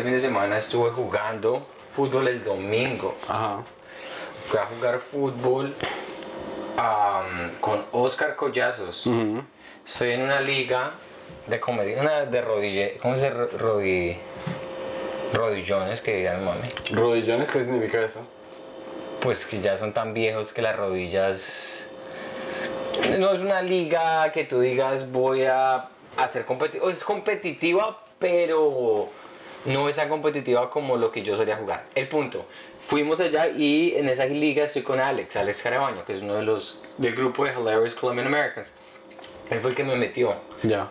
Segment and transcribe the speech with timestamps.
[0.00, 3.14] este fin de semana estuve jugando fútbol el domingo.
[3.28, 3.58] Ajá.
[4.46, 5.74] Fui a jugar fútbol
[6.78, 9.06] am, con Oscar Collazos.
[9.06, 9.42] Ujú.
[9.84, 10.92] Estoy en una liga
[11.46, 13.34] de comedia, una de rodille, ¿cómo se dice?
[13.36, 14.16] Ro- Rodi,
[15.34, 16.68] rodillones que digan mami.
[16.92, 18.26] ¿Rodillones qué significa eso?
[19.20, 21.86] Pues que ya son tan viejos que las rodillas.
[23.18, 26.90] No es una liga que tú digas voy a hacer competitiva.
[26.90, 29.08] Es competitiva, pero
[29.64, 31.84] no es tan competitiva como lo que yo solía jugar.
[31.94, 32.46] El punto.
[32.86, 36.42] Fuimos allá y en esa liga estoy con Alex, Alex Carabaño, que es uno de
[36.42, 38.74] los del grupo de Hilarious Colombian Americans.
[39.50, 40.34] Él fue el que me metió.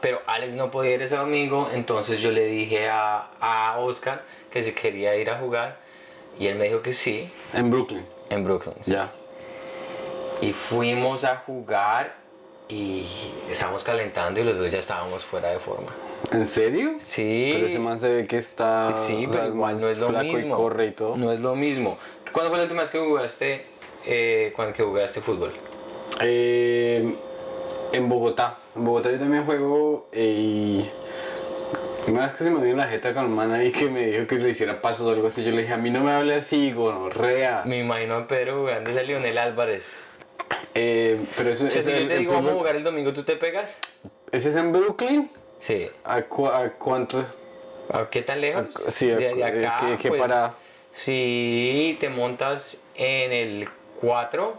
[0.02, 4.62] Pero Alex no podía ir ese domingo, entonces yo le dije a, a Oscar que
[4.62, 5.78] si quería ir a jugar
[6.40, 8.06] y él me dijo que sí, En Brooklyn.
[8.30, 8.76] en Brooklyn.
[8.82, 8.92] sí.
[8.92, 9.10] Ya.
[10.42, 12.16] Y fuimos a jugar
[12.70, 13.06] y
[13.50, 15.92] estábamos calentando y los dos ya estábamos fuera de forma.
[16.32, 16.94] ¿En serio?
[16.98, 17.52] Sí.
[17.54, 18.94] Pero ese man se ve que está.
[18.94, 20.56] Sí, sea, pero igual más no es lo flaco mismo.
[20.56, 21.18] y corre y todo.
[21.18, 21.98] No es lo mismo.
[22.32, 23.66] ¿Cuándo fue la última vez que jugaste,
[24.06, 25.52] eh, cuando que jugaste fútbol?
[26.22, 27.16] Eh,
[27.92, 28.60] en Bogotá.
[28.76, 30.92] En Bogotá yo también juego eh, y.
[32.08, 34.26] Una vez que se me dio la jeta con un man ahí que me dijo
[34.26, 36.34] que le hiciera pasos o algo así, yo le dije, a mí no me hable
[36.36, 37.64] así, gonorrea.
[37.66, 39.86] Me imagino a Pedro jugando ese Lionel Álvarez.
[40.74, 43.14] Eh, pero eso, O sea, eso si yo te digo vamos a jugar el domingo,
[43.14, 43.78] ¿tú te pegas?
[44.32, 45.30] ¿Ese es en Brooklyn?
[45.60, 45.90] Sí.
[46.04, 47.24] ¿A, cu- a cuánto?
[47.94, 48.66] ¿A qué tan lejos?
[48.88, 49.78] A- sí, a- de, de acá.
[49.82, 50.56] ¿qué- qué pues, parada?
[50.92, 53.70] Si te montas en el
[54.02, 54.54] 4,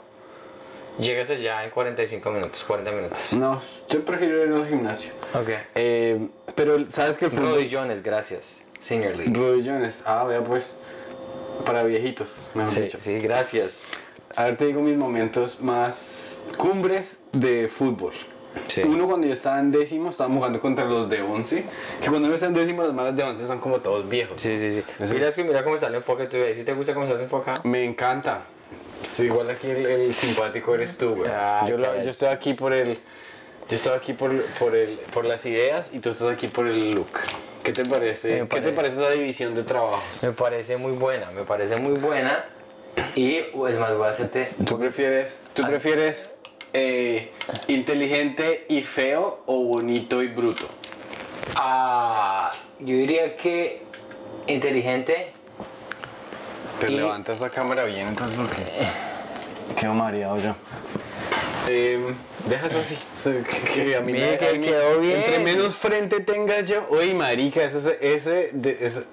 [0.98, 3.18] llegas allá en 45 minutos, 40 minutos.
[3.32, 5.12] No, yo prefiero ir al gimnasio.
[5.34, 5.48] Ok.
[5.74, 7.28] Eh, pero, ¿sabes qué?
[7.28, 8.62] Rodillones, gracias.
[8.78, 9.32] Senior League.
[9.34, 10.02] Rodillones.
[10.06, 10.76] Ah, vea pues.
[11.66, 12.98] Para viejitos, mejor Sí, dicho.
[13.00, 13.82] sí, gracias.
[14.34, 18.14] A ver, te digo mis momentos más cumbres de fútbol.
[18.68, 18.82] Sí.
[18.82, 21.64] Uno cuando yo estaba en décimo, estábamos jugando contra los de 11.
[22.00, 24.40] Que cuando uno está en décimo, los malos de 11 son como todos viejos.
[24.40, 24.84] Sí, sí, sí.
[24.98, 26.44] Ese- Mira, es que mira cómo está el enfoque tuyo.
[26.54, 27.60] ¿Sí te gusta cómo estás enfocado?
[27.64, 28.42] Me encanta.
[29.02, 31.30] Sí, igual aquí el, el simpático eres tú, güey.
[31.34, 32.94] Ay, yo, lo- yo estoy aquí por el.
[33.68, 36.90] Yo estoy aquí por, por, el, por las ideas y tú estás aquí por el
[36.90, 37.06] look.
[37.62, 38.28] ¿Qué te parece?
[38.30, 40.22] ¿Qué te parece- parece esa división de trabajos?
[40.22, 42.42] Me parece muy buena, me parece muy buena.
[43.14, 44.50] Y, es más, voy a hacerte...
[44.66, 46.32] ¿Tú prefieres, tú prefieres
[46.72, 47.30] eh,
[47.68, 50.68] inteligente y feo o bonito y bruto?
[51.56, 53.82] Ah, yo diría que
[54.46, 55.32] inteligente.
[56.80, 58.64] Te Y- levantas la cámara bien, entonces porque
[59.78, 60.54] quedo mareado yo.
[61.68, 62.14] Eh,
[62.46, 62.96] deja eso así.
[63.74, 65.18] que- que a mí me- quedó bien.
[65.18, 66.86] Entre menos frente tengas yo.
[66.90, 69.04] Oye, marica, ese, ese, de- ese-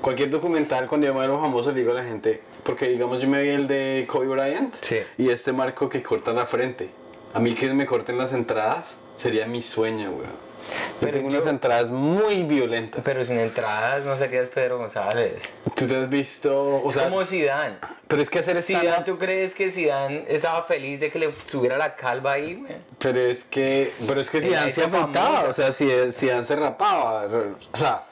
[0.00, 3.28] cualquier documental cuando yo me veo famoso le digo a la gente, porque digamos yo
[3.28, 4.98] me vi el de Kobe Bryant Sí.
[5.18, 6.90] y este marco que corta la frente.
[7.34, 8.84] A mí que me corten las entradas
[9.16, 10.50] sería mi sueño, weón.
[10.70, 13.02] Yo Pero tengo yo- unas entradas muy violentas.
[13.04, 15.42] Pero sin entradas no serías Pedro González.
[15.74, 16.80] ¿Tú te has visto?
[16.84, 17.76] O sea, Como Zidane.
[18.06, 21.32] pero es que hacer Zidane, stand ¿tú crees que Zidane estaba feliz de que le
[21.46, 22.74] subiera la calva ahí, güey?
[22.98, 25.48] Pero es que, pero es que Zidane se famosa.
[25.48, 27.24] o sea, si Zidane se rapaba,
[27.72, 28.04] o sea,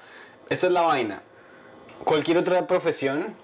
[0.49, 1.22] esa es la vaina.
[2.04, 3.34] Cualquier otra profesión,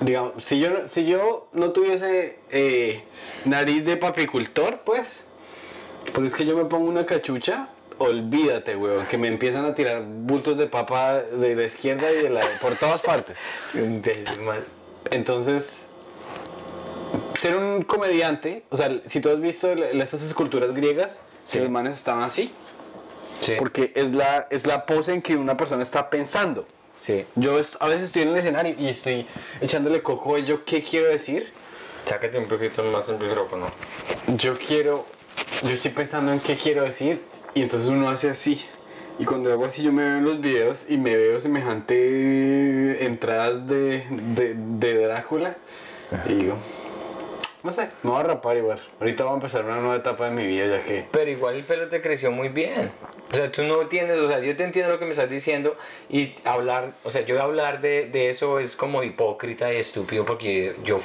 [0.00, 3.04] digamos, si yo, no- si yo no tuviese eh,
[3.44, 5.26] nariz de papicultor, pues,
[6.14, 7.68] pero es que yo me pongo una cachucha,
[7.98, 12.30] olvídate, weón, que me empiezan a tirar bultos de papa de la izquierda y de
[12.30, 13.36] la, por todas partes.
[15.10, 15.88] Entonces,
[17.34, 21.58] ser un comediante, o sea, si tú has visto esas esculturas griegas, Sí.
[21.58, 22.52] que los manes estaban así,
[23.40, 23.54] Sí.
[23.58, 26.66] porque es la, es la pose en que una persona está pensando.
[27.00, 27.24] Sí.
[27.34, 29.26] Yo a veces estoy en el escenario y estoy
[29.60, 31.52] echándole coco a yo qué quiero decir.
[32.04, 33.66] Sácate un poquito más el micrófono.
[34.36, 35.06] Yo quiero,
[35.62, 37.20] yo estoy pensando en qué quiero decir
[37.54, 38.64] y entonces uno hace así.
[39.18, 43.66] Y cuando hago así yo me veo en los videos y me veo semejante entradas
[43.66, 45.56] de, de, de Drácula
[46.26, 46.56] y digo,
[47.62, 48.80] no sé, me voy a rapar igual.
[49.00, 51.04] Ahorita voy a empezar una nueva etapa de mi vida ya que...
[51.10, 52.90] Pero igual el pelo te creció muy bien.
[53.32, 55.76] O sea, tú no tienes, o sea, yo te entiendo lo que me estás diciendo
[56.08, 60.74] y hablar, o sea, yo hablar de, de eso es como hipócrita y estúpido porque
[60.84, 60.98] yo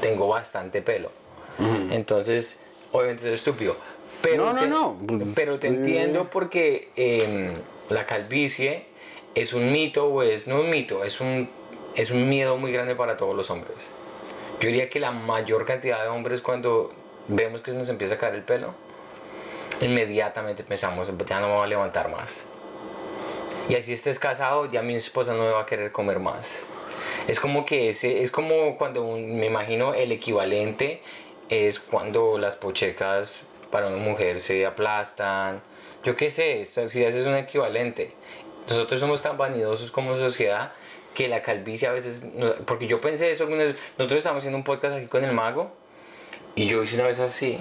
[0.00, 1.10] tengo bastante pelo.
[1.90, 2.62] Entonces,
[2.92, 3.76] obviamente es estúpido.
[4.22, 4.98] Pero No, no, te- no.
[5.34, 5.70] Pero te Eh.
[5.70, 7.54] entiendo porque em,
[7.88, 8.84] la calvicie
[9.34, 11.48] es un mito, o es, no un mito, es un,
[11.94, 13.88] es un miedo muy grande para todos los hombres.
[14.60, 16.92] Yo diría que la mayor cantidad de hombres cuando
[17.28, 18.74] vemos que nos empieza a caer el pelo,
[19.80, 22.44] inmediatamente pensamos, ya no me voy a levantar más.
[23.68, 26.64] Y así estés casado, ya mi esposa no me va a querer comer más.
[27.28, 31.02] Es como que ese, es como cuando un- me imagino el equivalente
[31.48, 35.62] es cuando las pochecas para una mujer se aplastan.
[36.04, 38.12] Yo qué sé, si haces un equivalente.
[38.68, 40.72] Nosotros somos tan vanidosos como sociedad
[41.14, 42.24] que la calvicie a veces,
[42.66, 45.70] porque yo pensé eso, alguna vez- nosotros estábamos haciendo un podcast aquí con el mago
[46.54, 47.58] y yo hice una vez así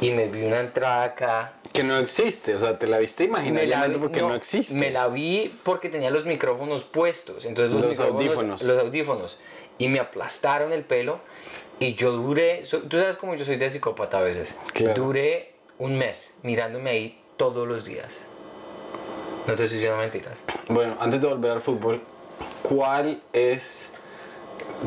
[0.00, 1.54] y me vi una entrada acá.
[1.72, 4.74] Que no existe, o sea, te la viste imaginariamente porque no, no, existe.
[4.74, 8.62] Me la vi porque tenía los micrófonos puestos, entonces los, Los audífonos.
[8.62, 9.38] los audífonos
[9.78, 11.18] y me aplastaron el pelo
[11.80, 15.02] y yo duré, so- tú sabes cómo yo soy de psicópata a veces, Claro.
[15.02, 18.12] duré un mes mirándome ahí todos los días.
[19.46, 20.40] No te estoy diciendo mentiras.
[20.68, 22.00] Bueno, antes de volver al fútbol,
[22.62, 23.92] ¿cuál es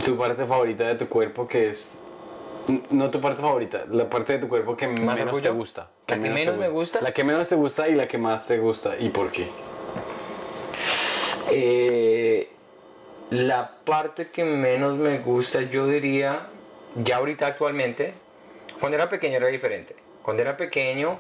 [0.04, 2.00] tu parte favorita de tu cuerpo que es...
[2.89, 5.44] No tu parte favorita, la parte de tu cuerpo que menos orgullo?
[5.44, 5.89] te gusta.
[6.07, 7.01] ¿La que te menos me gusta?
[7.01, 8.95] La que menos te gusta y la que más te gusta.
[9.00, 9.48] ¿Y por qué?
[11.51, 12.50] Eh,
[13.30, 16.48] la parte que menos me gusta, yo diría,
[16.95, 18.13] ya ahorita actualmente,
[18.80, 19.95] cuando era pequeño era diferente.
[20.24, 21.19] Cuando era pequeño,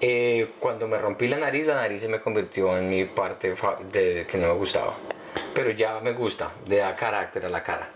[0.00, 3.78] eh, cuando me rompí la nariz, la nariz se me convirtió en mi parte fa-
[3.92, 4.94] de, que no me gustaba.
[5.54, 7.88] Pero ya me gusta, le da carácter a la cara.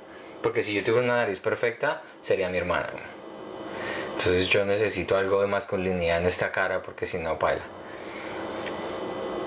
[0.43, 2.89] Porque si yo tuviera una nariz perfecta, sería mi hermana.
[4.13, 7.63] Entonces yo necesito algo de masculinidad en esta cara porque si no, paila.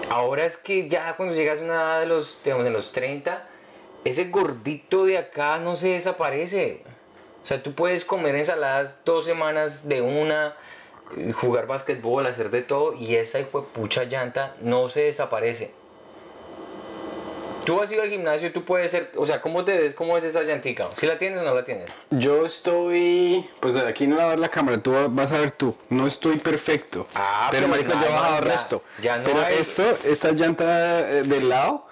[0.10, 3.48] Ahora es que ya cuando llegas a una edad de los, digamos, los 30,
[4.04, 6.84] ese gordito de acá no se desaparece.
[7.44, 10.56] O sea, tú puedes comer ensaladas dos semanas de una,
[11.34, 15.72] jugar basquetbol, hacer de todo, y esa hijo pucha llanta no se desaparece.
[17.66, 19.94] Tú has ido al gimnasio, tú puedes ser, o sea, ¿cómo te ves?
[19.94, 20.90] ¿Cómo es esa llantica?
[20.94, 21.92] ¿Si la tienes o no la tienes?
[22.10, 23.46] Yo estoy...
[23.60, 25.76] Pues aquí no la va a ver la cámara, tú vas a ver tú.
[25.90, 27.08] No estoy perfecto.
[27.16, 28.84] Ah, pero pero marico, no, yo he bajado ya- resto.
[29.02, 31.88] ya no pero hay- esto, esta llanta eh, del lado...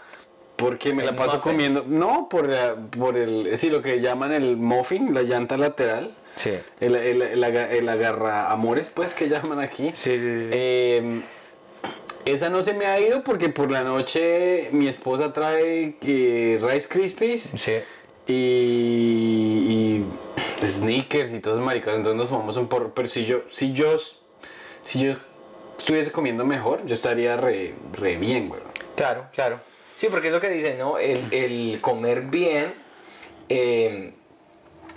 [0.57, 1.51] Porque me El la paso muffin.
[1.53, 1.85] comiendo.
[1.88, 3.57] No, por, la- por el.
[3.57, 6.13] Sí, lo que llaman el muffin, la llanta lateral.
[6.35, 6.51] Sí.
[6.79, 9.89] El, el, el, aga- el agarra amores, pues, que llaman aquí.
[9.95, 10.50] Sí, sí, sí.
[10.51, 11.21] Eh,
[12.25, 16.88] esa no se me ha ido porque por la noche mi esposa trae eh, Rice
[16.88, 17.73] Krispies Sí.
[18.27, 20.03] y,
[20.63, 21.95] y sneakers y todos maricas.
[21.95, 22.94] Entonces nos fumamos un porro.
[22.94, 23.97] Pero si yo, si yo,
[24.83, 25.13] si yo
[25.77, 28.62] estuviese comiendo mejor, yo estaría re, re bien, güey.
[28.95, 29.59] Claro, claro.
[29.95, 30.97] Sí, porque es lo que dicen, ¿no?
[30.97, 32.74] El, el comer bien
[33.50, 34.13] eh,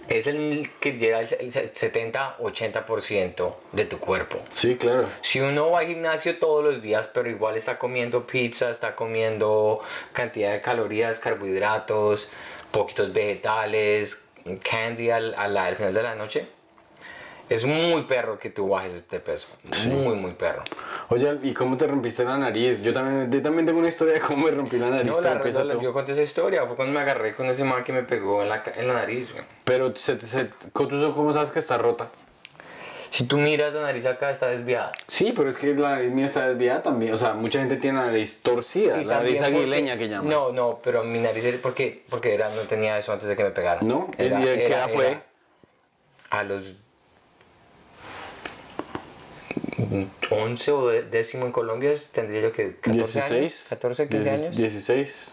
[0.09, 4.39] es el que llega al 70-80% de tu cuerpo.
[4.53, 5.07] Sí, claro.
[5.23, 9.81] Si uno va al gimnasio todos los días, pero igual está comiendo pizza, está comiendo
[10.13, 12.31] cantidad de calorías, carbohidratos,
[12.71, 14.25] poquitos vegetales,
[14.69, 16.47] candy al, a la- al final de la noche,
[17.49, 19.49] es muy perro que tú bajes de peso.
[19.89, 20.63] Muy, muy perro.
[21.09, 22.83] Oye, ¿y cómo te rompiste la nariz?
[22.83, 25.11] Yo también, yo también tengo una historia de cómo me rompí la nariz.
[25.13, 25.81] No, la, la- tú.
[25.81, 28.49] yo conté esa historia, fue cuando me agarré con ese man que me pegó en
[28.49, 29.31] la, en la nariz.
[29.33, 29.45] güey.
[29.65, 32.09] Pero se, se, ¿tú cómo sabes que está rota?
[33.11, 34.91] Si tú miras la nariz acá está desviada.
[35.07, 37.15] Sí, pero es que la nariz mía está desviada también.
[37.15, 40.29] O sea, mucha gente tiene la nariz torcida, Y la nariz aguileña porque- que llaman.
[40.31, 42.05] No, no, pero mi nariz, era- ¿por qué?
[42.11, 43.83] Porque era, no tenía eso antes de que me pegara.
[43.83, 44.11] ¿No?
[44.19, 45.19] ¿Y de qué edad fue?
[46.31, 46.75] A los
[50.31, 53.31] 11 o décimo en Colombia tendría yo que 14 años.
[53.31, 53.67] 16.
[53.71, 54.57] 14, 15 Dieci- años.
[54.57, 55.33] 16.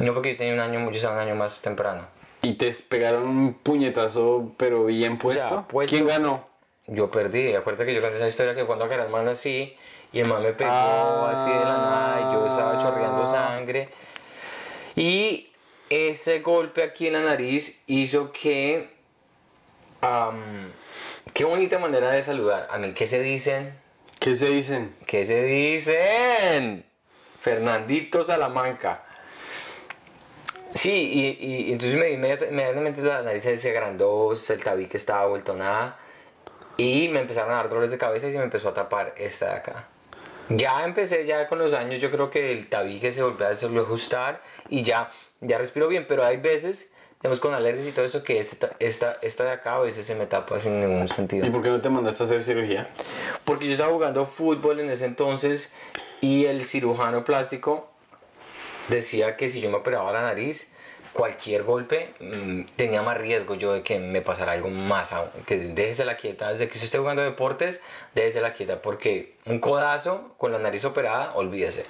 [0.00, 2.06] No, porque yo tenía un año, yo estaba un año más temprano.
[2.42, 5.66] Y te pegaron un puñetazo, pero bien puesto.
[5.68, 6.46] puesto- ¿Quién ganó?
[6.86, 9.74] Yo perdí, acuérdate que yo conté esa historia que cuando el man así
[10.12, 11.32] y el man me pegó Ah.
[11.34, 13.88] así de la nada y yo estaba chorreando sangre.
[14.94, 15.48] Y
[15.88, 18.90] ese golpe aquí en la nariz hizo que...
[20.02, 20.70] am,
[21.32, 22.68] qué bonita manera de saludar.
[22.70, 23.74] A mí, ¿qué se dicen?
[24.20, 24.94] ¿Qué se dicen?
[25.06, 26.84] ¿Qué se dicen?
[27.40, 29.02] Fernandito Salamanca.
[30.74, 30.90] Sí,
[31.40, 35.98] y, y entonces me- inmediata- inmediatamente la nariz se agrandó, el tabique estaba vuelto nada.
[36.76, 39.46] Y me empezaron a dar dolores de cabeza y se me empezó a tapar esta
[39.46, 39.88] de acá.
[40.48, 43.66] Ya empecé, ya con los años, yo creo que el tabique se volvió a, se
[43.66, 45.08] volvió a ajustar y ya,
[45.40, 46.92] ya respiro bien, pero hay veces,
[47.24, 50.14] digamos, con alergias y todo eso, que esta, esta, esta de acá a veces se
[50.14, 51.46] me tapa sin ningún sentido.
[51.46, 52.90] ¿Y por qué no te mandaste a hacer cirugía?
[53.44, 55.72] Porque yo estaba jugando fútbol en ese entonces
[56.20, 57.88] y el cirujano plástico
[58.90, 60.70] decía que si yo me operaba la nariz,
[61.14, 65.30] cualquier golpe mm, tenía más riesgo yo de que me pasara algo más aún.
[65.46, 67.80] Que déjese la quieta, desde que usted esté jugando deportes,
[68.14, 71.86] déjese la quieta, porque un codazo con la nariz operada, olvídese.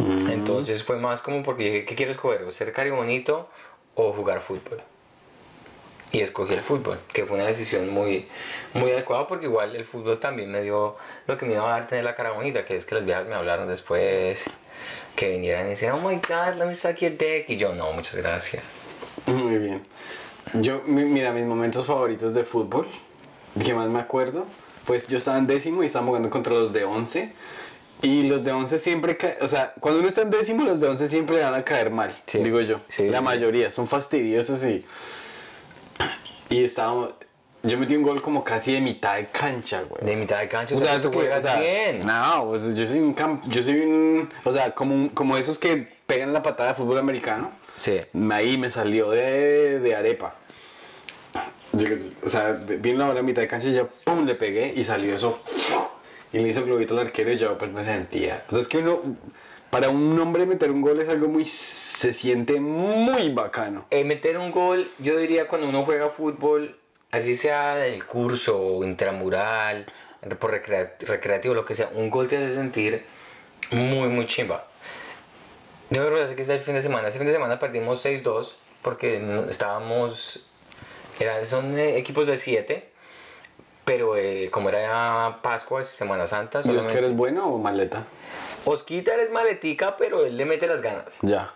[0.00, 2.50] Entonces fue más como porque yo dije, ¿qué quiero escoger?
[2.50, 3.48] ¿Ser cari bonito
[3.94, 4.80] o jugar fútbol?
[6.12, 8.26] y escogí el fútbol, que fue una decisión muy,
[8.74, 10.96] muy adecuada porque igual el fútbol también me dio
[11.28, 13.28] lo que me iba a dar tener la cara bonita, que es que los viajes
[13.28, 14.42] me hablaron después,
[15.14, 17.92] que vinieran y decían, oh my god, let me suck your dick, y yo, no,
[17.92, 18.64] muchas gracias.
[19.26, 19.82] Muy bien.
[20.54, 22.88] Yo, mi- mira, mis momentos favoritos de fútbol,
[23.64, 24.46] que más me acuerdo,
[24.86, 27.32] pues yo estaba en décimo y estábamos jugando contra los de 11
[28.02, 31.08] Y los de 11 siempre, o sea, cuando uno está en décimo, los de 11
[31.08, 32.38] siempre le van a caer mal, Sí.
[32.38, 32.80] digo yo.
[32.88, 33.08] Sí.
[33.08, 34.84] La mayoría, son fastidiosos y...
[36.48, 37.10] Y estábamos...
[37.62, 40.02] Yo metí un gol como casi de mitad de cancha, güey.
[40.02, 42.00] De mitad de cancha, O sea, eso o sea, bien.
[42.06, 45.58] No, pues yo soy un camp, yo soy un, o sea, como, un- como esos
[45.58, 47.50] que pegan la patada de fútbol americano.
[47.76, 48.00] Sí.
[48.32, 50.36] Ahí me salió de, de arepa.
[51.74, 51.88] Yo,
[52.24, 54.82] o sea, vi la hora a mitad de cancha y yo, pum, le pegué y
[54.82, 55.40] salió eso.
[56.32, 58.44] Y le hizo globito al arquero y yo pues me sentía.
[58.48, 59.00] O sea, es que uno,
[59.70, 63.86] para un hombre meter un gol es algo muy, se siente muy bacano.
[63.90, 66.78] Eh, meter un gol, yo diría cuando uno juega fútbol,
[67.10, 69.86] así sea del curso intramural,
[70.38, 73.04] por recrea- recreativo, lo que sea, un gol te hace sentir
[73.70, 74.66] muy, muy chimba.
[75.90, 77.08] Yo me que está el fin de semana.
[77.08, 80.46] Ese fin de semana perdimos 6-2 porque estábamos.
[81.18, 82.89] Eran, son eh, equipos de 7,
[83.84, 86.98] pero eh, como era Pascua, Semana Santa, ¿Y solamente.
[86.98, 88.04] eres bueno o maleta?
[88.64, 91.16] Osquita es maletica, pero él le mete las ganas.
[91.22, 91.52] Ya.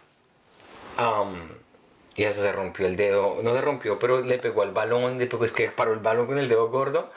[2.16, 5.52] Y hasta se rompió el dedo, no se rompió, pero le pegó al balón, es
[5.52, 7.10] que paró el balón con el dedo gordo.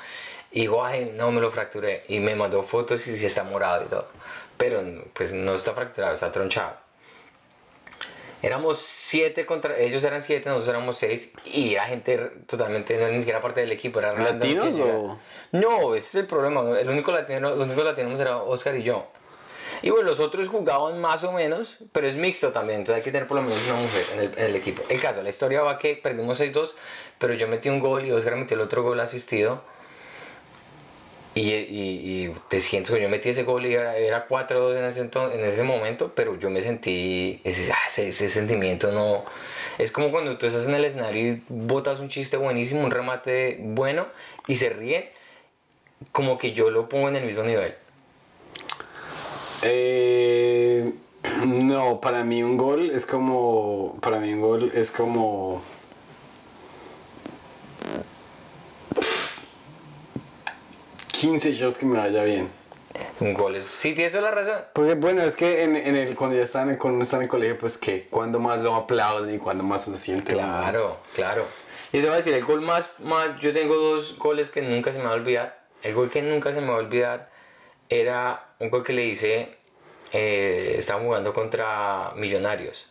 [0.51, 2.03] Y digo, ay, no, me lo fracturé.
[2.07, 4.07] Y me mandó fotos y sí está morado y todo.
[4.57, 4.81] Pero
[5.13, 6.77] pues no está fracturado, está tronchado.
[8.41, 11.33] Éramos siete contra, ellos eran siete, nosotros éramos seis.
[11.45, 15.17] Y era gente totalmente, no era ni siquiera parte del equipo, era ¿Latinos o...?
[15.51, 16.79] No, ese es el problema.
[16.79, 19.07] El único latino, los únicos latinos era Oscar y yo.
[19.81, 23.11] Y bueno, los otros jugaban más o menos, pero es mixto también, entonces hay que
[23.11, 24.81] tener por lo menos una mujer en el, en el equipo.
[24.89, 26.71] El caso, la historia va que perdimos 6-2,
[27.19, 29.61] pero yo metí un gol y Oscar metió el otro gol asistido.
[31.39, 35.45] Y, te siento que yo metí ese gol y era, era 4-2 en ese, en
[35.45, 39.25] ese momento, pero yo me sentí, ese, ah, ese, ese sentimiento no...
[39.77, 43.57] Es como cuando tú estás en el escenario y botas un chiste buenísimo, un remate
[43.61, 44.07] bueno
[44.47, 45.05] y se ríen,
[46.11, 47.75] como que yo lo pongo en el mismo nivel.
[49.61, 50.93] Eh,
[51.45, 53.97] no, para mí un gol es como.
[54.01, 55.61] Para mí un gol es como.
[61.19, 62.49] ...15 shots que me vaya bien.
[63.19, 63.65] Un gol es...
[63.65, 64.61] Sí, tienes toda la razón.
[64.73, 67.27] Porque bueno, es que en, en el, cuando ya están, cuando uno está en el
[67.27, 70.33] colegio, pues que cuando más lo aplauden y cuando más se siente.
[70.33, 71.45] Claro, claro.
[71.91, 73.39] Y te voy a decir, el gol más, más...
[73.39, 75.59] Yo tengo dos goles que nunca se me va a olvidar.
[75.83, 77.29] El gol que nunca se me va a olvidar
[77.89, 79.55] era un gol que le hice...
[80.13, 82.87] Eh, estaba jugando contra Millonarios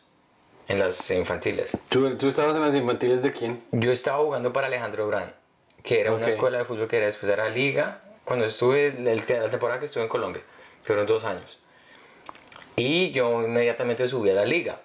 [0.68, 1.76] en las infantiles.
[1.88, 3.62] ¿Tú, ¿Tú estabas en las infantiles de quién?
[3.72, 5.32] Yo estaba jugando para Alejandro Brand,
[5.82, 6.32] que era una Ok.
[6.32, 8.02] escuela de fútbol que era después era liga.
[8.26, 10.42] Cuando estuve, la temporada que estuve en Colombia,
[10.82, 11.60] fueron dos años.
[12.74, 14.80] Y yo inmediatamente subí a la liga.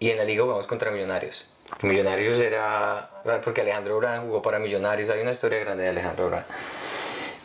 [0.00, 1.48] Y en la liga jugamos contra Millonarios.
[1.82, 3.22] Millonarios era.
[3.44, 5.08] Porque Alejandro Brand jugó para Millonarios.
[5.08, 6.46] Hay una historia grande de Alejandro Brand.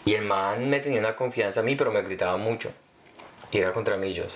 [0.03, 2.71] Y el man me tenía una confianza a mí, pero me gritaba mucho.
[3.51, 4.35] Y era contra Millos.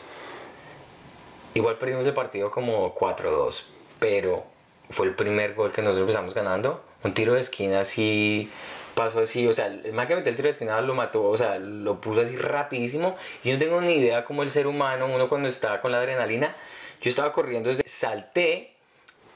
[1.56, 3.64] Igual perdimos el partido como 4-2,
[3.98, 4.44] pero
[4.92, 6.84] fue el primer gol que nosotros empezamos ganando.
[7.04, 8.52] Un tiro de esquina así,
[9.00, 11.38] pasó así, o sea, el man que metió el tiro de esquina lo mató, o
[11.38, 13.16] sea, lo puso así rapidísimo.
[13.46, 16.54] Yo no tengo ni idea cómo el ser humano, uno cuando está con la adrenalina,
[17.02, 18.74] yo estaba corriendo, salté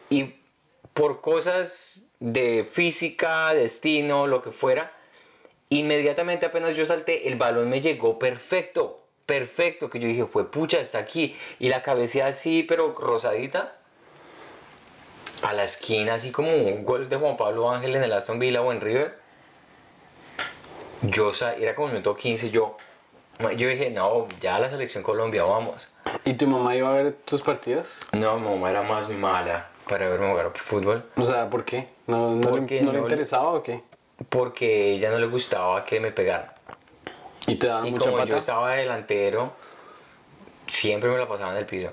[0.10, 0.36] y
[0.94, 4.92] por cosas de física, destino, lo que fuera,
[5.70, 10.82] inmediatamente apenas yo salté, el balón me llegó perfecto, perfecto, que yo dije, fue pucha,
[10.82, 11.38] está aquí.
[11.60, 13.78] Y la cabecea así, pero rosadita,
[15.42, 18.62] a la esquina, así como un gol de Juan Pablo Ángel en el Aston Villa
[18.62, 19.23] o en River.
[21.04, 22.78] Yo era como el minuto 15, yo,
[23.40, 25.90] yo dije, no, ya la selección Colombia, vamos.
[26.26, 28.00] ¿Y tu mamá iba a ver tus partidos?
[28.14, 31.04] No, mi mamá era más mala para verme jugar fútbol.
[31.18, 31.90] O sea, ¿por qué?
[32.08, 33.82] ¿No, no, Porque le, no le no- interesaba o qué?
[34.30, 36.52] Porque ella no le gustaba que me pegaran.
[37.48, 38.30] Y te daba Y mucha como pata.
[38.30, 39.52] yo estaba delantero,
[40.68, 41.90] siempre me la pasaba en el piso.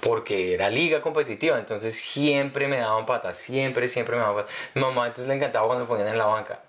[0.00, 4.52] Porque era liga competitiva, entonces siempre me daban patas, siempre, siempre me daban patas.
[4.74, 6.60] Mi mamá entonces le encantaba cuando lo ponían en la banca.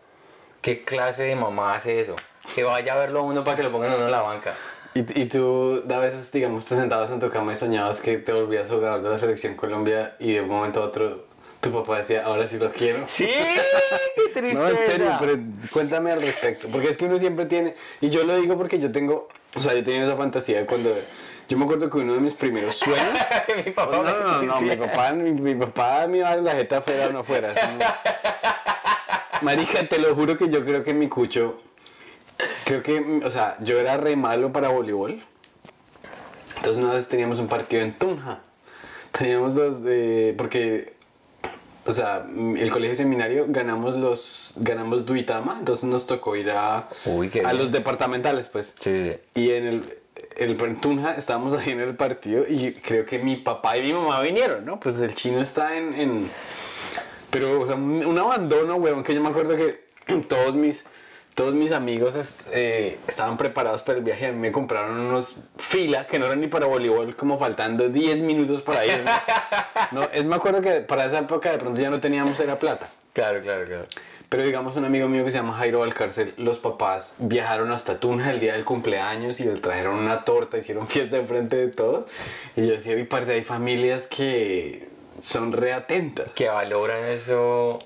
[0.62, 2.16] ¿Qué clase de mamá hace eso?
[2.54, 4.56] Que vaya a verlo uno para que lo pongan uno en la banca.
[4.94, 8.34] Y, y tú a veces, digamos, te sentabas en tu cama y soñabas que te
[8.34, 11.30] volvías jugador de la selección Colombia y de un momento a otro
[11.62, 13.04] tu papá decía, ahora sí lo quiero.
[13.08, 13.28] ¡Sí!
[14.16, 14.62] ¡Qué tristeza!
[14.62, 15.38] No, en serio, pero
[15.72, 16.70] cuéntame al respecto.
[16.70, 19.74] Porque es que uno siempre tiene, y yo lo digo porque yo tengo, o sea,
[19.74, 20.98] yo tenía esa fantasía cuando,
[21.50, 23.02] yo me acuerdo que uno de mis primeros sueños,
[23.56, 26.38] Mi no, papá no, me no, no, mi papá, mi, mi papá me iba a
[26.38, 27.54] la jeta fuera o no fuera.
[29.42, 31.62] Marica, te lo juro que yo creo que mi cucho,
[32.66, 35.22] creo que, o sea, yo era re malo para voleibol.
[36.58, 38.40] Entonces una vez teníamos un partido en Tunja.
[39.12, 40.94] Teníamos los de, porque
[41.86, 42.26] o sea,
[42.58, 47.54] el colegio seminario ganamos los ganamos Duitama, entonces nos tocó ir a, Uy, qué a
[47.54, 48.76] los departamentales, pues.
[48.80, 49.16] Sí.
[49.34, 50.00] Y en el
[50.40, 54.22] el Tunja estábamos ahí en el partido y creo que mi papá y mi mamá
[54.22, 54.80] vinieron, ¿no?
[54.80, 55.94] Pues el chino está en...
[55.94, 56.32] en
[57.30, 59.84] pero, o sea, un, un abandono, weón, que yo me acuerdo que
[60.28, 60.84] todos mis
[61.40, 62.16] todos mis amigos
[62.52, 64.28] eh, estaban preparados para el viaje.
[64.28, 68.24] A mí me compraron unos fila que no eran ni para voleibol, como faltando 10
[68.24, 69.10] minutos para irnos.
[69.92, 72.90] No, es me acuerdo que para esa época de pronto ya no teníamos era plata.
[73.14, 73.86] Claro, claro, claro.
[74.28, 78.30] Pero digamos un amigo mío que se llama Jairo Valcárcel, los papás viajaron hasta Tunja
[78.32, 82.06] el día del cumpleaños y le trajeron una torta, hicieron fiesta enfrente de todos.
[82.58, 84.90] Y yo decía, mi parce, hay familias que
[85.22, 86.32] son reatentas.
[86.34, 87.80] Que valoran eso.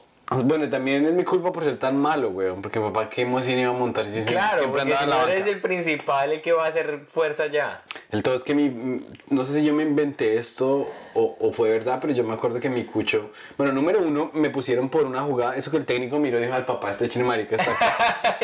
[0.45, 3.69] Bueno, también es mi culpa por ser tan malo, weón, porque papá qué emoción iba
[3.69, 5.51] a montar si Claro, siempre porque andaba en la no eres banca.
[5.51, 7.83] el principal, el que va a hacer fuerza ya.
[8.09, 11.69] El todo es que mi, no sé si yo me inventé esto o, o fue
[11.69, 15.21] verdad, pero yo me acuerdo que mi cucho, bueno, número uno, me pusieron por una
[15.21, 18.37] jugada, eso que el técnico miró y dijo al papá, este chino marica está acá.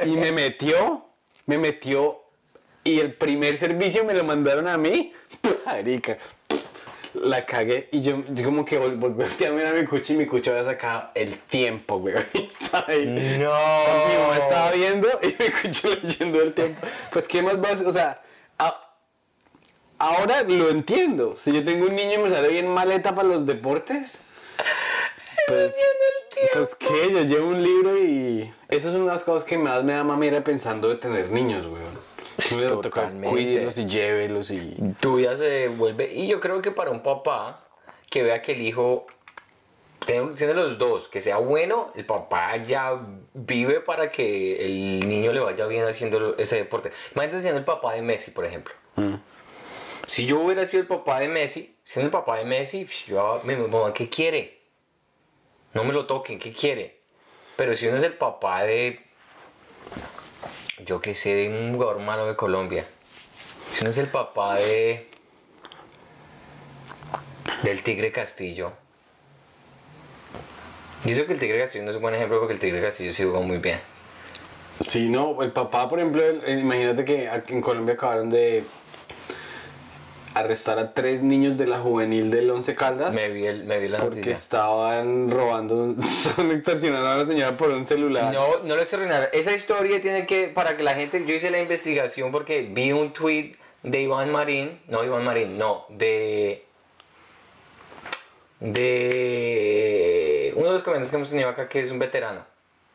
[0.04, 1.06] y me metió,
[1.46, 2.20] me metió,
[2.84, 5.12] y el primer servicio me lo mandaron a mí,
[5.66, 6.18] marica.
[7.14, 10.26] La cagué y yo, yo como que vol- volví a a mi cucho y mi
[10.26, 12.14] cucho había sacado el tiempo, güey.
[12.32, 13.04] Y estaba ahí.
[13.06, 13.50] No.
[14.08, 16.80] Mi mamá estaba viendo y me escuchó leyendo el tiempo.
[17.12, 17.82] Pues, ¿qué más vas?
[17.82, 18.22] O sea,
[18.58, 18.94] a-
[19.98, 21.36] ahora lo entiendo.
[21.36, 24.18] Si yo tengo un niño y me sale bien maleta para los deportes,
[25.48, 25.74] pues,
[26.54, 29.84] pues qué, yo llevo un libro y eso es una de las cosas que más
[29.84, 32.11] me da mamera pensando de tener niños, weón.
[32.56, 34.74] Me toca cuídelos y llévelos y...
[35.00, 36.12] Tu vida se vuelve.
[36.12, 37.66] Y yo creo que para un papá
[38.10, 39.06] que vea que el hijo
[40.04, 43.00] tiene, tiene los dos, que sea bueno, el papá ya
[43.34, 46.92] vive para que el niño le vaya bien haciendo ese deporte.
[47.14, 48.74] Imagínate siendo el papá de Messi, por ejemplo.
[48.96, 49.14] Mm.
[50.06, 53.40] Si yo hubiera sido el papá de Messi, siendo el papá de Messi, pues, yo,
[53.44, 54.60] mi mamá, ¿qué quiere?
[55.74, 57.00] No me lo toquen, ¿qué quiere?
[57.56, 59.00] Pero si uno es el papá de,
[60.78, 62.86] yo qué sé, de un jugador malo de Colombia,
[63.74, 65.08] si uno es el papá de,
[67.62, 68.72] del Tigre Castillo,
[71.04, 73.12] y eso que el Tigre Castillo no es un buen ejemplo porque el Tigre Castillo
[73.12, 73.80] sí jugó muy bien.
[74.80, 78.64] Sí, no, el papá, por ejemplo, imagínate que en Colombia acabaron de
[80.34, 83.14] arrestar a tres niños de la juvenil del Once Caldas.
[83.14, 84.34] Me vi, el, me vi la Porque noticia.
[84.34, 88.32] estaban robando, estaban extorsionando a la señora por un celular.
[88.32, 89.28] No, no lo extraordinario.
[89.32, 93.12] Esa historia tiene que, para que la gente, yo hice la investigación porque vi un
[93.12, 96.64] tweet de Iván Marín, no Iván Marín, no, de,
[98.60, 102.44] de uno de los comediantes que hemos tenido acá que es un veterano,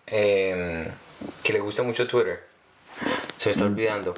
[0.08, 0.90] eh,
[1.44, 2.42] que le gusta mucho Twitter.
[3.38, 4.16] Se me está olvidando.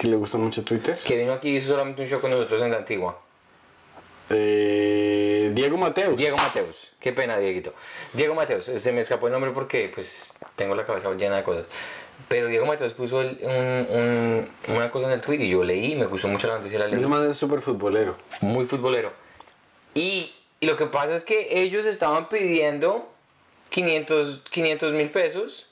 [0.00, 0.98] Que le gusta mucho Twitter.
[0.98, 3.18] Que vino aquí y hizo solamente un show con nosotros en la antigua.
[4.28, 6.16] Eh, Diego Mateus.
[6.16, 6.92] Diego Mateus.
[7.00, 7.74] Qué pena, Dieguito.
[8.12, 8.66] Diego Mateus.
[8.66, 11.64] Se me escapó el nombre porque pues tengo la cabeza llena de cosas.
[12.28, 13.96] Pero Diego Mateus puso el- un-
[14.68, 16.78] un- una cosa en el tweet y yo leí, me gustó mucho la noticia.
[16.78, 16.86] La.
[16.86, 18.16] Ese man es súper futbolero.
[18.42, 19.12] Muy futbolero.
[19.94, 23.08] Y, y lo que pasa es que ellos estaban pidiendo
[23.70, 25.66] 500 mil pesos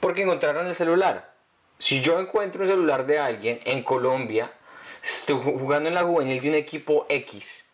[0.00, 1.30] porque encontraron el celular.
[1.78, 4.50] Si yo encuentro un celular de alguien en Colombia,
[5.02, 7.64] estoy ju- jugando en la juvenil de un equipo X,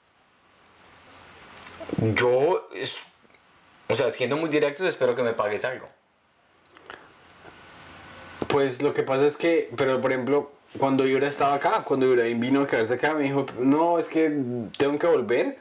[2.15, 2.69] yo,
[3.89, 5.89] o sea, siendo muy directos, espero que me pagues algo.
[8.49, 12.25] Pues lo que pasa es que, pero por ejemplo, cuando Yura estaba acá, cuando Yura
[12.25, 14.31] vino a quedarse acá, me dijo, no, es que
[14.79, 15.59] tengo que volver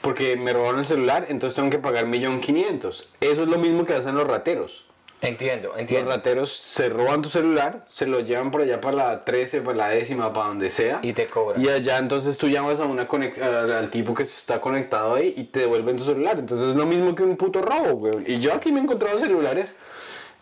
[0.00, 3.06] porque me robaron el celular, entonces tengo que pagar 1.500.000.
[3.20, 4.83] Eso es lo mismo que hacen los rateros.
[5.24, 6.10] Entiendo, Los entiendo.
[6.10, 9.88] rateros se roban tu celular, se lo llevan por allá para la 13, para la
[9.88, 10.98] décima, para donde sea.
[11.02, 11.62] Y te cobran.
[11.64, 15.44] Y allá entonces tú llamas a una al, tipo que se está conectado ahí y
[15.44, 16.38] te devuelven tu celular.
[16.38, 18.24] Entonces es lo mismo que un puto robo, weón.
[18.26, 19.76] Y yo aquí me he encontrado celulares,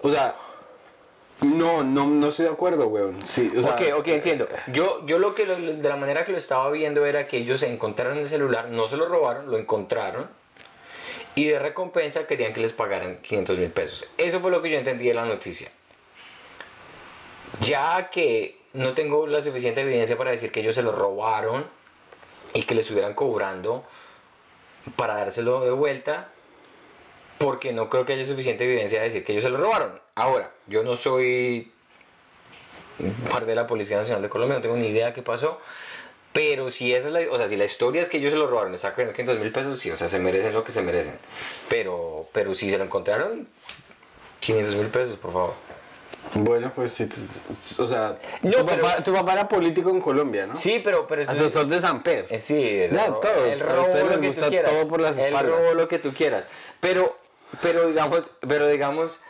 [0.01, 0.35] o sea,
[1.42, 3.27] no, no, no estoy de acuerdo, weón.
[3.27, 4.49] Sí, o sea, ok, ok, entiendo.
[4.73, 7.62] Yo, yo lo que lo- de la manera que lo estaba viendo era que ellos
[7.62, 10.29] encontraron el celular, no se lo robaron, lo encontraron
[11.35, 14.09] y de recompensa querían que les pagaran 500 mil pesos.
[14.18, 15.71] Eso fue lo que yo entendí de la noticia.
[17.61, 21.66] Ya que no tengo la suficiente evidencia para decir que ellos se lo robaron
[22.55, 23.85] y que les estuvieran cobrando
[24.97, 26.29] para dárselo de vuelta,
[27.38, 30.01] porque no creo que haya suficiente evidencia de decir que ellos se lo robaron.
[30.14, 31.73] Ahora, yo no soy
[33.31, 35.61] parte de la Policía Nacional de Colombia, no tengo ni idea qué pasó.
[36.33, 38.47] Pero si esa es la, o sea, si la historia es que ellos se lo
[38.47, 41.18] robaron, les sacan 500 mil pesos, sí, o sea, se merecen lo que se merecen.
[41.68, 43.49] Pero, pero si se lo encontraron,
[44.40, 45.55] 500 mil pesos, por favor.
[46.35, 47.07] Bueno, pues sí,
[47.83, 50.55] o sea, No, tu, pero- papá, tu papá era político en Colombia, ¿no?
[50.55, 52.27] Sí, pero, pero eso- Asesor de San Pedro.
[52.31, 54.71] Eh, Sí, es todos, el a ustedes les que gusta quieras.
[54.73, 55.53] todo por las el espaldas.
[55.61, 56.47] robo lo que tú quieras.
[56.81, 57.18] Pero,
[57.61, 59.21] pero digamos, pero digamos,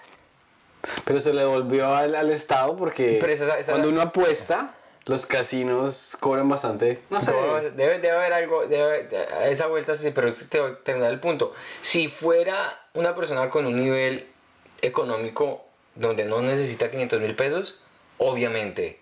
[1.05, 4.75] Pero se le devolvió al, al Estado porque Pero esa- esa- cuando uno apuesta,
[5.07, 7.01] los casinos cobran bastante.
[7.11, 7.33] No sé.
[7.33, 10.77] No, debe, debe haber algo, debe, de- a esa vuelta sí, pero te voy a
[10.79, 11.55] terminar el punto.
[11.81, 14.29] Si fuera una persona con un nivel
[14.81, 17.81] económico donde no necesita 500 mil pesos,
[18.19, 19.01] obviamente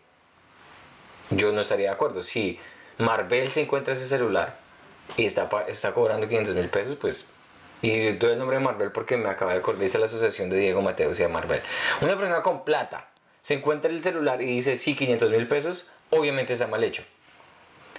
[1.30, 2.22] yo no estaría de acuerdo.
[2.22, 2.58] Si
[2.98, 4.56] Marvel se encuentra ese celular
[5.16, 7.26] y está, pa- está cobrando 500 mil pesos, pues...
[7.82, 10.58] Y doy el nombre de Marvel porque me acaba de acordar, dice la asociación de
[10.58, 11.62] Diego Mateos y de Marvel.
[12.02, 13.08] Una persona con plata
[13.42, 17.02] se encuentra el celular y dice sí, 500 mil pesos, obviamente está mal hecho.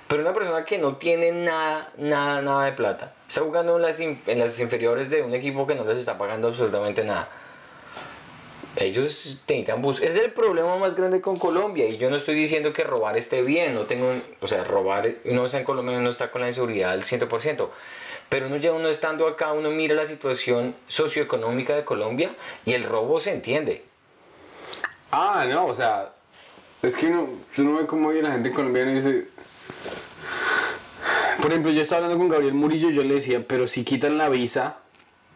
[0.07, 3.99] Pero una persona que no tiene nada, nada, nada de plata, está jugando en las,
[3.99, 7.29] en las inferiores de un equipo que no les está pagando absolutamente nada.
[8.75, 9.83] Ellos necesitan.
[9.85, 11.87] Ese es el problema más grande con Colombia.
[11.87, 13.73] Y yo no estoy diciendo que robar esté bien.
[13.73, 17.03] No tengo, o sea, robar, uno está en Colombia, uno está con la inseguridad al
[17.03, 17.69] 100%.
[18.29, 22.83] Pero uno ya uno estando acá, uno mira la situación socioeconómica de Colombia y el
[22.83, 23.83] robo se entiende.
[25.11, 26.13] Ah, no, o sea,
[26.81, 29.27] es que uno, uno ve cómo vive la gente colombiana y dice...
[31.41, 34.17] Por ejemplo, yo estaba hablando con Gabriel Murillo y yo le decía, pero si quitan
[34.17, 34.77] la visa,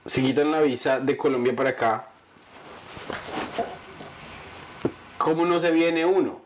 [0.06, 2.08] si quitan la visa de Colombia para acá,
[5.18, 6.42] ¿cómo no se viene uno?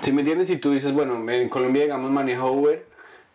[0.00, 0.48] Si me entiendes?
[0.48, 2.86] Si tú dices, bueno, en Colombia, digamos, manejo Uber,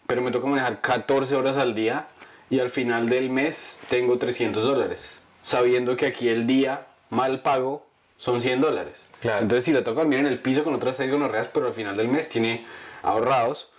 [0.07, 2.07] pero me toca manejar 14 horas al día
[2.49, 7.85] y al final del mes tengo 300 dólares, sabiendo que aquí el día mal pago
[8.17, 9.09] son 100 dólares.
[9.19, 9.41] Claro.
[9.41, 11.95] Entonces, si le toca dormir en el piso con otras 6 gonorreas, pero al final
[11.97, 12.65] del mes tiene
[13.01, 13.69] ahorrados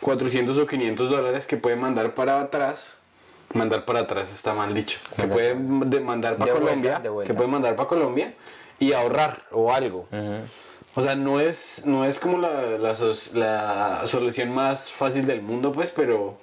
[0.00, 2.96] 400 o 500 dólares que puede mandar para atrás.
[3.54, 4.98] Mandar para atrás está mal dicho.
[5.16, 6.98] Que puede de- mandar para De Colombia.
[7.10, 7.26] vuelta.
[7.32, 8.34] Que puede mandar para Colombia
[8.78, 10.06] y ahorrar o algo.
[10.94, 12.94] O sea, no es, no es como la, la,
[13.34, 16.38] la solución más fácil del mundo, pues, pero...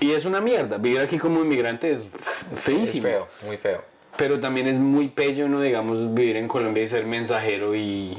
[0.00, 0.78] Y es una mierda.
[0.78, 3.02] Vivir aquí como inmigrante es f- Es feísimo.
[3.02, 3.82] feo, muy feo.
[4.18, 5.62] Pero también es muy pello, ¿no?
[5.62, 8.18] Digamos, vivir en Colombia y ser mensajero y...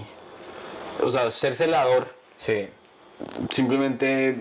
[1.04, 2.08] O sea, ser celador.
[2.40, 2.68] Sí.
[3.52, 4.38] Simplemente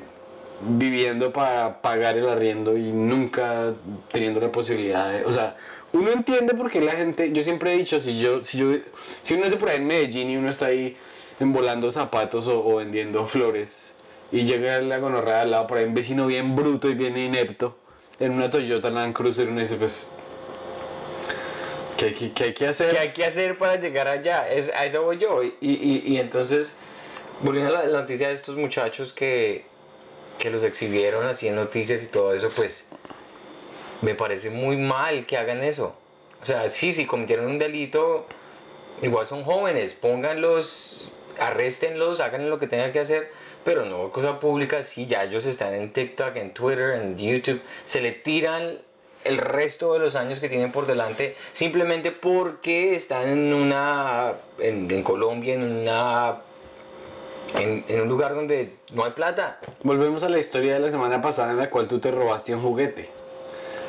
[0.61, 3.75] viviendo para pagar el arriendo y nunca
[4.13, 5.25] teniendo la posibilidad de...
[5.25, 5.57] O sea,
[5.93, 7.33] uno entiende por qué la gente...
[7.33, 8.45] Yo siempre he dicho, si yo...
[8.45, 8.75] Si, yo,
[9.23, 10.97] si uno es por ahí en Medellín y uno está ahí
[11.41, 13.95] embolando zapatos o, o vendiendo flores
[14.31, 17.79] y llega la gonorrea al lado por ahí un vecino bien bruto y bien inepto
[18.21, 20.09] en una Toyota Land Cruiser uno dice pues...
[21.99, 22.93] ¿Qué, que- qué hay que hacer?
[22.93, 24.49] ¿Qué hay que hacer para llegar allá?
[24.49, 25.43] Es, a eso voy yo.
[25.43, 26.77] Y, y, y entonces,
[27.41, 29.65] volviendo a la, la noticia de estos muchachos que,
[30.39, 32.89] que los exhibieron así en noticias y todo eso, pues
[34.01, 35.97] me parece muy mal que hagan eso.
[36.41, 38.27] O sea, sí, si cometieron un delito,
[39.03, 43.33] igual son jóvenes, pónganlos, arréstenlos, hagan lo que tengan que hacer,
[43.65, 48.01] pero no cosa pública, sí, ya ellos están en TikTok, en Twitter, en YouTube, se
[48.01, 48.79] le tiran
[49.29, 54.91] el resto de los años que tienen por delante simplemente porque están en una, en,
[54.91, 56.39] en Colombia, en una,
[57.59, 59.61] en, en un lugar donde no hay plata.
[59.83, 62.63] Volvemos a la historia de la semana pasada en la cual tú te robaste un
[62.63, 63.09] juguete.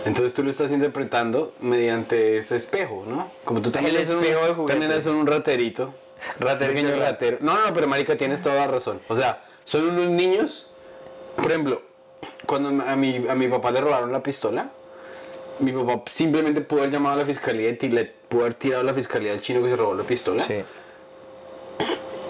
[0.05, 3.29] Entonces tú lo estás interpretando mediante ese espejo, ¿no?
[3.43, 4.73] Como tú también eres un, espejo del juguete.
[4.73, 5.93] también eres un raterito.
[6.39, 7.37] Raterito, Pequeño ratero.
[7.41, 9.01] No, no, pero marica, tienes toda la razón.
[9.07, 10.67] O sea, son unos niños.
[11.35, 11.81] Por ejemplo,
[12.45, 14.71] cuando a mi, a mi papá le robaron la pistola,
[15.59, 18.85] mi papá simplemente pudo haber llamado a la fiscalía y le pudo haber tirado a
[18.85, 20.43] la fiscalía al chino que se robó la pistola.
[20.43, 20.61] Sí.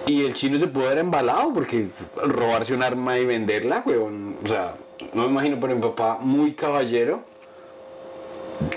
[0.06, 4.36] Y el chino se pudo haber embalado porque robarse un arma y venderla, weón.
[4.44, 4.74] O sea,
[5.12, 7.22] no me imagino, pero mi papá, muy caballero,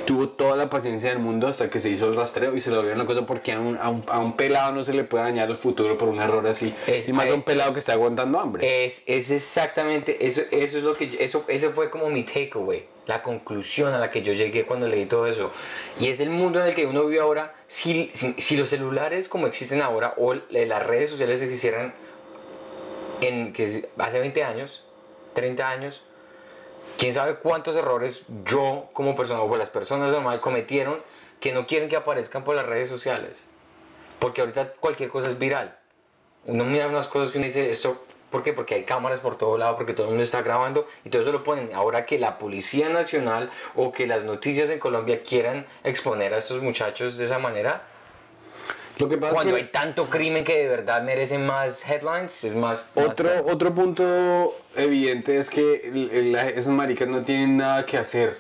[0.06, 2.78] tuvo toda la paciencia del mundo hasta que se hizo el rastreo y se le
[2.78, 5.24] volvió una cosa porque a un, a un, a un pelado no se le puede
[5.24, 6.74] dañar el futuro por un error así.
[6.88, 8.86] Es- y más a un pelado que está aguantando hambre.
[8.86, 12.84] Es, es exactamente, eso, eso es lo que yo- eso, ese fue como mi takeaway,
[13.06, 15.52] la conclusión a la que yo llegué cuando leí todo eso.
[16.00, 19.48] Y es el mundo en el que uno vive ahora, si, si, los celulares como
[19.48, 21.94] existen ahora o l- las redes sociales existieran
[23.22, 24.84] en que hace 20 años,
[25.34, 26.02] 30 años,
[26.98, 31.02] quién sabe cuántos errores yo como persona o las personas normales cometieron
[31.40, 33.38] que no quieren que aparezcan por las redes sociales.
[34.20, 35.78] Porque ahorita cualquier cosa es viral
[36.46, 38.04] uno mira unas cosas que uno dice, esto,
[38.34, 38.52] ¿por qué?
[38.52, 41.32] Porque hay cámaras por todo lado, porque todo el mundo está grabando y todo eso
[41.32, 41.70] lo ponen.
[41.74, 46.62] Ahora que la Policía Nacional o que las noticias en Colombia quieran exponer a estos
[46.64, 47.84] muchachos de esa manera,
[48.98, 52.56] Lo que pasa cuando es hay tanto crimen que de verdad merecen más headlines, es
[52.56, 52.84] más...
[52.96, 58.40] otro, otro punto evidente es que esas maricas no tienen nada que hacer.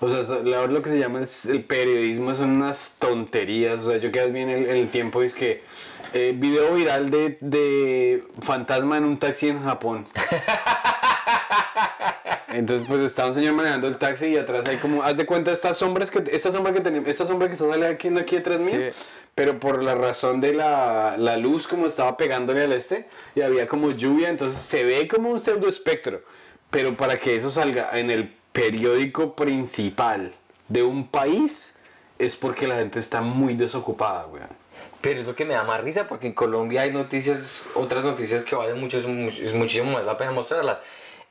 [0.00, 3.80] O sea, so- la verdad lo que se llama el, el periodismo son unas tonterías.
[3.80, 5.62] O sea, yo quedas bien el, el tiempo es que
[6.12, 10.06] eh, video viral de, de fantasma en un taxi en Japón.
[12.48, 15.52] Entonces, pues está un señor manejando el taxi y atrás hay como, haz de cuenta
[15.52, 18.90] estas sombras que, esta sombra que tenemos, esta sombra que está saliendo aquí, aquí mío,
[18.92, 19.04] Sí.
[19.36, 23.68] pero por la razón de la, la luz como estaba pegándole al este y había
[23.68, 26.22] como lluvia, entonces se ve como un pseudo espectro,
[26.70, 30.32] pero para que eso salga en el periódico principal
[30.68, 31.72] de un país
[32.18, 34.59] es porque la gente está muy desocupada, weón.
[35.00, 38.44] Pero es lo que me da más risa porque en Colombia hay noticias, otras noticias
[38.44, 40.80] que valen mucho, es, much- es muchísimo más la pena mostrarlas.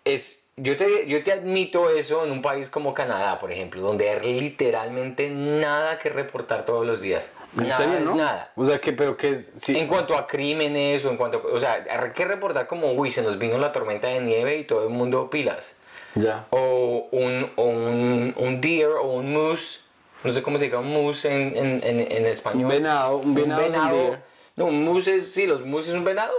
[0.03, 4.09] Es, yo, te, yo te admito eso en un país como Canadá, por ejemplo, donde
[4.09, 7.31] hay literalmente nada que reportar todos los días.
[7.57, 8.15] ¿En Nada serio, es no?
[8.15, 8.51] nada.
[8.55, 9.77] O sea, que, pero que, sí.
[9.77, 13.11] En cuanto a crímenes o en cuanto a, o sea, hay que reportar como, uy,
[13.11, 15.73] se nos vino la tormenta de nieve y todo el mundo pilas.
[16.15, 16.47] Ya.
[16.49, 19.79] O un, o un, un deer o un moose,
[20.23, 22.63] no sé cómo se diga un moose en, en, en, en español.
[22.63, 24.17] Un venado, un venado un.
[24.55, 26.33] No, un moose es, sí, los moose es un venado.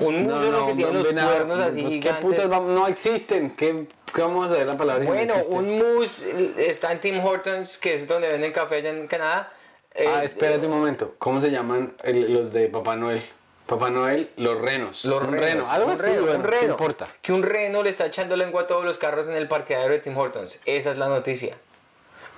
[0.00, 2.70] Un moose es lo que tiene un los venado, cuernos así pues, ¿Qué putas vamos-
[2.78, 3.50] no existen?
[3.50, 5.04] ¿Qué, qué vamos a ver la palabra?
[5.04, 8.90] no Bueno, un moose eh, está en Tim Hortons, que es donde venden café allá
[8.90, 9.52] en Canadá.
[9.94, 11.14] Ah, Eh, espérate un momento.
[11.18, 13.22] ¿Cómo se llaman el- los de Papá Noel?
[13.66, 15.04] Papá Noel, los renos.
[15.04, 15.70] Los un renos, reno.
[15.70, 16.70] Algo un así, reno, bueno, un ¿qué reno.
[16.72, 17.08] importa?
[17.20, 19.98] Que un reno le está echando lengua a todos los carros en el parqueadero de
[19.98, 20.58] Tim Hortons.
[20.64, 21.56] Esa es la noticia.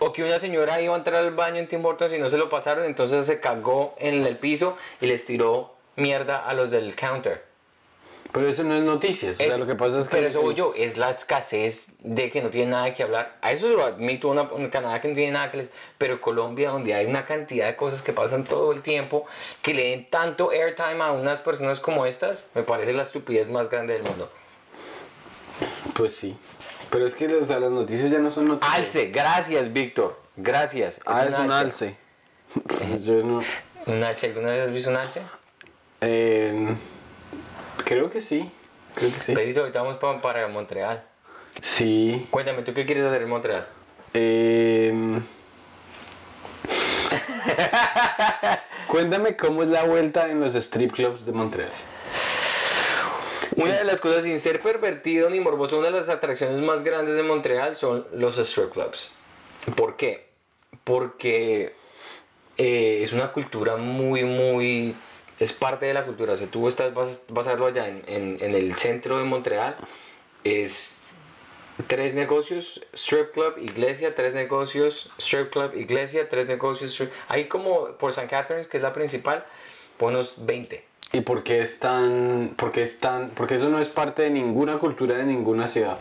[0.00, 2.38] O que una señora iba a entrar al baño en Tim Hortons y no se
[2.38, 6.96] lo pasaron, entonces se cagó en el piso y les tiró mierda a los del
[6.96, 7.44] counter.
[8.32, 9.34] Pero eso no es noticias.
[9.34, 10.16] o sea, Es- lo que pasa es que.
[10.16, 13.36] Pero eso voy yo, es la escasez de que no tiene nada que hablar.
[13.42, 15.70] A eso se lo admito una, Canadá que no tiene nada que les...
[15.98, 19.26] Pero Colombia, donde hay una cantidad de cosas que pasan todo el tiempo,
[19.62, 23.68] que le den tanto airtime a unas personas como estas, me parece la estupidez más
[23.68, 24.30] grande del mundo.
[25.94, 26.36] Pues sí.
[26.90, 28.79] Pero es que o sea, las noticias ya no son noticias.
[28.79, 31.00] Alce, gracias Víctor, gracias.
[31.07, 31.96] Ah, es un alce.
[33.05, 33.42] Yo no.
[33.87, 34.26] ¿Un alce?
[34.26, 35.22] ¿Alguna vez has visto un alce?
[36.00, 36.74] Eh,
[37.85, 38.50] creo que sí.
[38.94, 39.35] Creo que sí.
[39.35, 41.05] Pedrito, ahorita vamos pa- para Montreal.
[41.62, 42.26] Sí.
[42.31, 43.66] Cuéntame, ¿tú qué quieres hacer en Montreal?
[44.14, 44.92] Eh,
[48.88, 51.70] Cuéntame cómo es la vuelta en los strip clubs de Montreal.
[53.56, 57.14] Una de las cosas, sin ser pervertido ni morboso, una de las atracciones más grandes
[57.16, 59.14] de Montreal son los strip clubs.
[59.76, 60.26] ¿Por qué?
[60.84, 61.74] Porque
[62.56, 64.94] eh, es una cultura muy, muy...
[65.38, 66.34] Es parte de la cultura.
[66.34, 69.24] O sea, tú estás, vas, vas a verlo allá en, en- en el centro de
[69.24, 69.76] Montreal.
[70.44, 70.96] Es
[71.86, 76.92] tres negocios, strip club, iglesia, tres negocios, strip club, iglesia, tres negocios.
[76.98, 78.28] strip- Hay como por St.
[78.28, 79.44] Catharines, que es la principal,
[80.00, 80.82] por unos 20.
[81.12, 82.54] ¿Y por qué es tan.?
[82.56, 83.28] Por qué es tan.?
[83.36, 85.98] Porque eso no es parte de ninguna cultura de ninguna ciudad.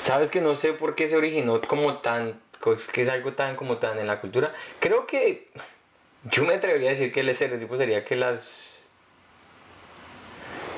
[0.00, 2.40] Sabes que no sé por qué se originó como tan,
[2.72, 4.54] es que es algo tan como tan en la cultura.
[4.78, 5.48] Creo que
[6.30, 8.84] yo me atrevería a decir que el estereotipo sería que las...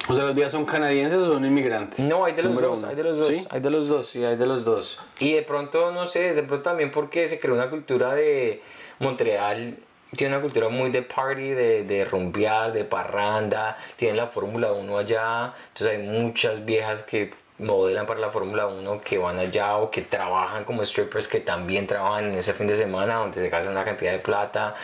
[0.09, 1.98] O sea, ¿los días son canadienses o son inmigrantes?
[1.98, 2.88] No, hay de los dos, uno.
[2.88, 3.46] hay de los dos, ¿Sí?
[3.50, 4.98] hay de los dos, sí, hay de los dos.
[5.18, 8.62] Y de pronto, no sé, de pronto también porque se creó una cultura de
[9.00, 9.79] Montreal,
[10.16, 14.98] tiene una cultura muy de party, de, de rumbear, de parranda, tienen la Fórmula 1
[14.98, 19.90] allá, entonces hay muchas viejas que modelan para la Fórmula 1 que van allá o
[19.90, 23.72] que trabajan como strippers que también trabajan en ese fin de semana donde se gastan
[23.72, 24.74] una cantidad de plata.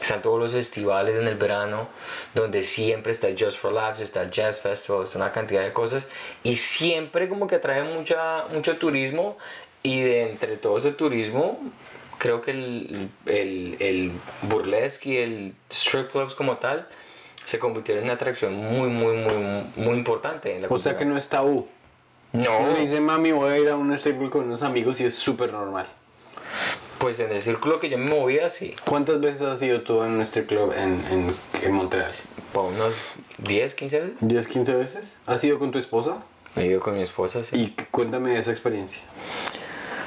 [0.00, 1.88] Están todos los festivales en el verano
[2.34, 6.06] donde siempre está Just for Laughs está el Jazz Festival es una cantidad de cosas
[6.42, 9.38] y siempre como que atrae mucha, mucho turismo
[9.82, 11.58] y de entre todo ese turismo
[12.18, 16.86] creo que el, el, el burlesque y el strip clubs como tal
[17.46, 20.96] se convirtieron en una atracción muy muy muy muy importante en la O sea cultura.
[20.98, 21.66] que no es tabú.
[22.32, 25.04] no le dice, mami, voy a ir a un strip club con unos amigos y
[25.04, 25.86] es súper normal.
[26.98, 28.74] Pues en el círculo que yo me movía, sí.
[28.84, 32.12] ¿Cuántas veces has ido tú en un strip club en, en, en Montreal?
[32.52, 33.00] Por unos
[33.38, 34.20] 10, 15 veces.
[34.20, 35.18] ¿10, 15 veces?
[35.26, 36.18] ¿Has ido con tu esposa?
[36.56, 37.56] Me he ido con mi esposa, sí.
[37.56, 39.00] Y cuéntame esa experiencia.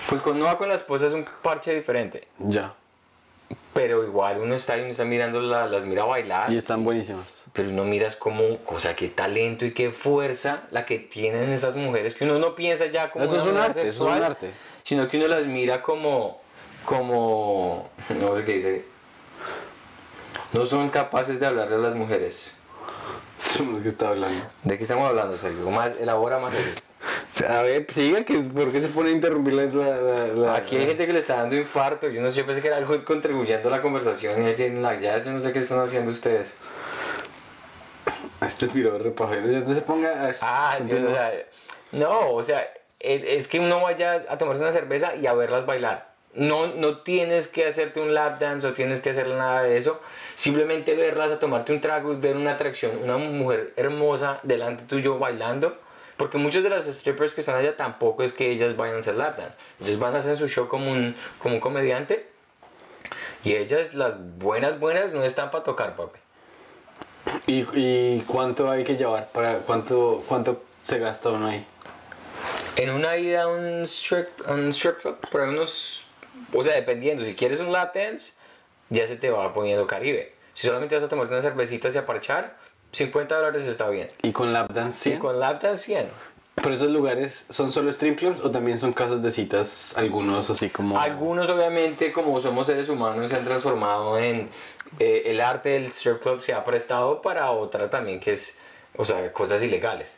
[0.10, 2.28] Pues cuando va con la esposa es un parche diferente.
[2.40, 2.74] Ya.
[3.74, 6.52] Pero igual uno está y uno está mirando, la- las mira bailar.
[6.52, 7.44] Y están buenísimas.
[7.54, 11.76] Pero uno miras como, o sea, qué talento y qué fuerza la que tienen esas
[11.76, 14.24] mujeres que uno no piensa ya como Eso una es un arte, eso es un
[14.24, 14.52] arte.
[14.84, 16.42] Sino que uno las mira como,
[16.86, 18.86] como, no sé qué dice.
[20.54, 22.58] No son capaces de hablarle a las mujeres.
[23.60, 24.44] ¿De qué está hablando?
[24.64, 25.70] ¿De qué estamos hablando, Sergio?
[25.70, 26.82] Más, elabora más eso.
[27.48, 29.66] A ver, siga, que ¿por qué se pone a interrumpir la...
[29.66, 32.10] la- la- Aquí hay gente que le está dando infarto.
[32.10, 34.82] Yo no sé, yo pensé que era algo contribuyendo a la conversación y aquí en
[34.82, 36.58] la ya yo no sé qué están haciendo ustedes.
[38.46, 38.98] Este piro.
[38.98, 40.36] Ya no se ponga...
[40.42, 41.32] Ah, yo, o sea,
[41.92, 42.68] no, o sea,
[43.00, 46.10] el- es que uno vaya a tomarse una cerveza y a verlas bailar.
[46.34, 50.00] No, no tienes que hacerte un lap dance o tienes que hacer nada de eso.
[50.34, 55.20] Simplemente verlas, a tomarte un trago y ver una atracción, una mujer hermosa delante tuyo
[55.20, 55.78] bailando.
[56.22, 59.16] Porque muchas de las strippers que están allá tampoco es que ellas vayan a hacer
[59.16, 59.58] lap dance.
[59.80, 62.28] Ellas van a hacer su show como un, como un comediante.
[63.44, 66.20] Y ellas, las buenas, buenas, no están para tocar, papi.
[67.48, 69.32] ¿Y, ¿Y cuánto hay que llevar?
[69.32, 71.66] para ¿Cuánto, cuánto se gasta uno ahí?
[72.76, 76.06] En una ida a un strip, un strip club, por unos.
[76.54, 78.34] O sea, dependiendo, si quieres un lap dance,
[78.92, 80.36] ya se te va poniendo Caribe.
[80.54, 82.58] Si solamente vas a tomarte unas cervecitas y a parchar,
[82.92, 84.10] 50 dólares está bien.
[84.22, 85.20] ¿Y con lap dance Y 100?
[85.20, 86.10] con lap dance 100.
[86.56, 89.98] ¿Pero esos lugares son solo strip clubs o también son casas de citas?
[89.98, 91.00] Algunos así como...
[91.00, 94.50] Algunos obviamente como somos seres humanos se han transformado en
[95.00, 98.58] eh, el arte del strip club se ha prestado para otra también que es,
[98.98, 100.14] o sea, cosas ilegales.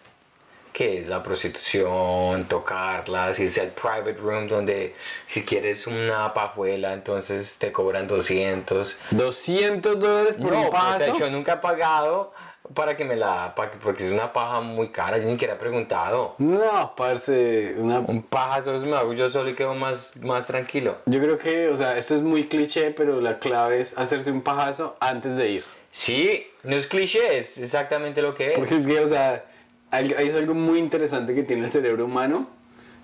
[0.74, 4.96] Que es la prostitución, tocarlas, irse al private room donde
[5.28, 8.98] si quieres una pajuela entonces te cobran 200.
[9.12, 11.20] 200 dólares por No, un o sea, paso.
[11.20, 12.34] yo nunca he pagado
[12.74, 15.58] para que me la, que- porque es una paja muy cara, yo ni siquiera he
[15.58, 16.36] preguntado.
[16.38, 18.00] No, parce, una...
[18.00, 20.98] Un paja solo me lo hago yo solo y quedo más, más tranquilo.
[21.06, 24.42] Yo creo que, o sea, esto es muy cliché, pero la clave es hacerse un
[24.42, 25.64] pajazo antes de ir.
[25.92, 28.58] Sí, no es cliché, es exactamente lo que es.
[28.60, 29.46] Porque es que, o sea,
[29.92, 32.48] hay, hay algo muy interesante que tiene el cerebro humano,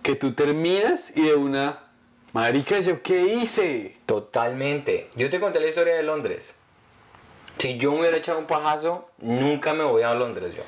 [0.01, 1.79] que tú terminas y de una...
[2.31, 3.97] Marica, ¿yo qué hice?
[4.05, 5.09] Totalmente.
[5.15, 6.53] Yo te conté la historia de Londres.
[7.59, 10.63] Si yo me hubiera echado un pajazo, nunca me voy a Londres yo.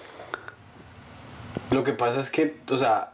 [1.75, 3.13] Lo que pasa es que, o sea,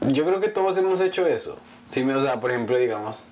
[0.00, 1.58] yo creo que todos hemos hecho eso.
[1.88, 3.24] Sí, me- o sea, por ejemplo, digamos,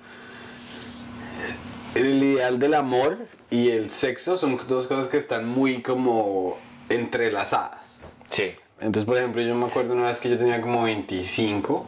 [1.95, 3.17] el ideal del amor
[3.49, 6.57] y el sexo son dos cosas que están muy como
[6.89, 8.01] entrelazadas.
[8.29, 8.53] Sí.
[8.79, 11.87] Entonces, por ejemplo, yo me acuerdo una vez que yo tenía como 25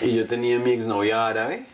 [0.00, 1.64] y yo tenía mi exnovia árabe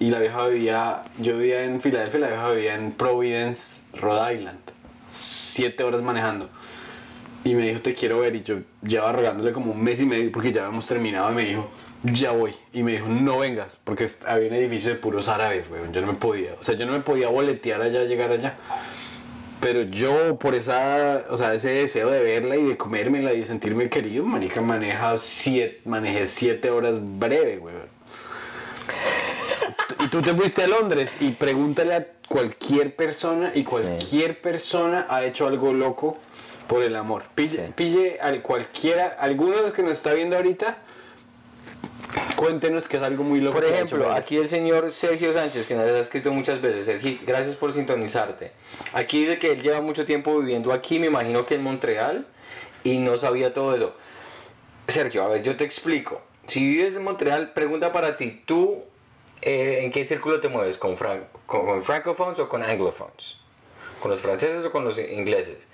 [0.00, 4.58] y la vieja vivía, yo vivía en Filadelfia, la vieja vivía en Providence, Rhode Island,
[5.06, 6.48] siete horas manejando.
[7.44, 8.34] Y me dijo, te quiero ver.
[8.34, 11.30] Y yo llevaba rogándole como un mes y medio porque ya habíamos terminado.
[11.32, 11.70] Y me dijo,
[12.02, 12.54] ya voy.
[12.72, 13.78] Y me dijo, no vengas.
[13.84, 15.92] Porque había un edificio de puros árabes, weón.
[15.92, 16.54] Yo no me podía.
[16.58, 18.56] O sea, yo no me podía boletear allá, llegar allá.
[19.60, 23.44] Pero yo, por esa, o sea, ese deseo de verla y de comérmela y de
[23.44, 27.89] sentirme querido, marica, maneja siete, manejé siete horas breve, weón.
[30.10, 35.46] Tú te fuiste a Londres y pregúntale a cualquier persona y cualquier persona ha hecho
[35.46, 36.18] algo loco
[36.66, 37.24] por el amor.
[37.34, 37.72] Pille, Sí.
[37.76, 40.78] pille al cualquiera, alguno de los que nos está viendo ahorita,
[42.34, 43.56] cuéntenos que es algo muy loco.
[43.60, 46.86] Por ejemplo, aquí el señor Sergio Sánchez, que nos ha escrito muchas veces.
[46.86, 48.52] Sergio, gracias por sintonizarte.
[48.92, 52.26] Aquí dice que él lleva mucho tiempo viviendo aquí, me imagino que en Montreal,
[52.82, 53.94] y no sabía todo eso.
[54.88, 56.20] Sergio, a ver, yo te explico.
[56.46, 58.82] Si vives en Montreal, pregunta para ti, ¿tú
[59.42, 60.78] eh, en qué círculo te mueves?
[60.78, 63.36] ¿Con, fran- con, con francophones o con anglophones?
[64.00, 65.66] ¿Con los franceses o con los ingleses?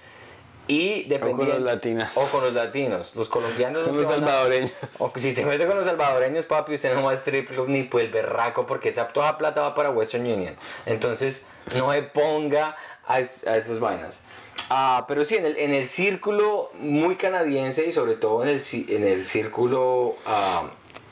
[0.69, 2.17] Y dependiendo, los latinos.
[2.17, 3.15] O con los latinos.
[3.15, 4.73] Los colombianos Con los van a- salvadoreños.
[4.99, 7.85] o si te metes con los salvadoreños, papi, usted no va a strip club ni
[7.85, 10.57] por el berraco porque esa toda plata va para Western Union.
[10.85, 12.77] Entonces, no se ponga
[13.07, 14.21] a, a esas vainas.
[14.69, 18.61] Ah, pero sí, en el, en el círculo muy canadiense y sobre todo en el,
[18.89, 20.65] en el círculo ah,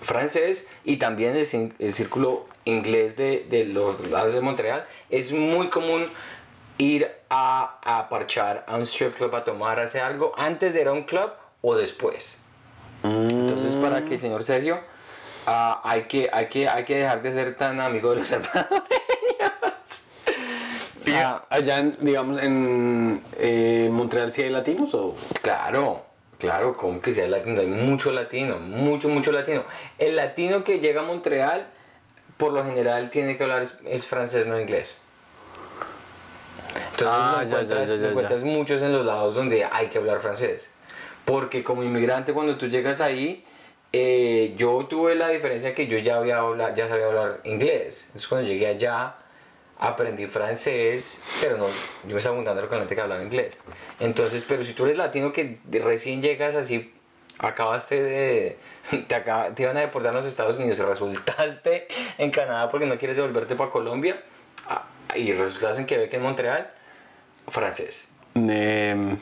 [0.04, 5.68] francés y también el, el círculo inglés de, de los lados de Montreal, es muy
[5.68, 6.08] común
[6.78, 10.80] ir a, a parchar a un strip club a tomar, a hacer algo antes de
[10.80, 12.38] ir a un club o después.
[13.02, 14.80] Entonces, para que el señor Sergio,
[15.46, 18.80] ah, hay, que, hay, que, hay que dejar de ser tan amigo de los salvadoreños.
[21.16, 25.14] Ah, Allá, en, digamos, en eh, Montreal sí hay latinos o...
[25.42, 26.04] claro,
[26.44, 29.64] claro, como que sea latino, hay mucho latino, mucho, mucho latino.
[29.98, 31.66] El latino que llega a Montreal,
[32.36, 34.98] por lo general, tiene que hablar es, es francés, no inglés.
[36.92, 39.88] Entonces, Ah, ya, ya, encuentras, ya, lo ya, encuentras muchos en los lados donde hay
[39.88, 40.70] que hablar francés.
[41.24, 43.44] Porque como inmigrante, cuando tú llegas ahí,
[43.92, 48.02] eh, yo tuve la diferencia que yo ya, había habla- ya sabía hablar inglés.
[48.06, 49.14] Entonces, cuando llegué allá,
[49.78, 51.66] aprendí francés, pero no,
[52.08, 53.58] yo estaba juntando con la gente que hablaba inglés.
[54.00, 56.92] Entonces, pero si tú eres latino que recién llegas así,
[57.38, 58.58] acabaste de.
[59.08, 62.86] Te, acaba- te iban a deportar a los Estados Unidos y resultaste en Canadá porque
[62.86, 64.22] no quieres devolverte para Colombia,
[64.68, 66.70] ah, y resultaste en Quebec, en Montreal,
[67.48, 68.08] francés.
[68.34, 69.16] Em,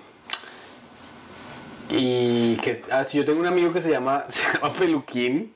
[1.88, 5.54] y que ah, sí, yo tengo un amigo que se llama, se llama Peluquín.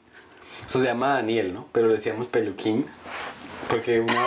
[0.66, 1.68] Eso se llama Daniel, ¿no?
[1.72, 2.86] Pero le decíamos Peluquín.
[3.68, 4.26] Porque una,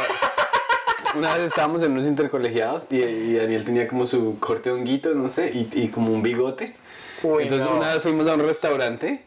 [1.15, 5.13] una vez estábamos en unos intercolegiados y, y Daniel tenía como su corte de honguito,
[5.13, 6.75] no sé, y, y como un bigote.
[7.23, 7.77] Uy, Entonces no.
[7.77, 9.25] una vez fuimos a un restaurante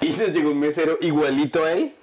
[0.00, 1.94] y nos llegó un mesero igualito a él,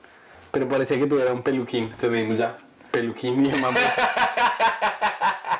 [0.51, 1.85] pero parecía que tuviera un peluquín.
[1.85, 2.57] Entonces me dijimos ya,
[2.91, 3.81] peluquín y llamamos.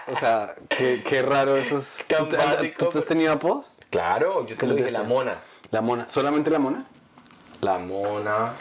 [0.08, 1.97] o sea, qué, qué raro esos.
[2.08, 3.78] Tan ¿Tú, básico, ¿tú- tú has tenido apodos?
[3.89, 5.39] Claro, yo te ¿Cómo lo dije, la mona.
[5.72, 6.86] La mona, ¿solamente la mona?
[7.62, 8.54] La mona.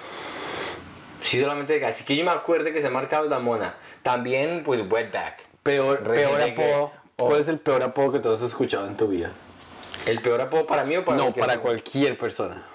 [1.22, 1.84] Sí, solamente.
[1.84, 3.74] Así que yo me acuerdo que se ha marcado la mona.
[4.02, 5.46] También, pues, wetback.
[5.62, 6.92] Peor, peor apodo.
[7.16, 7.26] Oh.
[7.28, 9.30] ¿Cuál es el peor apodo que tú has escuchado en tu vida?
[10.06, 11.62] ¿El peor apodo para mí o para no, cualquier para persona?
[11.62, 12.66] cualquier persona.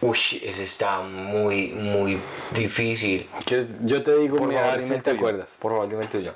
[0.00, 2.20] Uy, ese está muy, muy
[2.52, 3.28] difícil.
[3.44, 3.74] ¿Quieres?
[3.84, 5.56] Yo te digo, Por favor, dime si te acuerdas.
[5.60, 6.34] Por favor, dime el tuyo.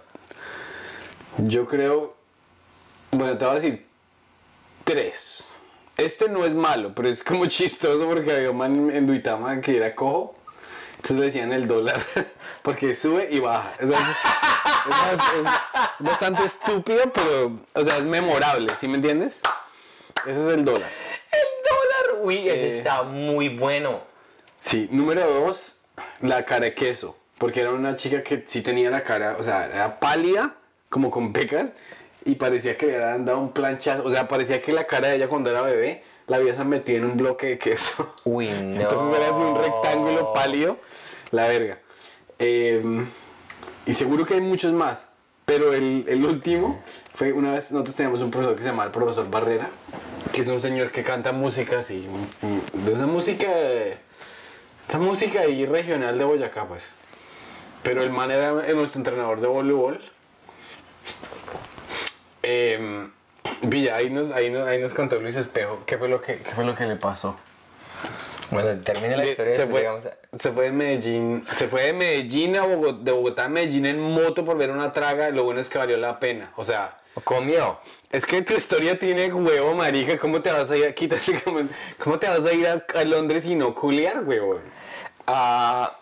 [1.38, 2.14] Yo creo.
[3.12, 3.86] Bueno, te voy a decir
[4.82, 5.60] tres.
[5.96, 9.76] Este no es malo, pero es como chistoso porque había un man en Duitama que
[9.76, 10.34] era cojo.
[11.02, 12.00] Entonces le decían el dólar.
[12.62, 13.72] Porque sube y baja.
[13.82, 15.50] O sea, es, es- es
[15.98, 17.58] bastante estúpido, pero.
[17.74, 19.40] O sea, es memorable, ¿sí me entiendes?
[20.26, 20.88] Ese es el dólar.
[21.32, 22.70] El dólar, uy, ese Eh.
[22.78, 24.02] está muy bueno.
[24.60, 25.80] Sí, número dos,
[26.20, 27.16] la cara de queso.
[27.38, 30.54] Porque era una chica que sí tenía la cara, o sea, era pálida,
[30.88, 31.70] como con pecas,
[32.24, 34.04] y parecía que le habían dado un planchazo.
[34.04, 37.04] O sea, parecía que la cara de ella cuando era bebé la habías metido en
[37.04, 38.14] un bloque de queso.
[38.24, 38.80] Uy, no.
[38.80, 40.78] Entonces era así un rectángulo pálido,
[41.30, 41.78] la verga.
[42.38, 43.04] Eh,
[43.86, 45.08] y seguro que hay muchos más.
[45.44, 46.80] Pero el, el último
[47.14, 49.70] fue una vez, nosotros teníamos un profesor que se llama el profesor Barrera,
[50.32, 52.06] que es un señor que canta música así,
[52.72, 53.48] de esa música,
[54.88, 56.94] esa música ahí regional de Boyacá, pues.
[57.82, 60.00] Pero el man era nuestro entrenador de voleibol.
[62.44, 63.08] Eh,
[63.62, 66.50] Villa, ahí nos, ahí, nos, ahí nos contó Luis Espejo qué fue lo que, qué
[66.50, 67.36] fue lo que le pasó.
[68.50, 69.50] Bueno, termine la historia.
[69.50, 72.98] se, después fue, llegamos a- se fue de Medellín, se fue de Medellín a Bogotá,
[73.02, 75.96] de Bogotá a Medellín en moto por ver una traga, lo bueno es que valió
[75.96, 76.52] la pena.
[76.56, 77.78] O sea, Comió.
[78.10, 81.60] es que tu historia tiene huevo, marica, ¿cómo te vas a ir a como-
[81.98, 84.60] ¿Cómo te vas a ir a, a Londres y no culiar, huevo?
[85.26, 85.98] Ah,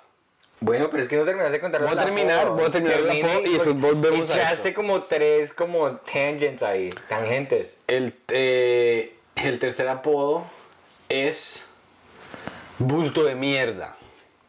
[0.61, 3.47] bueno, pero es que no terminaste de contar Voy a terminar, voy a terminar apodo
[3.47, 4.77] y después volvemos a Echaste eso.
[4.77, 7.77] como tres como tangents ahí, tangentes.
[7.87, 10.45] El, eh, el tercer apodo
[11.09, 11.67] es
[12.79, 13.97] bulto de mierda.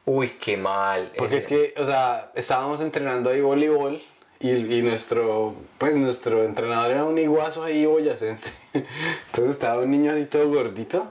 [0.05, 1.13] Uy, qué mal.
[1.17, 1.55] Porque ese.
[1.55, 4.01] es que, o sea, estábamos entrenando ahí voleibol
[4.41, 8.51] y, y nuestro, pues nuestro entrenador era un iguazo ahí boyacense.
[8.73, 11.09] Entonces estaba un niño así todo gordito.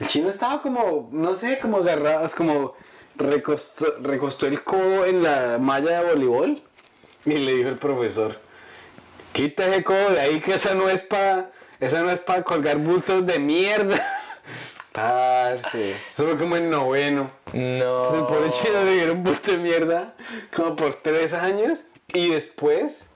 [0.00, 2.74] El chino estaba como, no sé, como agarrado, es como
[3.16, 6.62] recostó, recostó el codo en la malla de voleibol
[7.24, 8.38] y le dijo el profesor,
[9.32, 11.50] quita ese codo de ahí que esa no es para,
[11.80, 14.00] esa no es para colgar bultos de mierda.
[14.92, 17.30] Parce, eso fue como en noveno.
[17.52, 17.60] No.
[17.60, 20.14] Entonces el pobre chino le dieron bulto de mierda
[20.54, 23.06] como por tres años y después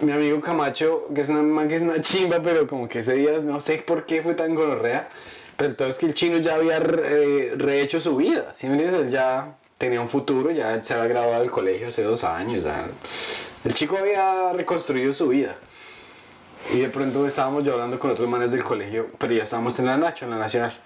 [0.00, 3.14] mi amigo Camacho, que es una man que es una chimba, pero como que ese
[3.14, 5.08] día no sé por qué fue tan gonorrea,
[5.56, 9.00] pero todo es que el chino ya había re- rehecho su vida, ¿sí me entiendes?
[9.02, 12.64] Él ya tenía un futuro, ya se había graduado del colegio hace dos años,
[13.64, 15.56] el chico había reconstruido su vida.
[16.72, 19.86] Y de pronto estábamos yo hablando con otros manes del colegio, pero ya estábamos en
[19.86, 20.76] la Nacho, en la Nacional.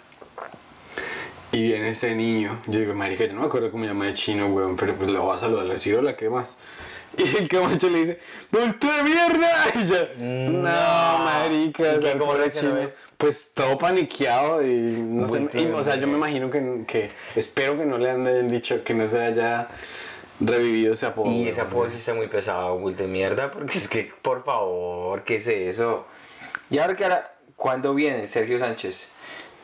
[1.52, 2.60] Y viene este niño.
[2.66, 5.20] Yo digo, marica, yo no me acuerdo cómo llama de chino, weón, pero pues la
[5.20, 6.56] voy a saludar, le decir hola, ¿qué más?
[7.16, 8.18] Y el camacho le dice,
[8.50, 9.50] ¡Bulto de mierda!
[9.74, 12.90] Y yo, no, marica, ¿Y o sea, reaccionó chino.
[13.16, 17.10] Pues todo paniqueado y no sé, Bulto y, o sea, yo me imagino que, que,
[17.36, 19.68] espero que no le han dicho, que no se haya
[20.40, 21.30] revivido ese apodo.
[21.30, 25.22] Y esa apodo sí está muy pesado, Bull de mierda, porque es que, por favor,
[25.24, 26.06] ¿qué es eso?
[26.70, 29.12] Y ahora que ahora, ¿cuándo viene Sergio Sánchez?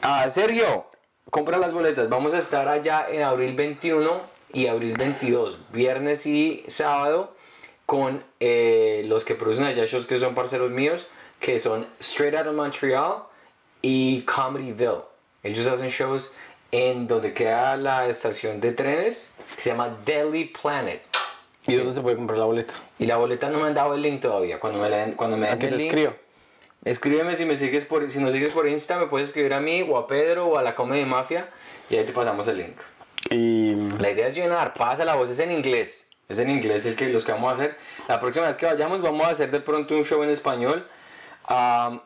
[0.02, 0.86] Ah, Sergio,
[1.30, 2.08] compra las boletas.
[2.08, 4.20] Vamos a estar allá en abril 21
[4.52, 7.35] y abril 22, viernes y sábado,
[7.86, 11.06] con eh, los que producen allá shows que son parceros míos,
[11.40, 13.22] que son Straight Out of Montreal
[13.82, 15.02] y Comedyville.
[15.42, 16.32] Ellos hacen shows
[16.72, 21.02] en donde queda la estación de trenes, que se llama Delhi Planet.
[21.68, 22.74] ¿Y dónde se puede comprar la boleta?
[22.98, 24.58] Y la boleta no me han dado el link todavía.
[24.60, 26.14] Cuando me, den- cuando me ¿A den qué el te link, escribo?
[26.84, 29.82] Escríbeme si me sigues por si nos sigues por Insta, me puedes escribir a mí
[29.88, 31.48] o a Pedro o a la Comedy Mafia
[31.90, 32.76] y ahí te pasamos el link.
[33.30, 36.05] Y La idea es llenar, pasa la voz, es en inglés.
[36.28, 37.76] Es en inglés el que los que vamos a hacer.
[38.08, 40.86] La próxima vez que vayamos vamos a hacer de pronto un show en español.
[41.44, 42.00] am,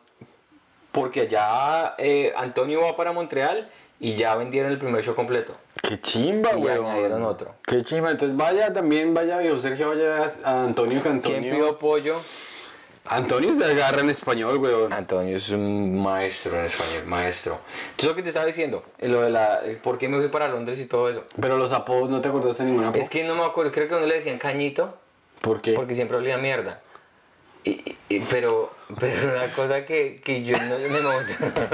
[0.93, 5.55] porque allá eh, Antonio va para Montreal y ya vendieron el primer show completo.
[5.83, 6.77] Qué chimba, Y güey.
[6.77, 7.55] añadieron otro.
[7.65, 8.11] Qué chimba.
[8.11, 12.21] Entonces vaya también, vaya viejo Sergio, vaya a Antonio, que ¿Quién pidió apoyo?
[13.07, 14.73] Antonio se agarra en español, güey.
[14.91, 17.59] Antonio es un maestro en español, maestro.
[17.91, 20.49] Entonces lo que te estaba diciendo, lo de la, eh, por qué me fui para
[20.49, 21.25] Londres y todo eso.
[21.41, 23.03] Pero los apodos, ¿no te acordaste de ningún apodo?
[23.03, 24.97] Es que no me acuerdo, creo que a uno le decían cañito,
[25.41, 25.73] ¿Por qué?
[25.73, 26.83] porque siempre olía mierda.
[27.65, 31.13] Y, y- pero, pero una cosa que, que yo no, no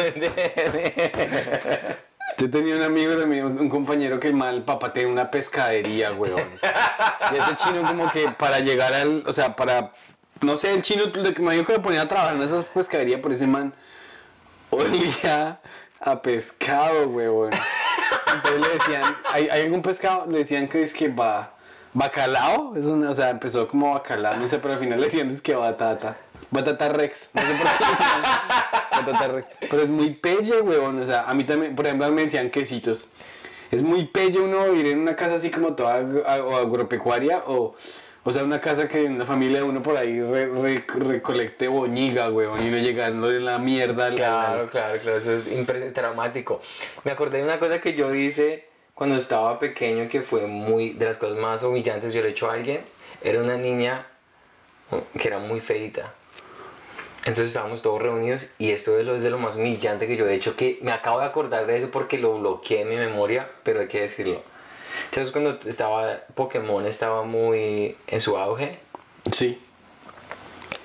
[0.02, 0.28] entendí.
[2.38, 6.10] Yo tenía un amigo también, un un compañero que el mal papá tenía una pescadería,
[6.10, 6.32] güey.
[6.32, 9.92] y ese chino como que para llegar al, o sea, para,
[10.42, 12.64] no sé, el chino, lo que me dijo que lo ponía a trabajar en esas
[12.66, 13.72] pescaderías, por ese man
[14.70, 15.60] olía
[16.00, 17.50] a pescado, huevón.
[18.34, 20.26] Entonces le decían, ¿hay, algún pescado?
[20.30, 21.54] Le decían que es que va,
[21.94, 25.30] bacalao, es una, o sea, empezó como bacalao, no sé, pero al final le decían
[25.30, 26.18] es que batata.
[26.50, 28.22] Batata Rex, no sé por qué le decían
[28.90, 29.48] Batata Rex.
[29.68, 33.08] Pero es muy pelle, huevón, o sea, a mí también, por ejemplo, me decían quesitos.
[33.70, 37.74] Es muy pelle uno vivir en una casa así como toda agropecuaria o...
[38.28, 41.68] O sea, una casa que en la familia de uno por ahí re- re- recolecte
[41.68, 46.60] boñiga, huevón, y no llegando en la mierda Claro, claro, claro, eso es traumático.
[47.04, 51.06] Me acordé de una cosa que yo hice cuando estaba pequeño que fue muy de
[51.06, 52.80] las cosas más humillantes yo le he hecho a alguien.
[53.22, 54.06] Era una niña
[54.90, 56.12] mm, que era muy feita.
[57.20, 60.56] Entonces estábamos todos reunidos y esto es de lo más humillante que yo he hecho,
[60.56, 63.88] que me acabo de acordar de eso porque lo bloqueé en mi memoria, pero hay
[63.88, 64.42] que decirlo.
[65.06, 68.78] Entonces cuando estaba Pokémon estaba muy en su auge
[69.32, 69.60] Sí.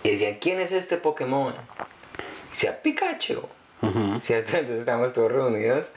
[0.04, 1.54] y decían, ¿quién es este Pokémon?
[2.48, 3.42] Y decía, Pikachu.
[4.22, 4.58] ¿Cierto?
[4.58, 5.88] Entonces estábamos todos reunidos.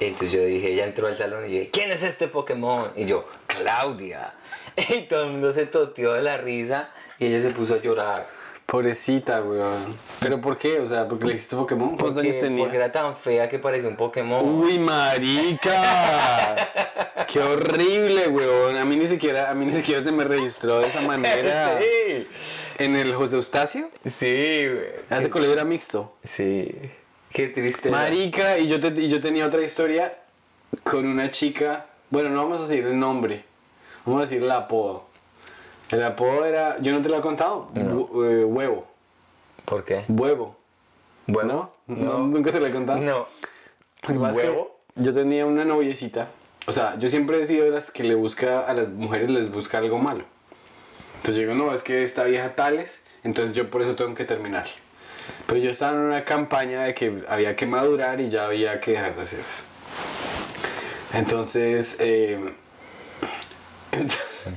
[0.00, 2.90] Y entonces yo dije, ella entró al salón y yo dije, ¿quién es este Pokémon?
[2.96, 4.32] Y yo, Claudia.
[4.76, 6.88] Y todo el mundo se toteó de la risa
[7.18, 8.26] y ella se puso a llorar.
[8.66, 9.96] Pobrecita, weón.
[10.20, 10.78] ¿Pero por qué?
[10.80, 11.88] O sea, porque le dijiste Pokémon.
[11.90, 12.62] ¿Cuántos Porque, años tenías?
[12.62, 14.42] porque era tan fea que parecía un Pokémon.
[14.60, 16.56] Uy, marica.
[17.28, 18.76] Qué horrible, weón.
[18.76, 21.78] A mí ni siquiera, a mí ni siquiera se me registró de esa manera.
[21.78, 22.26] Sí,
[22.78, 23.90] En el José Eustacio.
[24.06, 25.20] sí, güey.
[25.20, 26.14] Ese colegio era mixto.
[26.24, 26.74] Sí.
[27.30, 27.90] Qué triste.
[27.90, 30.18] Marica, y yo, te- y yo tenía otra historia
[30.82, 31.86] con una chica.
[32.10, 33.44] Bueno, no vamos a decir el nombre.
[34.04, 35.06] Vamos a decir el apodo.
[35.92, 36.78] El apodo era.
[36.80, 37.68] Yo no te lo he contado.
[37.76, 38.86] Eh, huevo.
[39.64, 40.04] ¿Por qué?
[40.08, 40.56] Huevo.
[41.26, 41.96] Bueno, ¿No?
[41.96, 42.18] ¿No?
[42.26, 42.98] ¿Nunca te lo he contado?
[42.98, 43.28] No.
[44.08, 44.80] ¿Huevo?
[44.96, 46.28] Yo tenía una noviecita.
[46.66, 49.50] O sea, yo siempre he sido de las que le busca a las mujeres les
[49.50, 50.24] busca algo malo.
[51.16, 54.24] Entonces yo digo, no, es que esta vieja tales, entonces yo por eso tengo que
[54.24, 54.66] terminar.
[55.46, 58.92] Pero yo estaba en una campaña de que había que madurar y ya había que
[58.92, 59.64] dejar de hacer eso.
[61.14, 62.38] Entonces, eh,
[63.92, 64.52] entonces,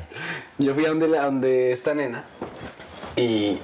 [0.58, 2.24] yo fui a donde, la- donde esta nena
[3.16, 3.60] y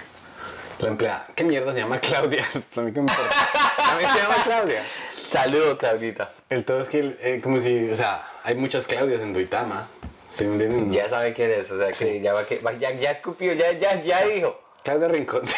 [0.79, 2.43] la empleada, ¿qué mierda se llama Claudia?
[2.75, 3.49] A mí que me importa.
[3.77, 4.83] A mí se llama Claudia.
[5.29, 6.31] Saludos, Claudita.
[6.49, 9.87] El todo es que, eh, como si, o sea, hay muchas Claudias en Duitama.
[10.29, 10.91] ¿Sí me entienden?
[10.93, 13.71] Ya sabe quién es, o sea que ya va que va- ya, ya escupió, ya,
[13.73, 14.59] ya, ya dijo.
[14.83, 15.43] Claudia Rincón.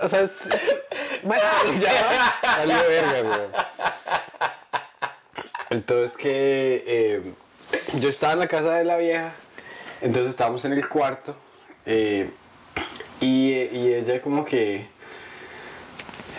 [0.00, 0.42] o sea, es-
[1.22, 1.42] bueno,
[1.80, 3.48] ya valió verga, güey.
[5.70, 7.22] El todo es que eh,
[8.00, 9.34] yo estaba en la casa de la vieja,
[10.00, 11.36] entonces estábamos en el cuarto
[11.84, 12.30] eh,
[13.20, 14.86] y, y ella como que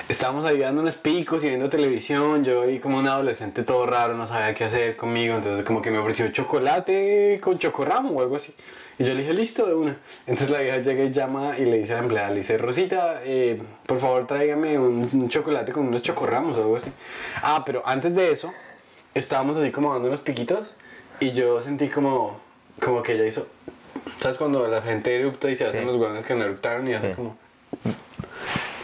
[0.09, 2.43] estábamos ahí dando unos picos y viendo televisión.
[2.43, 5.35] Yo ahí como un adolescente todo raro, no sabía qué hacer conmigo.
[5.35, 8.53] Entonces como que me ofreció chocolate con chocorramo o algo así.
[8.97, 9.97] Y yo le dije, listo, de una.
[10.27, 13.21] Entonces la vieja llega y llama y le dice a la empleada, le dice, Rosita,
[13.23, 16.91] eh, por favor tráigame un, un chocolate con unos chocorramos o algo así.
[17.41, 18.51] Ah, pero antes de eso,
[19.13, 20.75] estábamos así como dando unos piquitos
[21.19, 22.39] y yo sentí como,
[22.81, 23.47] como que ella hizo...
[24.21, 25.87] ¿Sabes cuando la gente erupta y se hacen Sí.
[25.87, 27.37] los hueones que no eruptaron y hacen como...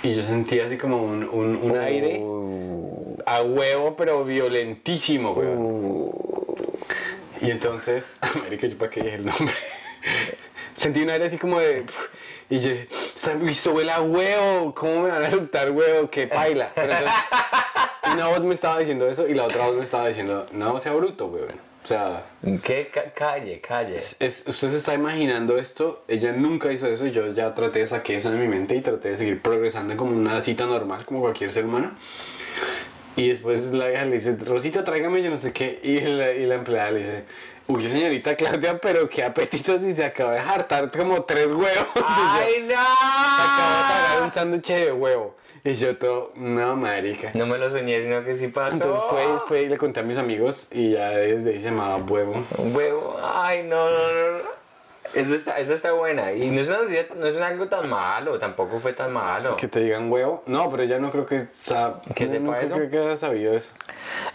[0.04, 5.58] Y yo sentí así como un, un, un aire Uh, a huevo, pero violentísimo, weón.
[5.58, 6.56] uh,
[7.42, 8.14] Y entonces,
[8.62, 9.54] yo para qué dije el nombre.
[10.78, 11.86] Sentí un aire así como de.
[12.50, 12.70] Y yo,
[13.16, 16.10] "Esta- esto huele a huevo, ¿cómo me van a eructar huevo?
[16.12, 16.70] ¡Qué paila!
[16.76, 17.16] Pero entonces,
[18.14, 20.94] una voz me estaba diciendo eso y la otra voz me estaba diciendo, no sea
[20.94, 21.60] bruto, weón.
[21.84, 22.24] O sea,
[22.64, 22.90] ¿Qué?
[22.92, 23.96] Ca- Calle, calle.
[23.96, 27.80] es- es- usted se está imaginando esto, ella nunca hizo eso y yo ya traté
[27.80, 31.06] de saqué eso de mi mente y traté de seguir progresando como una cita normal,
[31.06, 31.92] como cualquier ser humano.
[33.18, 35.80] Y después la vieja le dice, Rosita, tráigame yo no sé qué.
[35.84, 37.24] Y la, y la empleada le dice,
[37.68, 41.88] uy, señorita Claudia, pero qué apetito si se acaba de hartar como tres huevos.
[42.08, 42.74] ¡Ay, no!
[42.76, 45.36] acabo de pagar un sándwich de huevo.
[45.66, 47.32] Y yo todo, no, marica.
[47.34, 48.76] No me lo soñé, sino que sí pasó.
[48.76, 51.98] Entonces fue después y le conté a mis amigos y ya desde ahí se llamaba
[51.98, 52.46] huevo.
[52.58, 53.20] Huevo.
[53.22, 54.38] Ay, no, no, no.
[54.44, 54.56] no.
[55.16, 56.34] Eso está, eso está buena.
[56.34, 56.80] Y no es, una,
[57.16, 59.56] no es algo tan malo, tampoco fue tan malo.
[59.56, 60.44] Que te digan huevo.
[60.46, 62.76] No, pero ella no creo que sa- ¿Que sepa no eso?
[62.76, 63.72] creo que haya sabido eso.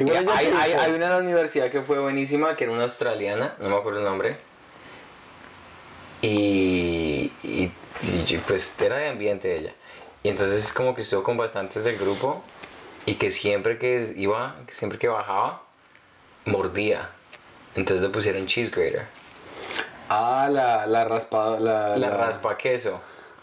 [0.01, 3.77] Igual hay una en la universidad que fue buenísima, que era una australiana, no me
[3.77, 4.37] acuerdo el nombre.
[6.23, 7.73] Y, y,
[8.03, 9.75] y pues era de ambiente ella.
[10.23, 12.43] Y entonces como que estuvo con bastantes del grupo
[13.07, 15.63] y que siempre que iba, que siempre que bajaba,
[16.45, 17.11] mordía.
[17.75, 19.07] Entonces le pusieron cheese grater.
[20.09, 21.59] Ah, la, la raspa...
[21.61, 23.01] La, La raspa queso.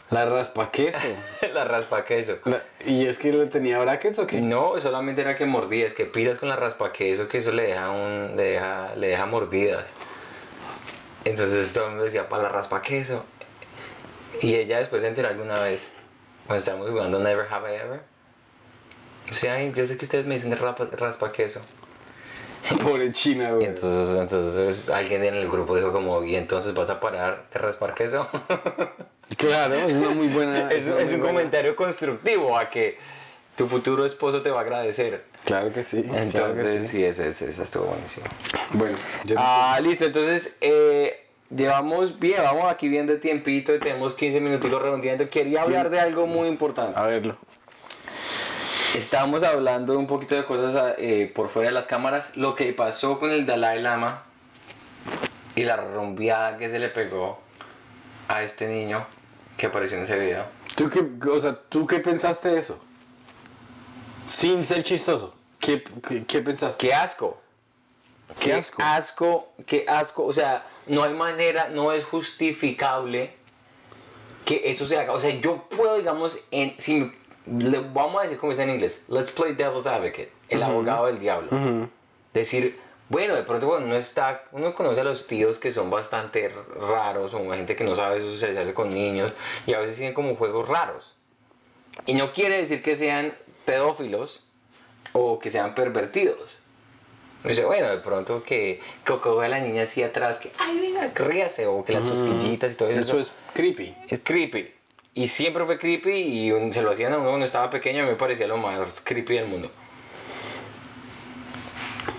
[0.09, 0.99] La raspa queso.
[1.53, 2.37] la raspa queso.
[2.45, 4.39] La- ¿Y es que le tenía brackets o qué?
[4.41, 7.63] No, solamente era que mordía, es que pilas con la raspa queso, que eso le
[7.63, 9.85] deja un, le deja, le deja mordidas.
[11.25, 13.25] Entonces todo el mundo decía, para la raspa queso.
[14.41, 15.91] Y ella después se enteró alguna vez,
[16.55, 17.99] estábamos jugando Never Have I Ever.
[19.29, 21.61] O sea, yo sé que ustedes me dicen raspa, queso.
[22.83, 23.65] Pobre China, Y güey.
[23.67, 27.93] entonces, entonces alguien en el grupo dijo como, ¿y entonces vas a parar de raspar
[27.93, 28.27] queso?
[29.37, 30.71] Claro, es una muy buena.
[30.71, 32.97] es, es muy un buena- comentario constructivo a que
[33.57, 35.25] tu futuro esposo te va a agradecer.
[35.43, 36.01] Claro que sí.
[36.01, 36.97] claro que Entonces, sí.
[36.99, 37.29] sí, ese
[37.61, 38.25] estuvo buenísimo.
[38.71, 44.15] Bueno, yo Ah, listo, entonces eh, llevamos bien, vamos aquí bien de tiempito y tenemos
[44.15, 45.29] 15 minuticos redondeando.
[45.29, 46.99] Quería hablar de algo muy importante.
[46.99, 47.37] a verlo.
[48.95, 52.35] Estábamos hablando un poquito de cosas eh, por fuera de las cámaras.
[52.35, 54.23] Lo que pasó con el Dalai Lama
[55.55, 57.39] y la rumbeada que se le pegó
[58.27, 59.05] a este niño
[59.57, 60.45] que apareció en ese video.
[60.75, 62.79] ¿Tú qué, o sea, ¿tú qué pensaste de eso?
[64.25, 65.35] Sin ser chistoso.
[65.59, 66.87] ¿Qué, qué, qué pensaste?
[66.87, 67.39] ¡Qué asco!
[68.39, 68.83] Qué ¡Qué asco.
[68.83, 69.53] asco!
[69.65, 70.25] ¡Qué asco!
[70.25, 73.33] O sea, no hay manera, no es justificable
[74.45, 75.13] que eso se haga.
[75.13, 77.11] O sea, yo puedo, digamos, en, si
[77.45, 81.19] le, vamos a decir como está en inglés, let's play devil's advocate, el abogado del
[81.19, 81.89] diablo.
[82.33, 82.79] Decir,
[83.09, 87.33] bueno, de pronto cuando uno está, uno conoce a los tíos que son bastante raros,
[87.33, 89.33] o gente que no sabe socializarse con niños,
[89.65, 91.15] y a veces tienen como juegos raros.
[92.05, 93.33] Y no quiere decir que sean
[93.65, 94.43] pedófilos
[95.13, 96.57] o que sean pervertidos.
[97.43, 101.11] Uno dice, bueno, de pronto que cocoge a la niña así atrás, que, ay, venga,
[101.15, 102.99] ríase, o que las cosquillitas y todo eso.
[102.99, 103.95] Eso es creepy.
[104.09, 104.71] Es creepy.
[105.13, 108.07] Y siempre fue creepy y un- se lo hacían a uno cuando estaba pequeño y
[108.07, 109.71] me parecía lo más creepy del mundo.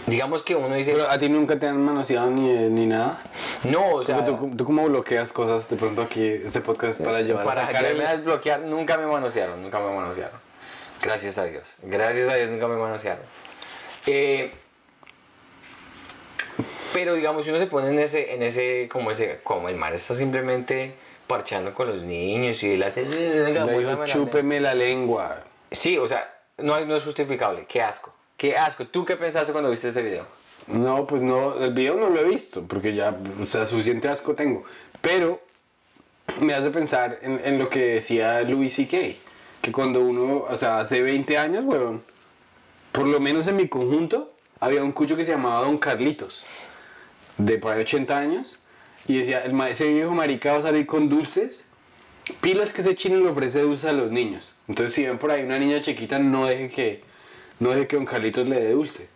[0.07, 3.19] Digamos que uno dice, Pero a ti nunca te han manoseado ni, ni nada.
[3.65, 7.45] no, o sea, tú, tú cómo bloqueas cosas de pronto aquí, este podcast para llevar
[7.45, 8.01] para a sacar el...
[8.01, 10.39] a desbloquear, nunca me manosearon, nunca me manosearon.
[11.03, 11.75] Gracias a Dios.
[11.83, 13.23] Gracias a Dios nunca me manosearon.
[14.07, 14.53] Eh,
[16.99, 19.95] pero digamos, si uno se pone en ese, en ese, como ese, como el mar
[19.95, 20.95] está simplemente
[21.29, 25.45] parchando con los niños y él hace, "Venga, Le digo, muérdame la chúpeme la lengua.
[25.71, 27.67] Sí, o sea, no, es- no es justificable.
[27.69, 28.13] Qué asco.
[28.37, 28.87] Qué asco.
[28.87, 30.27] ¿Tú qué pensaste cuando viste ese video?
[30.67, 34.35] No, pues no, el video no lo he visto, porque ya, o sea, suficiente asco
[34.35, 34.65] tengo.
[35.01, 35.41] Pero
[36.41, 38.97] me hace pensar en, en lo que decía Louis C.K.,
[39.63, 42.03] que cuando uno, o sea, hace 20 años, weón,
[42.93, 46.45] por lo menos en mi conjunto, había un cucho que se llamaba Don Carlitos,
[47.39, 48.59] de por ahí 80 años,
[49.07, 51.65] y decía, el, ese viejo marica va a salir con dulces,
[52.41, 54.55] pilas que ese chino le ofrece dulces a los niños.
[54.69, 57.03] Entonces, si ven por ahí una niña chiquita, no deje que,
[57.61, 59.09] no deje que Don Carlitos le dé dulce.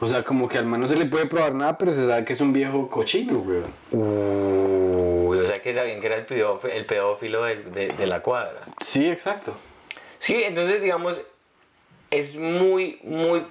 [0.00, 2.24] O sea, como que al man no se le puede probar nada, pero se sabe
[2.24, 3.70] que es un viejo cochino, weón.
[5.26, 8.20] Uy, o sea que sabían que era el pedófilo, el pedófilo del- de, de la
[8.22, 8.60] cuadra.
[8.80, 9.54] Sí, exacto.
[10.18, 11.20] Sí, entonces digamos,
[12.10, 13.44] es muy, muy,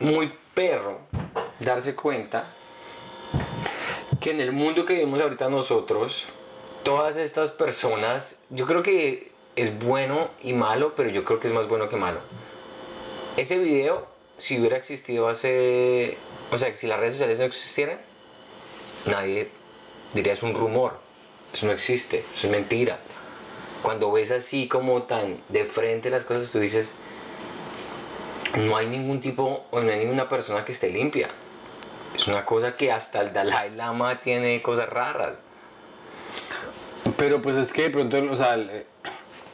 [0.00, 1.00] muy perro
[1.60, 2.46] darse cuenta
[4.22, 6.26] que en el mundo que vivimos ahorita nosotros,
[6.84, 11.52] todas estas personas, yo creo que es bueno y malo, pero yo creo que es
[11.52, 12.20] más bueno que malo.
[13.36, 14.06] Ese video,
[14.38, 16.16] si hubiera existido hace,
[16.52, 17.98] o sea, si las redes sociales no existieran,
[19.06, 19.48] nadie
[20.14, 21.00] diría es un rumor,
[21.52, 23.00] eso no existe, eso es mentira.
[23.82, 26.88] Cuando ves así como tan de frente las cosas, tú dices,
[28.56, 31.28] no hay ningún tipo o no hay ninguna persona que esté limpia.
[32.16, 35.34] Es una cosa que hasta el Dalai Lama tiene cosas raras.
[37.16, 38.84] Pero pues es que de pronto, o sea, el-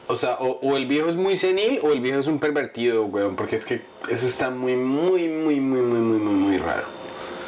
[0.07, 3.05] o, sea o, o el viejo es muy senil o el viejo es un pervertido,
[3.05, 3.35] weón.
[3.35, 6.83] Porque es que eso está muy, muy, muy, muy, muy, muy, muy, muy raro.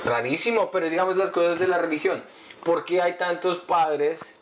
[0.06, 2.24] Rarísimo, pero digamos las cosas de la religión.
[2.64, 4.36] ¿Por qué hay tantos padres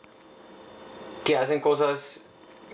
[1.24, 2.26] que hacen cosas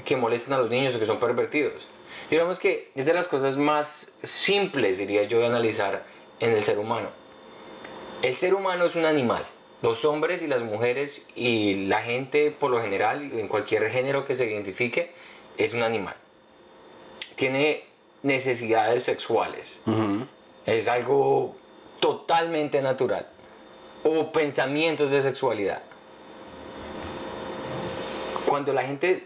[0.04, 1.86] que molestan a los niños o que son pervertidos?
[2.30, 6.04] Digamos que es de las cosas más simples, diría yo, de analizar
[6.40, 7.08] en el ser humano.
[8.22, 9.44] El ser humano es un animal.
[9.82, 14.34] Los hombres y las mujeres y la gente por lo general, en cualquier género que
[14.34, 15.12] se identifique,
[15.58, 16.14] es un animal.
[17.36, 17.84] Tiene
[18.22, 19.80] necesidades sexuales.
[20.64, 21.54] Es algo
[22.00, 23.26] totalmente natural.
[24.02, 25.82] O pensamientos de sexualidad.
[28.46, 29.24] Cuando la gente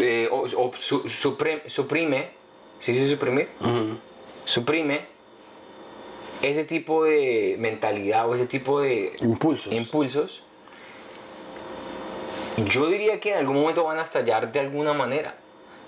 [0.00, 2.30] eh, o- o su- supre- suprime,
[2.80, 3.48] ¿sí se suprimir?
[4.44, 5.06] Suprime
[6.42, 9.72] ese tipo de mentalidad o ese tipo de Impulsos.
[9.72, 10.42] impulsos,
[12.56, 15.36] yo diría que en algún momento van a estallar de alguna manera.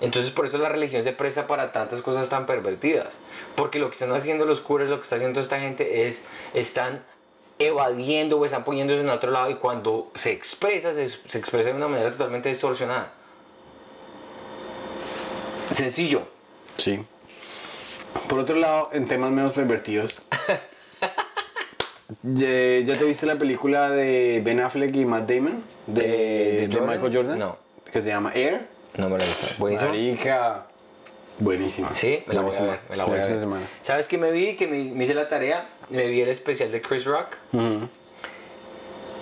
[0.01, 3.17] Entonces por eso la religión se presta para tantas cosas tan pervertidas.
[3.55, 7.03] Porque lo que están haciendo los curas, lo que está haciendo esta gente es, están
[7.59, 11.75] evadiendo o están poniéndose en otro lado y cuando se expresa, se, se expresa de
[11.75, 13.13] una manera totalmente distorsionada.
[15.71, 16.23] Sencillo.
[16.77, 17.05] Sí.
[18.29, 20.25] Por otro lado, en temas menos pervertidos,
[22.23, 25.63] ¿Ya, ya te viste la película de Ben Affleck y Matt Damon?
[25.87, 26.95] De, ¿De de Jordan?
[26.97, 27.39] Michael Jordan.
[27.39, 27.57] No.
[27.91, 28.61] Que se llama Air.
[28.97, 29.45] No me lo he visto.
[29.57, 29.89] Buenísimo.
[29.89, 30.65] Marica.
[31.39, 31.93] Buenísima.
[31.93, 32.71] Sí, me la voy a Buenísima.
[32.71, 32.79] ver.
[32.89, 33.39] Me la voy a Buenísima ver.
[33.39, 33.65] semana.
[33.81, 34.55] ¿Sabes qué me vi?
[34.55, 35.65] Que me, me hice la tarea.
[35.89, 37.27] Me vi el especial de Chris Rock.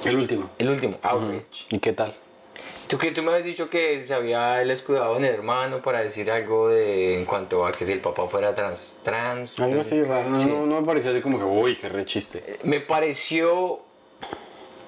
[0.05, 0.49] El último.
[0.59, 1.65] El último, Outrage.
[1.69, 2.13] ¿Y qué tal?
[2.93, 6.01] Tú que tú me habías dicho que se había él escudado en el hermano para
[6.03, 9.59] decir algo de en cuanto a que si el papá fuera trans, trans.
[9.59, 10.29] Algo así raro.
[10.29, 10.45] No, Sí.
[10.47, 12.59] no, no me pareció así como que, uy, qué re chiste.
[12.61, 13.79] Me pareció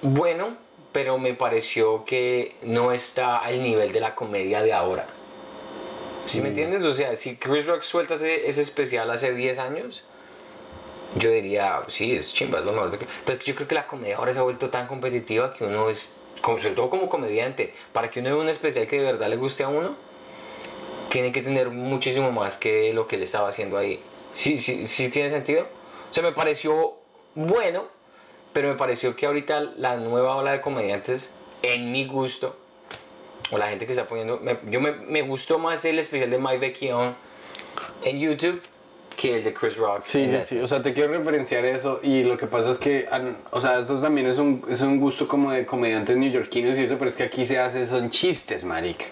[0.02, 0.56] bueno,
[0.92, 5.08] pero me pareció que no está al nivel de la comedia de ahora.
[6.26, 6.42] ¿Sí Mm.
[6.44, 6.82] me entiendes?
[6.84, 10.04] O sea, si Chris Rock suelta ese, ese especial hace 10 años,
[11.16, 12.92] yo diría, sí, es chimba, es lo mejor.
[12.92, 15.52] de- Pero es que yo creo que la comedia ahora se ha vuelto tan competitiva
[15.54, 18.96] que uno es, como, sobre todo como comediante, para que uno vea un especial que
[18.98, 19.94] de verdad le guste a uno,
[21.10, 24.00] tiene que tener muchísimo más que lo que él estaba haciendo ahí.
[24.34, 25.66] ¿Sí, sí, sí tiene sentido?
[26.10, 26.94] O sea, me pareció
[27.34, 27.84] bueno,
[28.52, 31.30] pero me pareció que ahorita la nueva ola de comediantes,
[31.62, 32.56] en mi gusto,
[33.50, 36.38] o la gente que está poniendo, me- yo me, me gustó más el especial de
[36.38, 37.14] Mike Vecchione
[38.04, 38.60] en YouTube
[39.16, 40.02] que el de Chris Rock.
[40.02, 40.58] Sí, sí, sí.
[40.58, 42.00] O sea, te quiero referenciar eso.
[42.02, 43.08] Y lo que pasa es que,
[43.50, 46.96] o sea, eso también es un, es un gusto como de comediantes neoyorquinos y eso,
[46.98, 49.06] pero es que aquí se hace, son chistes, marica.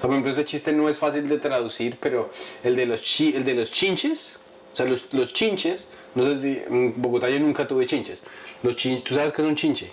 [0.00, 2.30] Por ejemplo, este chiste no es fácil de traducir, pero
[2.62, 4.38] el de los, chi- el de los chinches,
[4.72, 8.22] o sea, los, los chinches, no sé si en Bogotá yo nunca tuve chinches.
[8.62, 9.90] Los chinches, ¿tú sabes qué es un chinche?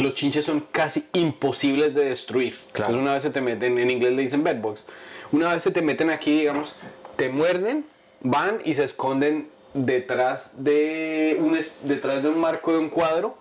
[0.00, 2.56] Los chinches son casi imposibles de destruir.
[2.72, 2.92] Claro.
[2.92, 4.86] Entonces una vez se te meten, en inglés le dicen bedbugs,
[5.32, 6.74] una vez se te meten aquí, digamos,
[7.16, 7.84] te muerden,
[8.22, 13.36] van y se esconden detrás de un, detrás de un marco de un cuadro,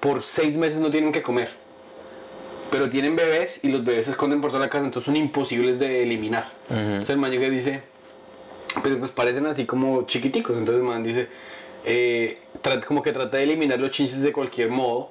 [0.00, 1.50] por seis meses no tienen que comer.
[2.70, 5.78] Pero tienen bebés y los bebés se esconden por toda la casa, entonces son imposibles
[5.78, 6.50] de eliminar.
[6.68, 7.82] Entonces el man y dice,
[8.82, 10.56] pero pues parecen así como chiquiticos.
[10.56, 11.28] Entonces el man dice,
[11.84, 12.38] eh,
[12.86, 15.10] como que trata de eliminar los chinches de cualquier modo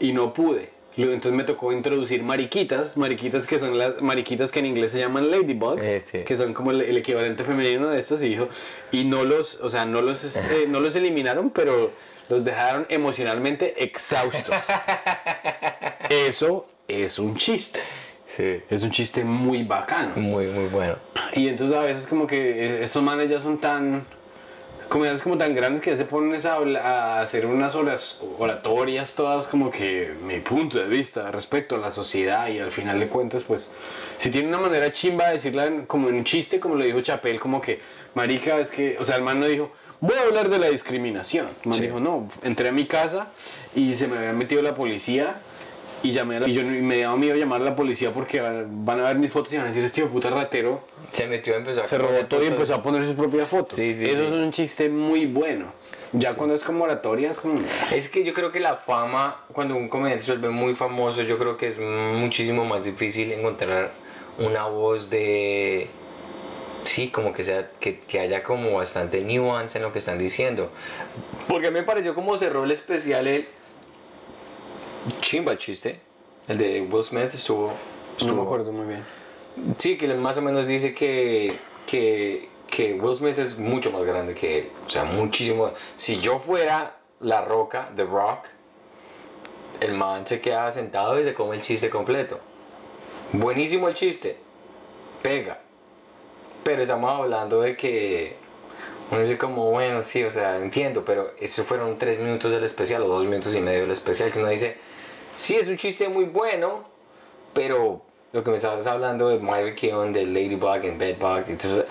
[0.00, 0.75] y no pude.
[1.02, 5.30] Entonces me tocó introducir mariquitas, mariquitas que son las mariquitas que en inglés se llaman
[5.30, 6.18] ladybugs, Eh, sí.
[6.24, 8.48] que son como el, el equivalente femenino de estos y dijo,
[8.92, 11.92] y no los, o sea, no los, eh, no los eliminaron, pero
[12.28, 14.54] los dejaron emocionalmente exhaustos.
[16.08, 17.80] Eso es un chiste.
[18.36, 18.60] Sí.
[18.68, 20.10] Es un chiste muy bacano.
[20.16, 20.96] Muy, muy bueno.
[21.34, 24.04] Y entonces a veces como que estos manes ya son tan...
[24.88, 26.40] Comediantes como tan grandes que ya se ponen
[26.76, 27.74] a, hacer unas
[28.38, 33.00] oratorias todas como que mi punto de vista respecto a la sociedad y al final
[33.00, 33.70] de cuentas pues
[34.18, 37.00] si tiene una manera chimba de decirla en- como en un chiste como lo dijo
[37.00, 37.80] Chapel como que
[38.14, 41.48] marica es que o sea el man no dijo voy a hablar de la discriminación
[41.64, 41.84] el man Sí.
[41.86, 43.28] dijo no entré a mi casa
[43.74, 45.34] y se me había metido la policía
[46.08, 49.00] y llamé a la- y yo me daba miedo llamar a la policía porque van
[49.00, 50.80] a ver mis fotos y van a decir este hijo de puta ratero
[51.10, 53.76] Se metió a empezar se robó todo y empezó a poner sus propias fotos.
[53.76, 54.26] Sí, sí, Eso sí.
[54.26, 55.66] es un chiste muy bueno.
[56.12, 57.60] Ya cuando es como oratoria es como...
[57.92, 61.36] Es que yo creo que la fama, cuando un comediante se vuelve muy famoso, yo
[61.38, 63.90] creo que es muchísimo más difícil encontrar
[64.38, 65.88] una voz de...
[66.84, 70.70] Sí, como que, sea, que, que haya como bastante nuance en lo que están diciendo.
[71.48, 73.48] Porque me pareció como cerró el especial el...
[75.20, 76.00] Chimba el chiste.
[76.48, 77.68] El de Will Smith estuvo...
[77.68, 77.74] No
[78.18, 79.04] estuvo me acuerdo muy bien.
[79.78, 84.34] Sí, que más o menos dice que, que, que Will Smith es mucho más grande
[84.34, 84.68] que él.
[84.86, 85.70] O sea, muchísimo.
[85.96, 88.46] Si yo fuera la roca, The Rock,
[89.80, 92.38] el man se queda sentado y se come el chiste completo.
[93.32, 94.36] Buenísimo el chiste.
[95.22, 95.60] Pega.
[96.64, 98.36] Pero estamos hablando de que
[99.10, 103.02] uno dice como, bueno, sí, o sea, entiendo, pero eso fueron tres minutos del especial
[103.02, 104.76] o dos minutos y medio del especial, que uno dice,
[105.36, 106.84] sí, es un chiste muy bueno,
[107.54, 108.00] pero
[108.32, 111.84] lo que me estabas hablando de Mike Keon, de Ladybug en Bedbug, entonces,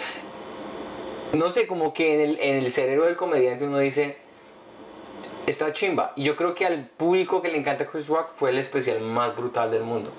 [1.33, 4.17] no sé, como que en el, en el cerebro del comediante uno dice,
[5.47, 6.13] está chimba.
[6.15, 9.35] Y yo creo que al público que le encanta Chris Rock fue el especial más
[9.35, 10.09] brutal del mundo.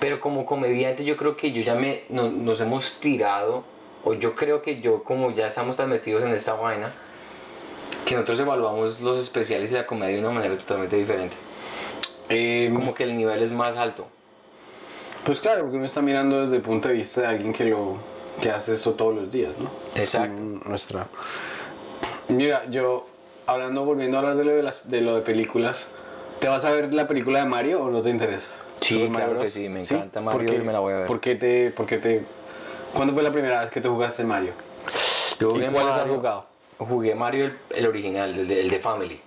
[0.00, 3.64] Pero como comediante yo creo que yo ya me, no- nos hemos tirado,
[4.04, 6.92] o yo creo que yo como ya estamos tan metidos en esta vaina,
[8.04, 11.36] que nosotros evaluamos los especiales y la comedia de una manera totalmente diferente.
[12.28, 14.06] Eh, Como que el nivel es más alto.
[15.24, 17.96] Pues claro, porque uno está mirando desde el punto de vista de alguien que lo
[18.40, 19.68] que hace esto todos los días, ¿no?
[20.00, 20.40] Exacto.
[20.68, 21.06] Nuestra...
[22.28, 23.06] Mira, yo,
[23.46, 25.86] hablando, volviendo a hablar de lo de, las, de lo de películas,
[26.40, 28.48] ¿te vas a ver la película de Mario o no te interesa?
[28.80, 30.56] Sí, Mario claro que sí, me encanta Mario ¿Por qué?
[30.62, 31.06] y me la voy a ver.
[31.06, 32.24] ¿Por qué te, por qué te...
[32.94, 34.52] ¿Cuándo fue la primera vez que te jugaste Mario?
[35.40, 36.46] Yo ¿Y cuáles has Mario- jugado?
[36.78, 39.20] Jugué Mario el, el original, el de, el de Family.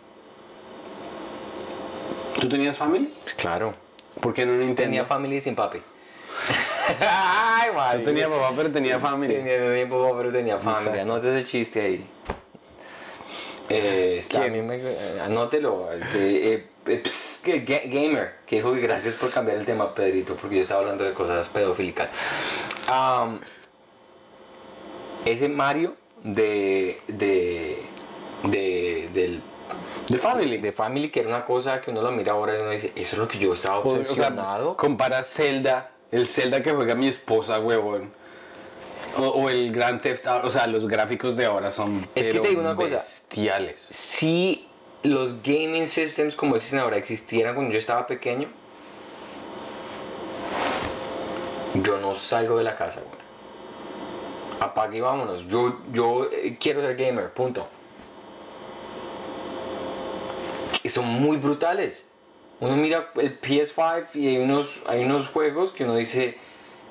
[2.41, 3.13] ¿Tú tenías Family?
[3.37, 3.73] Claro.
[4.19, 4.81] ¿Por qué no Nintendo?
[4.81, 5.79] Tenía Family sin papi.
[6.99, 7.69] Ay.
[7.99, 9.33] Yo tenía papá, pero tenía Family.
[9.35, 10.89] Tenía, tenía papá, pero tenía familia.
[10.91, 11.05] Exacto.
[11.05, 12.05] No te ese chiste ahí.
[13.69, 14.53] Eh, está- ¿Quién?
[14.53, 15.93] a mí me- eh, anótelo.
[15.93, 19.93] este, eh, eh, ps, que ga- gamer, que dijo que gracias por cambiar el tema,
[19.95, 22.09] Pedrito, porque yo estaba hablando de cosas pedofílicas.
[22.87, 23.39] Am,
[25.25, 27.77] ese Mario de, de,
[28.43, 29.41] de, del,
[30.07, 30.57] The Family.
[30.57, 33.15] de Family, que era una cosa que uno lo mira ahora y uno dice, eso
[33.15, 34.76] es lo que yo estaba O- o sea, obsesionado.
[34.78, 38.11] compara Zelda, el Zelda que juega mi esposa, huevón.
[39.17, 42.39] O, o el Grand Theft Auto, o sea, los gráficos de ahora son Es que
[42.39, 42.89] te digo una cosa.
[42.95, 43.80] bestiales.
[43.80, 44.67] si
[45.03, 48.47] los gaming systems como existen ahora existieran cuando yo estaba pequeño,
[51.76, 53.22] yo no salgo de la casa, güey.
[54.59, 55.47] Apague y vámonos.
[55.47, 57.67] Yo, yo eh, quiero ser gamer, punto.
[60.82, 62.05] Que son muy brutales.
[62.59, 66.38] Uno mira el PS5 y hay unos, hay unos juegos que uno dice,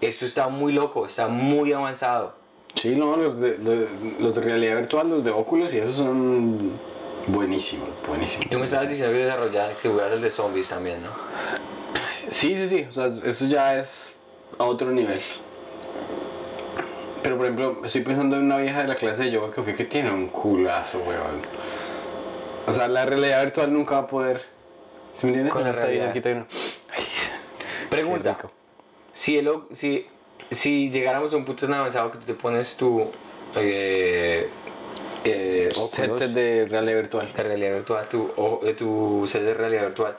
[0.01, 2.35] esto está muy loco, está muy avanzado.
[2.75, 3.59] Sí, no, los de,
[4.19, 6.73] los de realidad virtual, los de Oculus y esos son
[7.27, 8.49] buenísimos, buenísimos.
[8.49, 11.11] Tú me estabas diciendo que desarrollar, que hacer de zombies también, ¿no?
[12.31, 14.19] Sí, sí, sí, o sea, eso ya es
[14.59, 15.21] a otro nivel.
[17.23, 19.75] Pero por ejemplo, estoy pensando en una vieja de la clase de yoga que fui
[19.75, 21.43] que tiene un culazo, weón.
[22.71, 24.43] O sea, la realidad virtual nunca va a poder.
[25.13, 25.51] ¿Se me entiende?
[25.51, 26.11] Con la realidad.
[26.11, 26.45] aquí tiene-
[27.89, 28.39] Pregunta.
[29.13, 30.07] Si, el, si,
[30.51, 33.11] si llegáramos a un punto tan avanzado que tú te pones tu
[33.57, 34.49] eh,
[35.25, 37.33] eh, Headset de realidad virtual.
[37.33, 40.17] de realidad virtual, tu, o- eh, tu set de realidad virtual,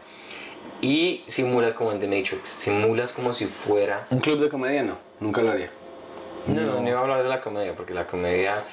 [0.82, 4.06] y simulas como en The Matrix, simulas como si fuera...
[4.10, 5.70] Un club de comedia no, nunca lo haría.
[6.48, 8.64] No, no, no iba a hablar de la comedia, porque la comedia...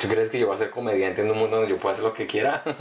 [0.00, 2.04] ¿Tú crees que yo voy a ser comediante en un mundo donde yo puedo hacer
[2.04, 2.62] lo que quiera?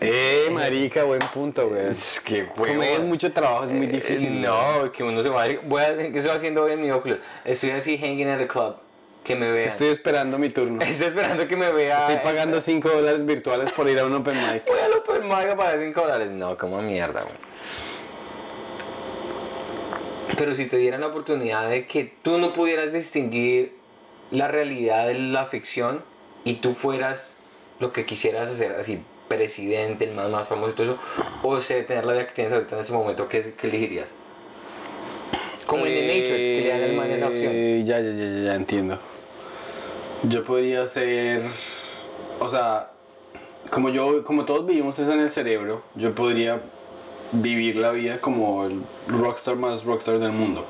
[0.00, 1.86] Eh, marica, buen punto, güey.
[1.88, 4.40] es que, Comedia es mucho trabajo, es muy Eh, difícil.
[4.40, 5.60] no, que uno se va a ir.
[5.64, 7.20] Voy a, ¿Qué estoy haciendo hoy en mi Oculus?
[7.44, 8.76] Estoy así hanging at the club.
[9.24, 9.70] Que me vean.
[9.70, 10.80] Estoy esperando mi turno.
[10.84, 11.98] Estoy esperando que me vea.
[11.98, 14.64] Estoy pagando 5 dólares virtuales por ir a un open mic.
[14.68, 16.30] Voy al Open Mic para 5 dólares.
[16.30, 17.34] No, como mierda, güey.
[20.38, 23.72] Pero si te dieran la oportunidad de que tú no pudieras distinguir
[24.30, 26.02] la realidad de la ficción
[26.44, 27.36] y tú fueras
[27.80, 30.98] lo que quisieras hacer, así, presidente, el más, más famoso y todo eso,
[31.42, 34.06] o sea, tener la vida que tienes ahorita en este momento, ¿qué, qué elegirías?
[35.66, 37.52] Como en The Matrix, que le dan al man esa opción.
[37.54, 38.98] Eh, Ya, ya, ya, ya, ya entiendo.
[40.22, 41.42] Yo podría ser.
[42.40, 42.90] O sea,
[43.70, 46.60] como yo, como todos vivimos eso en el cerebro, yo podría
[47.32, 50.66] vivir la vida como el rockstar más rockstar del mundo.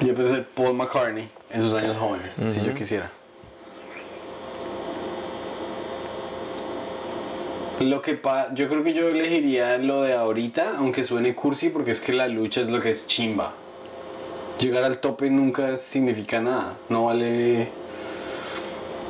[0.00, 3.10] Yo podría ser Paul McCartney en sus años jóvenes, si yo quisiera.
[7.80, 11.90] Lo que pa yo creo que yo elegiría lo de ahorita, aunque suene cursi, porque
[11.90, 13.52] es que la lucha es lo que es chimba.
[14.58, 17.68] Llegar al tope nunca significa nada, no vale...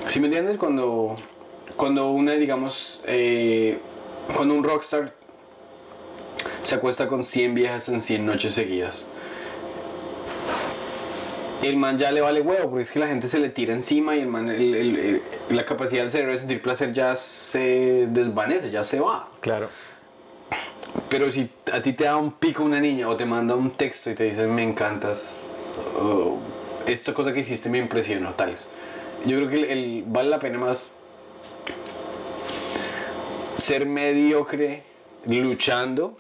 [0.07, 0.57] Si me entiendes?
[0.57, 1.17] Cuando,
[1.77, 3.79] cuando una, digamos, eh,
[4.35, 5.16] cuando un rockstar
[6.63, 9.05] se acuesta con 100 viejas en 100 noches seguidas,
[11.63, 14.15] el man ya le vale huevo, porque es que la gente se le tira encima
[14.15, 18.07] y el man, el- el- el- la capacidad del cerebro de sentir placer ya se
[18.11, 19.29] desvanece, ya se va.
[19.41, 19.69] Claro.
[21.09, 24.11] Pero si a ti te da un pico una niña o te manda un texto
[24.11, 25.31] y te dice me encantas,
[26.01, 26.39] o
[26.87, 28.69] esta cosa que hiciste me impresionó, tales.
[29.25, 30.89] Yo creo que el- vale la pena más
[33.57, 34.83] ser mediocre
[35.27, 36.17] luchando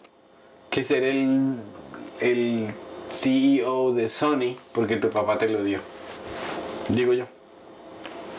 [0.70, 1.54] que ser el,
[2.20, 2.68] el
[3.10, 5.80] CEO de Sony porque tu papá te lo dio.
[6.88, 7.24] Digo yo.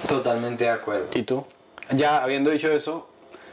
[0.07, 1.07] Totalmente de acuerdo.
[1.15, 1.45] ¿Y tú?
[1.91, 3.07] Ya habiendo dicho eso,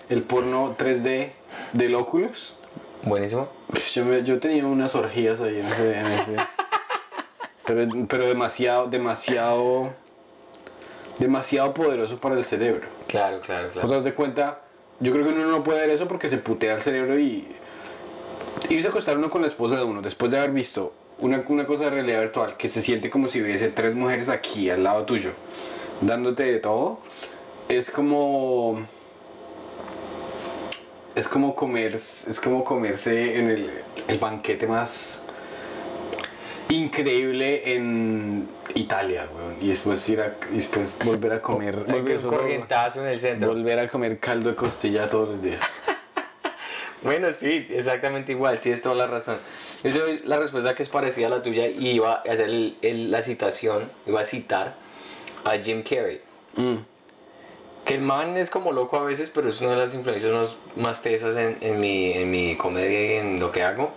[0.09, 1.31] el porno 3D
[1.73, 2.55] del Oculus.
[3.03, 3.49] Buenísimo.
[3.93, 5.99] Yo, me- yo tenía unas orgías ahí en ese.
[5.99, 6.37] en ese-
[7.67, 9.93] pero, pero demasiado, demasiado.
[11.19, 12.87] Demasiado poderoso para el cerebro.
[13.07, 13.89] Claro, claro, O claro.
[13.89, 14.61] sea, haz de cuenta.
[15.01, 17.47] Yo creo que uno no puede ver eso porque se putea el cerebro y.
[18.71, 21.67] Irse a acostar uno con la esposa de uno después de haber visto una, una
[21.67, 25.05] cosa de realidad virtual que se siente como si hubiese tres mujeres aquí al lado
[25.05, 25.31] tuyo,
[26.01, 26.99] dándote de todo,
[27.69, 28.87] es como.
[31.15, 33.71] Es como comer, es como comerse en el,
[34.09, 35.23] el banquete más
[36.71, 39.55] increíble en Italia, weón.
[39.61, 41.85] Y después ir a, y después volver a comer.
[41.85, 43.49] Volver volver- corrientazo en el centro.
[43.51, 45.61] Volver a comer caldo de costilla todos los días.
[47.05, 49.37] Bueno, sí, exactamente igual, tienes toda la razón.
[49.85, 52.77] Yo doy la respuesta que es parecida a la tuya y iba a hacer el-
[52.83, 54.75] el- la citación, iba a citar
[55.45, 56.21] a Jim Carrey.
[56.57, 56.77] Mm.
[57.85, 60.57] Que el man es como loco a veces, pero es una de las influencias más,
[60.77, 63.93] más tesas en, en, mi, en mi comedia y en lo que hago.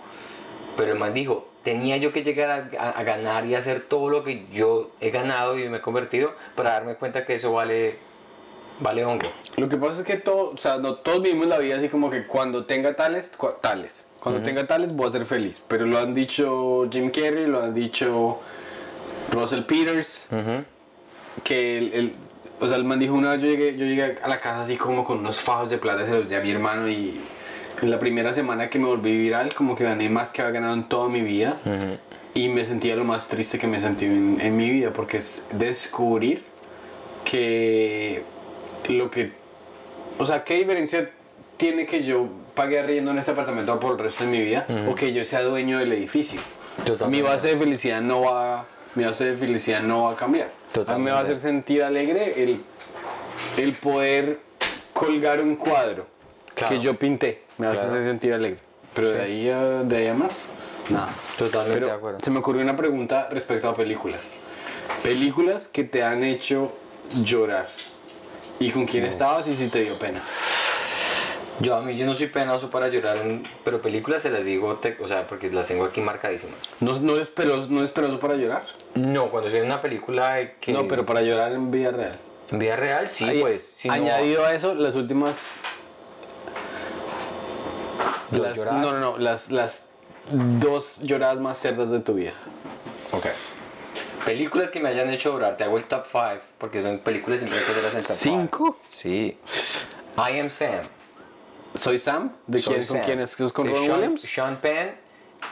[0.76, 4.10] Pero el man dijo, tenía yo que llegar a, a- a ganar y hacer todo
[4.10, 7.96] lo que yo he ganado y me he convertido para darme cuenta que eso vale
[8.80, 9.28] vale hongo.
[9.56, 12.10] Lo que pasa es que todo, o sea, no todos vivimos la vida así como
[12.10, 14.06] que cuando tenga tales, tales.
[14.20, 15.60] Cuando tenga tales voy a ser feliz.
[15.68, 18.38] Pero lo han dicho Jim Carrey, lo han dicho
[19.32, 20.26] Russell Peters,
[21.44, 22.14] que el, el-
[22.60, 24.76] o sea, el man dijo una vez, yo llegué, yo llegué a la casa así
[24.76, 27.20] como con unos fajos de plata, se los di a mi hermano y
[27.80, 30.74] en la primera semana que me volví viral como que gané más que había ganado
[30.74, 31.56] en toda mi vida.
[32.34, 35.46] Y me sentía lo más triste que me sentí en, en mi vida porque es
[35.52, 36.42] descubrir
[37.24, 38.22] que
[38.88, 39.32] lo que
[40.18, 41.10] o sea, ¿qué diferencia
[41.56, 44.94] tiene que yo pague arriendo en este apartamento por el resto de mi vida o
[44.94, 46.40] que yo sea dueño del edificio?
[47.08, 48.64] Mi base de felicidad no va,
[48.94, 50.50] mi base de felicidad no va a cambiar.
[50.72, 51.04] Totalmente.
[51.04, 52.60] Me va a hacer sentir alegre el,
[53.56, 54.38] el poder
[54.92, 56.06] colgar un cuadro
[56.54, 56.74] Claro.
[56.74, 57.42] que yo pinté.
[57.58, 58.58] Me va a hacer sentir alegre.
[58.94, 60.46] Pero de ahí a, de ahí a más,
[60.90, 61.08] nada.
[61.38, 62.18] Totalmente de acuerdo.
[62.20, 64.40] se me ocurrió una pregunta respecto a películas.
[65.04, 66.72] Películas que te han hecho
[67.22, 67.68] llorar.
[68.60, 70.22] ¿Y con quién estabas y si te dio pena?
[71.60, 74.76] Yo a mí yo no soy penoso para llorar, en- pero películas se las digo,
[74.76, 76.58] te- o sea, porque las tengo aquí marcadísimas.
[76.80, 78.64] ¿No, no, es, peroso, ¿No es peroso para llorar?
[78.94, 82.18] No, cuando estoy en una película que No, pero para llorar en vida real.
[82.50, 83.62] en vida real sí, Ahí, pues.
[83.66, 85.56] Si no- añadido a eso, las últimas.
[88.30, 89.18] ¿Dos las- no, no, no.
[89.18, 89.86] Las, las
[90.30, 92.32] dos lloradas más cerdas de tu vida.
[93.12, 93.26] Ok.
[94.28, 97.58] Películas que me hayan hecho llorar, te hago el top 5, porque son películas siempre
[97.58, 98.78] que en top ¿Cinco?
[98.90, 98.90] five.
[98.90, 99.38] Sí.
[100.18, 100.82] I Am Sam.
[101.74, 102.32] ¿Soy Sam?
[102.46, 103.04] ¿De Soy quién, ¿Con Sam.
[103.06, 103.40] quién es?
[103.40, 104.20] ¿Es con Ron Sean, Williams?
[104.20, 104.90] Sean Penn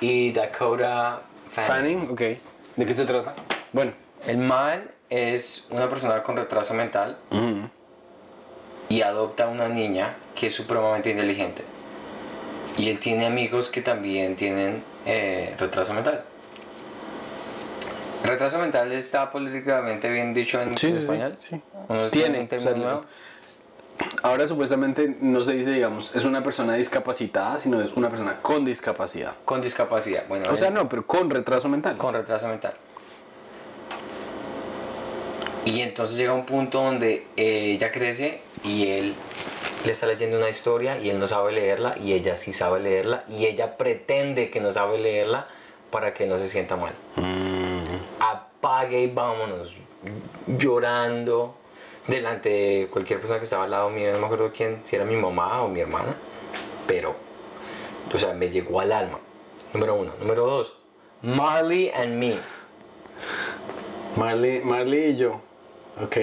[0.01, 1.22] y Dakota
[1.53, 1.68] Fanning.
[1.68, 2.20] Fanning, ok.
[2.77, 3.35] ¿De qué se trata?
[3.72, 3.93] Bueno.
[4.27, 7.16] El man es una persona con retraso mental
[8.91, 11.62] y adopta a una niña que es supremamente inteligente.
[12.77, 16.24] Y él tiene amigos que también tienen eh, retraso mental.
[18.27, 21.35] Retraso mental está políticamente bien dicho en, Sí, en sí, sí, español.
[21.39, 21.61] sí.
[21.89, 23.05] ¿O no es Tiene, un término o sea, nuevo?
[24.22, 28.64] Ahora supuestamente no se dice, digamos, es una persona discapacitada, sino es una persona con
[28.64, 29.33] discapacidad.
[29.45, 30.24] Con discapacidad.
[30.29, 31.97] Bueno, O sea, él- no, pero con retraso mental.
[31.97, 32.74] con retraso mental.
[35.64, 39.14] Y entonces llega un punto donde eh, ella crece y él
[39.85, 43.24] le está leyendo una historia y él no sabe leerla y ella sí sabe leerla
[43.29, 45.49] y ella pretende que no sabe leerla
[45.91, 46.93] para que no se sienta mal.
[48.20, 49.76] Apague y vámonos
[50.46, 51.54] llorando
[52.06, 55.04] delante de cualquier persona que estaba al lado mío, no me acuerdo quién, si era
[55.04, 56.16] mi mamá o mi hermana,
[56.86, 57.14] pero,
[58.14, 59.18] o sea, me llegó al alma.
[59.72, 60.12] Número uno.
[60.20, 60.78] Número dos,
[61.22, 62.38] Marley and Me.
[64.16, 65.40] Marley, Marley y yo.
[66.02, 66.16] Ok.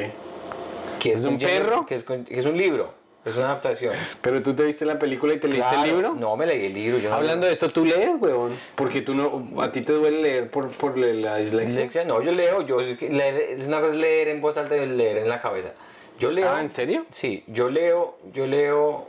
[0.99, 1.85] que es, ¿Es con un perro?
[1.85, 2.93] Que es, que es un libro,
[3.26, 3.93] es una adaptación.
[4.21, 6.15] Pero tú te viste la película y te leíste el libro.
[6.15, 6.99] No, me leí el libro.
[6.99, 8.55] Yo no Hablando de esto, ¿tú lees, huevón?
[8.76, 11.67] Porque tú no, a ti te duele leer por, por la dislexia.
[11.67, 14.86] Dislexia, no, yo leo, yo leer, es una cosa es leer en voz alta y
[14.86, 15.74] leer en la cabeza.
[16.19, 16.49] Yo leo.
[16.53, 17.05] Ah, ¿en serio?
[17.09, 19.07] Sí, yo leo, yo leo,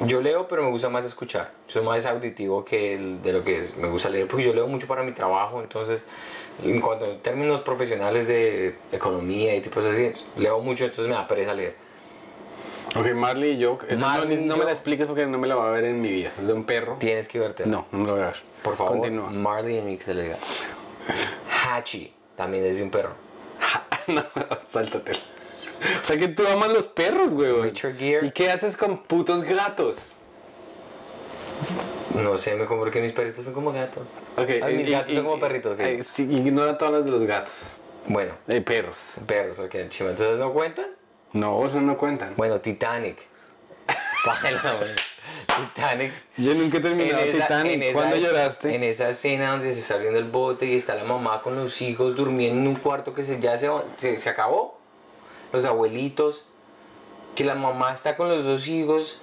[0.00, 1.52] yo leo, pero me gusta más escuchar.
[1.68, 3.76] Soy más auditivo que el- de lo que es.
[3.76, 6.04] Me gusta leer porque yo leo mucho para mi trabajo, entonces,
[6.64, 11.26] en cuanto a términos profesionales de economía y tipos así, leo mucho, entonces me da
[11.26, 11.74] pereza leer.
[12.96, 13.78] Ok, Marley y yo.
[13.88, 15.84] esa Marley no, y no me la expliques porque no me la va a ver
[15.84, 16.32] en mi vida.
[16.38, 16.96] Es de un perro.
[16.98, 17.66] Tienes que verte.
[17.66, 18.36] No, no me lo voy a ver.
[18.62, 19.30] Por favor, Continúa.
[19.30, 20.36] Marley and que se le diga.
[21.70, 23.12] Hachi, también es de un perro.
[24.08, 24.24] no,
[24.66, 25.18] sáltatela.
[26.02, 27.62] O sea que tú amas los perros, huevón.
[27.64, 28.26] Richard Gere.
[28.26, 30.12] ¿Y qué haces con putos gatos?
[32.14, 34.18] No sé, me como que mis perritos son como gatos.
[34.36, 35.76] Ok, Ah, mis y- gatos y- son como y- perritos.
[35.76, 35.82] ¿qué?
[35.84, 37.74] ay, sí, ignora todas las de los gatos.
[38.06, 38.98] Bueno, Hay perros.
[39.26, 40.10] perros, ok, chima.
[40.10, 40.86] ¿Entonces no cuentan?
[41.32, 42.34] No, esos no cuentan.
[42.36, 43.18] Bueno, Titanic.
[44.24, 44.62] Págala.
[45.74, 46.12] Titanic.
[46.36, 47.72] Yo nunca he terminado En esa- Titanic.
[47.74, 48.74] en esa- ¿Cuándo lloraste?
[48.74, 51.80] En esa escena donde se está abriendo el bote y está la mamá con los
[51.82, 54.78] hijos durmiendo en un cuarto que se, ya se, se, se acabó.
[55.52, 56.44] Los abuelitos.
[57.34, 59.20] Que la mamá está con los dos hijos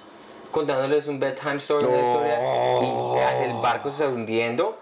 [0.50, 2.38] contándoles un bedtime story, una historia,
[3.42, 4.78] y el barco se está hundiendo.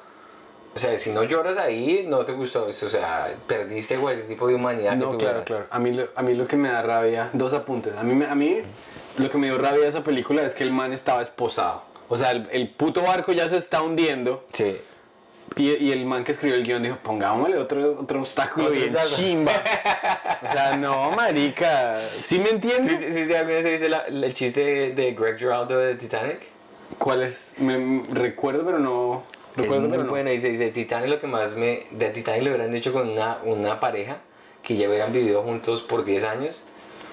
[0.75, 2.87] O sea, si no lloras ahí, no te gustó eso.
[2.87, 5.66] O sea, perdiste cualquier tipo de humanidad No, claro, claro.
[5.70, 7.97] A mí, lo- a mí lo que me da rabia, dos apuntes.
[7.97, 8.62] A mí, a mí
[9.18, 11.83] lo que me dio rabia de esa película es que el man estaba esposado.
[12.09, 14.77] O sea, el, el puto barco ya se está hundiendo Sí.
[15.57, 18.95] y, y el man que escribió el guion dijo, pongámosle otro, otro obstáculo Otro bien
[19.14, 19.53] chimba.
[20.43, 21.95] o sea, no, marica.
[22.20, 22.99] ¿Sí me entiendes?
[22.99, 26.41] ¿Sí, sí, sí, vez viste la- el chiste de, de Greg Giraldo de Titanic?
[26.99, 27.55] ¿Cuál es?
[27.59, 29.22] Me- recuerdo, pero no...
[29.57, 30.11] Recuerdo, es muy no.
[30.11, 30.30] bueno.
[30.30, 31.86] Dice, dice, Titanic lo que más me...
[31.90, 34.18] De Titanic lo hubieran dicho con una, una pareja
[34.62, 36.64] que ya hubieran vivido juntos por 10 años.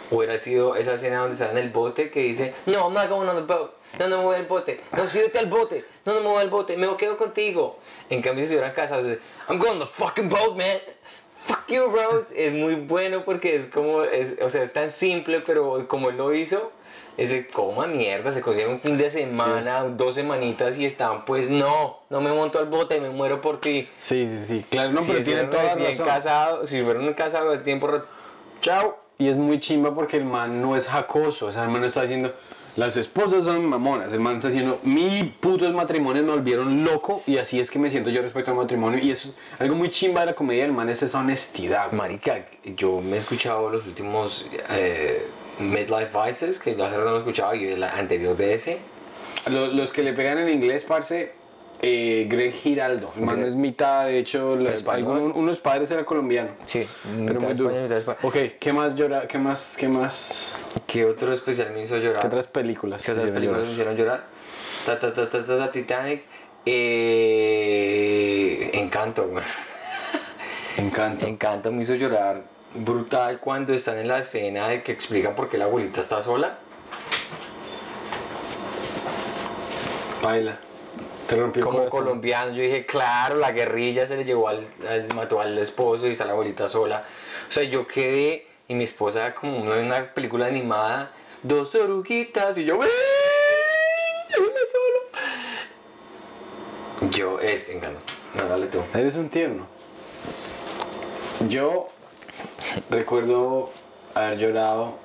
[0.09, 3.27] Hubiera sido esa escena donde están en el bote que dice, no, I'm not going
[3.27, 3.71] on the boat.
[3.99, 4.81] No, no me voy al bote.
[4.95, 5.85] No, súbete al bote.
[6.05, 6.75] No, no me voy al bote.
[6.77, 7.79] Me quedo contigo.
[8.09, 9.19] En cambio, si se hubieran casado, dice,
[9.49, 10.79] I'm going on the fucking boat, man.
[11.45, 15.41] fuck you, bros, es muy bueno porque es como, es, o sea, es tan simple,
[15.41, 16.71] pero como él lo hizo,
[17.17, 21.99] ese coma mierda, se cocieron un fin de semana, dos semanitas y están, pues no,
[22.09, 23.87] no me monto al bote me muero por ti.
[23.99, 24.65] Sí, sí, sí.
[24.69, 26.05] Claro, no, si pero tiene toda la recién razón.
[26.05, 27.89] casado, si fueron casados el tiempo,
[28.61, 28.97] chao.
[29.17, 31.87] Y es muy chimba porque el man no es jacoso, o sea, el man no
[31.87, 32.33] está diciendo,
[32.75, 37.37] las esposas son mamonas, el man está diciendo, mi putos matrimonios me volvieron loco y
[37.37, 40.21] así es que me siento yo respecto al matrimonio y eso es algo muy chimba
[40.21, 41.91] de la comedia del man es esa honestidad.
[41.91, 45.27] Marica, yo me he escuchado los últimos eh,
[45.59, 48.79] Midlife Vices, que hace rato no escuchaba, y el anterior de ese.
[49.47, 51.33] Lo- Los, que le pegan en inglés, parce,
[51.81, 55.13] eh, Greg Giraldo, el man es mitad, de hecho, la- ¿Español?
[55.15, 56.49] algún- uno de los padres era colombiano.
[56.65, 56.87] Sí,
[57.27, 57.73] Pero muy duro.
[58.21, 59.27] Ok, ¿qué más llora?
[59.27, 59.75] ¿Qué más?
[59.79, 60.51] ¿Qué más?
[60.87, 62.21] ¿Qué otro especial me hizo llorar?
[62.21, 63.03] ¿Qué otras películas?
[63.03, 63.65] ¿Qué otras películas llorar?
[63.67, 64.23] me hicieron llorar?
[64.85, 66.23] Ta, ta, ta, ta, ta, ta, Titanic.
[66.65, 69.43] Eh, Encanto, güey.
[70.77, 71.27] Encanto.
[71.27, 72.41] Encanto me hizo llorar
[72.73, 76.57] brutal cuando están en la escena de que explican por qué la abuelita está sola.
[80.21, 80.57] Baila.
[81.27, 81.99] Te rompió Como corazón.
[82.03, 86.11] colombiano, yo dije, claro, la guerrilla se le llevó al, al- mató al esposo y
[86.11, 87.05] está la abuelita sola.
[87.49, 91.11] O sea, yo quedé y mi esposa como una, una película animada,
[91.41, 92.89] dos oruguitas y yo, ¡Ven!
[94.29, 94.49] ¡Déjame
[96.99, 97.11] solo!
[97.11, 97.99] Yo, este, encanto.
[98.35, 98.81] No, dale tú.
[98.93, 99.65] Eres un tierno.
[101.47, 101.87] Yo
[102.89, 103.71] recuerdo
[104.13, 104.95] haber llorado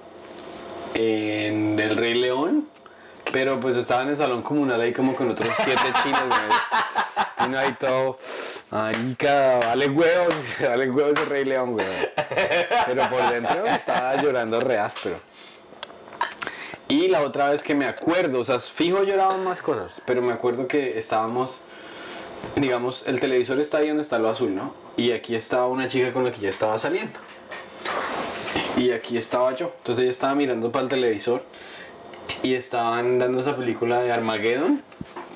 [0.95, 2.69] en El Rey León,
[3.33, 7.47] pero pues estaba en el salón comunal ahí como con otros siete chinos, güey.
[7.47, 8.19] Y no ahí todo,
[8.71, 11.87] marica, vale huevos, vale huevos el Rey León, güey.
[12.87, 15.17] Pero por dentro estaba llorando re áspero.
[16.89, 20.33] Y la otra vez que me acuerdo, o sea, fijo lloraban más cosas, pero me
[20.33, 21.63] acuerdo que estábamos
[22.55, 24.73] digamos, el televisor está ahí donde está lo azul, ¿no?
[24.97, 27.19] Y aquí estaba una chica con la que ya estaba saliendo.
[28.77, 29.72] Y aquí estaba yo.
[29.79, 31.43] Entonces ella estaba mirando para el televisor
[32.43, 34.83] y estaban dando esa película de Armageddon.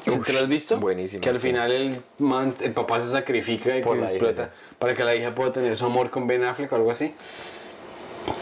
[0.02, 0.78] ¿Sí Ush, ¿Te lo has visto?
[0.78, 1.48] buenísima, Que al sí.
[1.48, 4.74] final el, man- el papá se sacrifica y Por que la hija, explota sí.
[4.78, 7.14] para que la hija pueda tener su amor con Ben Affleck o algo así.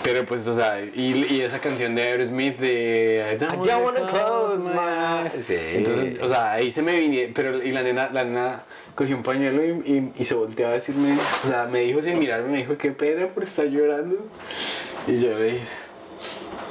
[0.02, 3.84] Pero pues, o sea, y, y esa canción de Aerosmith de I don't, I don't
[3.84, 5.34] wanna close my eyes.
[5.34, 5.46] eyes.
[5.46, 5.56] Sí.
[5.58, 8.62] Entonces, o sea, ahí se me vine, pero y la nena, la nena
[8.94, 12.18] cogió un pañuelo y, y, y se volteó a decirme, o sea, me dijo sin
[12.18, 14.16] mirarme, me dijo, qué pena por estar llorando.
[15.06, 15.60] Y yo le dije,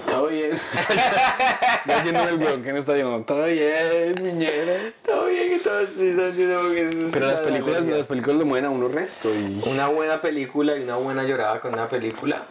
[0.09, 0.51] todo bien.
[1.87, 4.91] Haciendo el weón que no está diciendo, todo bien, niñera.
[5.05, 8.87] Todo bien que todo así, es Pero las películas, las películas lo mueven a uno
[8.87, 9.61] resto y...
[9.69, 12.45] Una buena película y una buena llorada con una película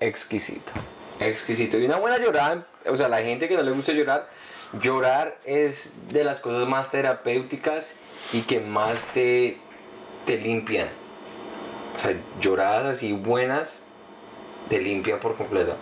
[0.00, 0.72] exquisito.
[1.20, 1.78] Exquisito.
[1.78, 4.28] Y una buena llorada, o sea, la gente que no le gusta llorar,
[4.80, 7.94] llorar es de las cosas más terapéuticas
[8.32, 9.56] y que más te,
[10.26, 10.88] te limpian.
[11.96, 13.82] O sea, lloradas así buenas
[14.68, 15.74] te limpian por completo.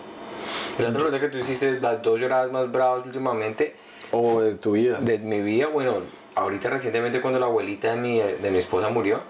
[0.79, 3.75] La otra pregunta que tú hiciste, las dos lloradas más bravas últimamente,
[4.11, 4.97] O de tu vida.
[4.99, 6.01] de mi vida, bueno,
[6.35, 9.21] ahorita recientemente cuando la abuelita de mi, de mi esposa murió,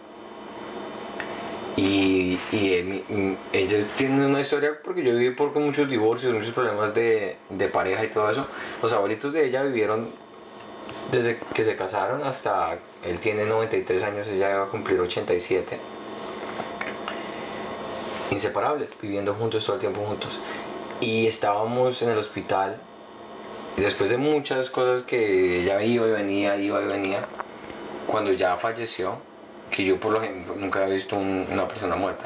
[1.78, 6.94] y, y eh, ellos tienen una historia, porque yo viví por muchos divorcios, muchos problemas
[6.94, 8.48] de, de pareja y todo eso,
[8.82, 10.10] los abuelitos de ella vivieron
[11.12, 15.78] desde que se casaron hasta, él tiene 93 años, ella va a cumplir 87,
[18.32, 20.40] inseparables, viviendo juntos todo el tiempo juntos.
[21.00, 22.82] Y estábamos en el hospital
[23.78, 27.22] y después de muchas cosas que ella iba y venía, iba y venía,
[28.08, 29.20] cuando ya falleció,
[29.72, 32.26] que yo por lo ejemplo nunca había visto un- una persona muerta,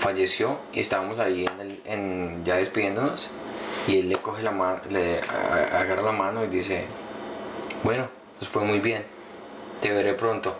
[0.00, 3.28] falleció y estábamos ahí en el- en- ya despidiéndonos
[3.86, 6.84] y él le coge la mano, le a- agarra la mano y dice,
[7.84, 9.04] bueno, pues fue muy bien,
[9.80, 10.54] te veré pronto.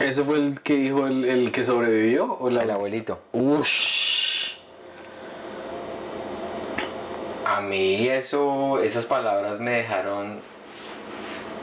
[0.00, 2.36] ¿Ese fue el que dijo el, el que sobrevivió?
[2.40, 2.62] ¿O la...
[2.64, 3.20] El abuelito.
[3.32, 4.54] Ush.
[7.46, 10.40] A mí eso, esas palabras me dejaron,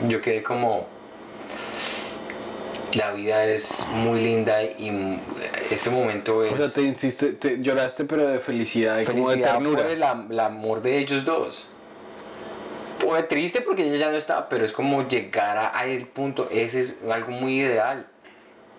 [0.08, 0.88] yo quedé como,
[2.94, 5.20] la vida es muy linda y
[5.70, 9.36] este momento es O sea, te insiste, te lloraste pero de felicidad y como de
[9.36, 9.82] felicidad ternura.
[9.84, 11.68] por el, am- el amor de ellos dos.
[13.00, 16.50] Pues triste porque ella ya no está, pero es como llegar a, a el punto,
[16.52, 18.08] ese es algo muy ideal.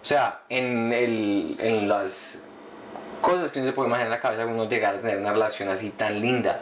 [0.02, 2.42] O sea, en, el, en las
[3.22, 5.68] cosas que uno se puede imaginar en la cabeza, uno llegar a tener una relación
[5.68, 6.60] así tan linda.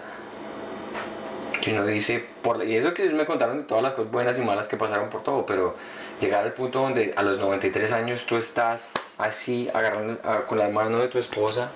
[1.62, 4.38] Que uno dice, por, y eso que ellos me contaron de todas las cosas buenas
[4.38, 5.74] y malas que pasaron por todo, pero
[6.20, 10.98] llegar al punto donde a los 93 años tú estás así, agarrando con la mano
[10.98, 11.70] de tu esposa,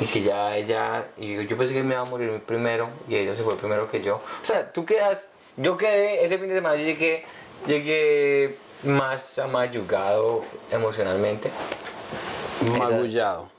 [0.00, 3.34] y que ya ella, y yo, pensé que me iba a morir primero, y ella
[3.34, 4.16] se fue primero que yo.
[4.16, 7.24] O sea, tú quedas, yo quedé, ese fin de semana llegué,
[7.66, 11.50] llegué más amayugado emocionalmente.
[12.78, 13.55] Magullado.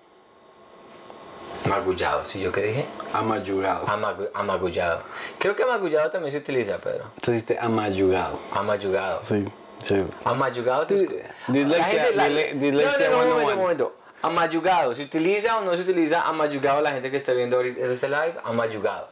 [1.68, 2.86] Magullado, ¿sí yo qué dije?
[3.14, 3.86] Amayugado.
[3.88, 5.02] Amagu- amagullado.
[5.38, 7.06] Creo que amagullado también se utiliza, Pedro.
[7.22, 8.40] Tú dijiste amayugado.
[8.54, 9.22] Amayugado.
[9.24, 9.46] Sí,
[9.82, 10.04] sí.
[10.24, 10.96] Amayugado se
[11.48, 13.56] dislexia- dislexia no, no, no, un 101.
[13.58, 13.96] momento.
[14.22, 18.08] Amayugado, ¿se utiliza o no se utiliza amayugado la gente que está viendo ahorita este
[18.10, 18.34] live?
[18.44, 19.10] Amayugado.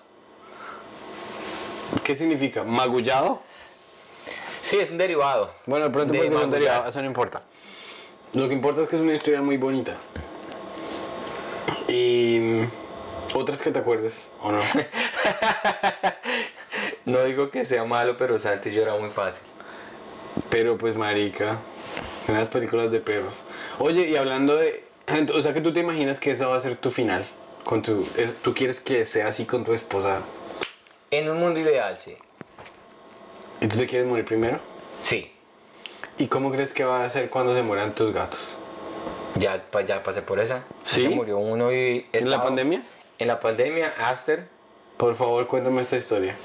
[2.04, 2.64] ¿Qué significa?
[2.64, 3.42] ¿Magullado?
[4.62, 5.52] Sí, es un derivado.
[5.68, 7.42] Bueno, de pronto De porque es un derivado, eso no importa.
[8.34, 9.96] Lo que importa es que es una historia muy bonita.
[11.88, 12.62] Y
[13.34, 14.62] otras que te acuerdes, ¿o no?
[17.06, 19.44] No digo que sea malo, pero Santi llora muy fácil.
[20.50, 21.58] Pero pues marica,
[22.28, 23.36] en las películas de perros.
[23.80, 24.84] Oye, y hablando de...
[25.34, 27.24] O sea que tú te imaginas que esa va a ser tu final.
[27.64, 30.22] Con tu, es- tú quieres que sea así con tu esposa.
[31.12, 32.18] En un mundo ideal, sí.
[33.62, 34.60] ¿Y tú te quieres morir primero?
[35.02, 35.32] Sí.
[36.18, 38.55] ¿Y cómo crees que va a ser cuando se mueran tus gatos?
[39.36, 40.64] Ya, ya pasé por esa.
[40.84, 41.04] ¿Sí?
[41.04, 42.08] Se murió uno y...
[42.14, 42.84] ¿En la pandemia?
[43.20, 44.48] En la pandemia, Aster.
[44.98, 46.36] Por favor, cuéntame esta historia.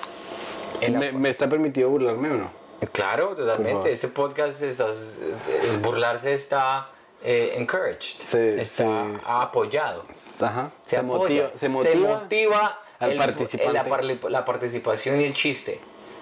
[0.81, 2.51] En la- ¿Me, me está permitido burlarme o no?
[2.93, 3.91] Claro, totalmente.
[3.93, 5.19] Este podcast, estás,
[5.63, 6.89] es burlarse está
[7.23, 8.21] eh, encouraged.
[8.27, 10.05] Sí, está apoyado.
[10.41, 10.71] Ajá.
[10.87, 12.79] Se, Se, motiva, apoya, se motiva.
[12.99, 13.73] el- al el- participante.
[13.75, 15.81] la, parli- la participación y el chiste.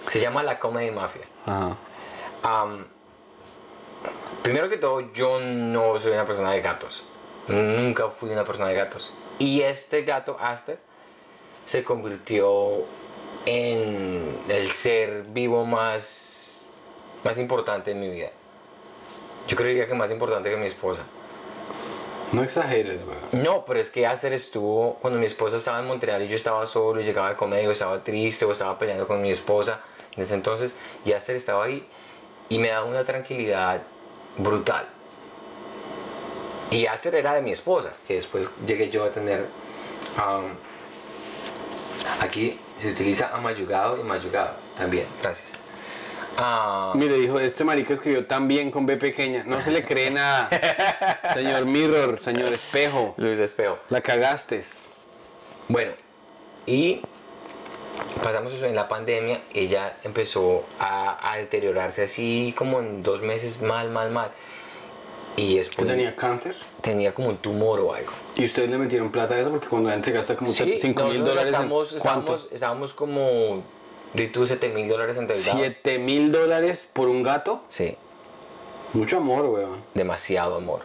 [0.08, 1.22] Se llama la comedy mafia.
[1.46, 1.76] Ajá.
[2.42, 2.86] Am,
[4.42, 7.02] primero que todo, yo no soy una persona de gatos.
[7.48, 9.12] Nunca fui una persona de gatos.
[9.38, 10.78] Y este gato, Aster,
[11.64, 12.84] se convirtió
[13.46, 16.68] en el ser vivo más,
[17.24, 18.30] más importante en mi vida.
[19.46, 21.02] Yo creería que más importante que mi esposa.
[22.32, 23.42] No exageres, weón.
[23.42, 26.66] No, pero es que Aster estuvo cuando mi esposa estaba en Montreal y yo estaba
[26.66, 29.80] solo y llegaba de comer o estaba triste o estaba peleando con mi esposa
[30.14, 30.74] ese entonces
[31.04, 31.86] y Aster estaba ahí
[32.48, 33.80] y me daba una tranquilidad
[34.38, 34.86] brutal.
[36.70, 39.46] Y Aster era de mi esposa, que después llegué yo a tener...
[40.16, 40.50] um,
[42.20, 45.52] aquí se utiliza amayugado y mayugado también, gracias.
[46.36, 49.42] Ah, Mire, dijo, este marica escribió tan bien con B pequeña.
[49.44, 50.48] No se le cree nada.
[51.34, 53.14] señor Mirror, señor Espejo.
[53.16, 53.78] Luis Espejo.
[53.88, 54.62] La cagaste.
[55.66, 55.92] Bueno,
[56.64, 57.02] y
[58.22, 63.60] pasamos eso en la pandemia, ella empezó a, a deteriorarse así como en dos meses
[63.62, 64.30] mal, mal, mal.
[65.36, 66.56] Y ¿Que después tenía cáncer?
[66.80, 68.10] tenía como un tumor o algo.
[68.36, 69.50] ¿Y ustedes le metieron plata a eso?
[69.50, 71.54] Porque cuando la gente gasta como 5 mil dólares en...
[71.54, 72.34] Estábamos, ¿Cuánto?
[72.34, 73.62] estábamos, estábamos como,
[74.14, 75.54] de tú, 7 mil dólares endeudados.
[75.60, 77.62] 7 mil dólares por un gato.
[77.68, 77.96] Sí,
[78.94, 79.82] Mucho amor, weón.
[79.94, 80.80] demasiado amor.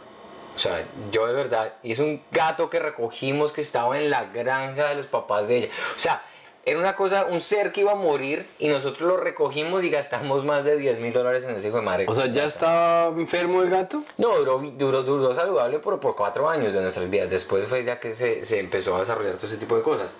[0.55, 4.25] O sea, yo de verdad, y es un gato que recogimos que estaba en la
[4.25, 5.67] granja de los papás de ella.
[5.97, 6.21] O sea,
[6.65, 10.45] era una cosa, un ser que iba a morir y nosotros lo recogimos y gastamos
[10.45, 12.05] más de 10 mil dólares en ese hijo de madre.
[12.07, 14.03] O sea, ¿ya estaba enfermo el gato?
[14.17, 17.29] No, duró, duró, duró saludable por, por cuatro años de nuestras vidas.
[17.29, 20.15] Después fue ya que se, se empezó a desarrollar todo ese tipo de cosas.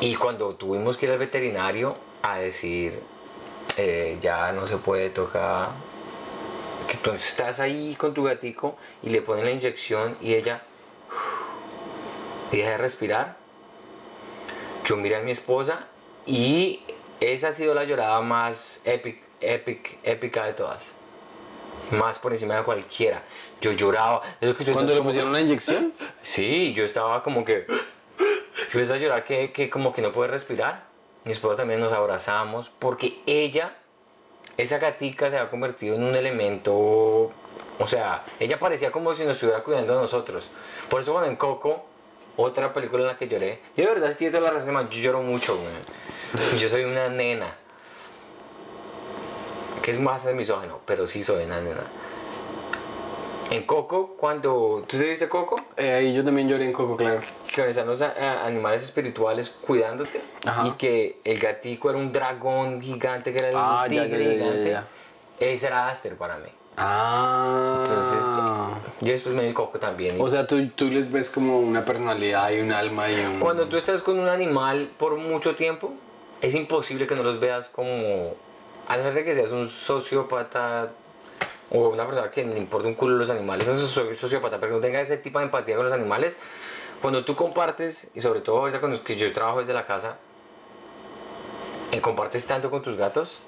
[0.00, 3.00] Y cuando tuvimos que ir al veterinario a decir,
[3.76, 5.70] eh, ya no se puede tocar,
[6.88, 10.62] que tú estás ahí con tu gatico y le ponen la inyección y ella
[12.50, 13.45] deja de respirar.
[14.86, 15.88] Yo miré a mi esposa
[16.26, 16.80] y
[17.18, 20.92] esa ha sido la llorada más epic, epic, épica de todas.
[21.90, 23.22] Más por encima de cualquiera.
[23.60, 24.22] Yo lloraba.
[24.40, 25.92] Que tú ¿Cuándo le pusieron la inyección?
[26.22, 27.66] Sí, yo estaba como que.
[27.68, 30.84] Yo empecé a llorar que, que como que no puede respirar.
[31.24, 33.74] Mi esposa también nos abrazamos porque ella,
[34.56, 37.32] esa gatica se ha convertido en un elemento.
[37.78, 40.48] O sea, ella parecía como si nos estuviera cuidando de nosotros.
[40.88, 41.84] Por eso cuando en Coco,
[42.36, 45.00] otra película en la que lloré, yo de verdad, si tienes toda la razón, yo
[45.00, 46.60] lloro mucho, güey.
[46.60, 47.54] Yo soy una nena.
[49.82, 51.82] Que es más misógeno, pero sí soy una nena.
[53.50, 54.84] En Coco, cuando.
[54.88, 55.60] ¿Tú te viste Coco?
[55.76, 57.20] Eh, ahí yo también lloré en Coco, claro.
[57.54, 60.66] que están los a- animales espirituales cuidándote Ajá.
[60.66, 64.52] y que el gatico era un dragón gigante que era el Ah, tigre ya, ya,
[64.52, 64.86] ya, gigante.
[65.38, 66.48] Ese era Aster para mí.
[66.76, 67.84] Ah.
[67.84, 68.24] Entonces,
[69.00, 70.16] yo después me di coco también.
[70.20, 73.40] O sea, tú, tú les ves como una personalidad y un alma y un...
[73.40, 75.94] Cuando tú estás con un animal por mucho tiempo,
[76.40, 78.34] es imposible que no los veas como.
[78.88, 80.92] A no ser de que seas un sociópata
[81.70, 84.76] o una persona que le importa un culo los animales, es un sociópata, pero que
[84.76, 86.36] no tenga ese tipo de empatía con los animales.
[87.02, 90.18] Cuando tú compartes, y sobre todo ahorita con los que yo trabajo desde la casa,
[91.92, 93.38] y compartes tanto con tus gatos,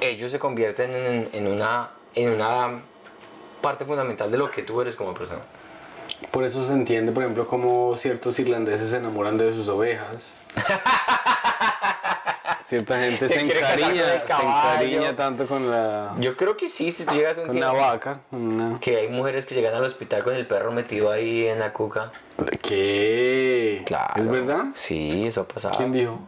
[0.00, 2.82] ellos se convierten en, en una, en una
[3.60, 5.42] parte fundamental de lo que tú eres como persona.
[6.30, 10.38] Por eso se entiende, por ejemplo, cómo ciertos irlandeses se enamoran de sus ovejas.
[12.66, 17.04] Cierta gente se, Se encariña, se encariña tanto con la, Yo creo que sí, si
[17.04, 18.20] tú llegas a un con tiempo vaca.
[18.30, 18.78] Una...
[18.80, 22.12] que hay mujeres que llegan al hospital con el perro metido ahí en la cuca.
[22.62, 23.82] ¿Qué?
[23.84, 24.22] Claro.
[24.22, 24.64] ¿Es verdad?
[24.74, 25.76] Sí, eso pasaba.
[25.76, 26.18] ¿Quién dijo?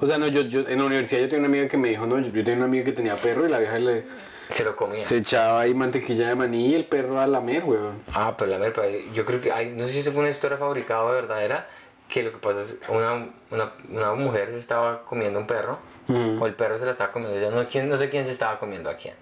[0.00, 2.06] O sea, no, yo, yo en la universidad yo tenía una amiga que me dijo,
[2.06, 4.04] no, yo, yo tenía una amiga que tenía perro y la vieja le,
[4.50, 5.00] Se lo comía.
[5.00, 8.02] se echaba ahí mantequilla de maní y el perro a lamer, weón.
[8.12, 10.56] Ah, pero la verdad, yo creo que hay, no sé si eso fue una historia
[10.58, 11.68] fabricada o verdadera,
[12.08, 16.40] que lo que pasa es una, una, una mujer se estaba comiendo un perro, Mm.
[16.40, 18.58] o el perro se la estaba comiendo, ella no, quién, no sé quién se estaba
[18.58, 19.14] comiendo a quién.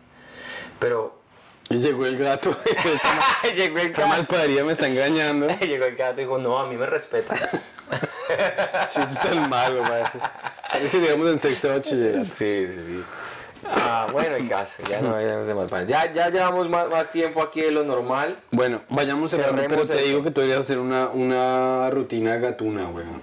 [0.79, 1.19] Pero
[1.69, 5.49] Y llegó el gato, esta llegó el gato, malparía me está engañando.
[5.61, 7.35] llegó el gato y dijo, no, a mí me respeta.
[8.89, 10.19] Sí, es tan malo, parece.
[10.81, 12.25] Es que llegamos en sexto bachillerato.
[12.27, 13.05] Sí, sí, sí.
[13.65, 17.43] Ah, bueno, el caso, ya no vayamos de más Ya, ya llevamos más, más tiempo
[17.43, 18.39] aquí de lo normal.
[18.51, 23.21] Bueno, vayamos cerrando, pero te digo que tú deberías hacer una, una rutina gatuna, weón.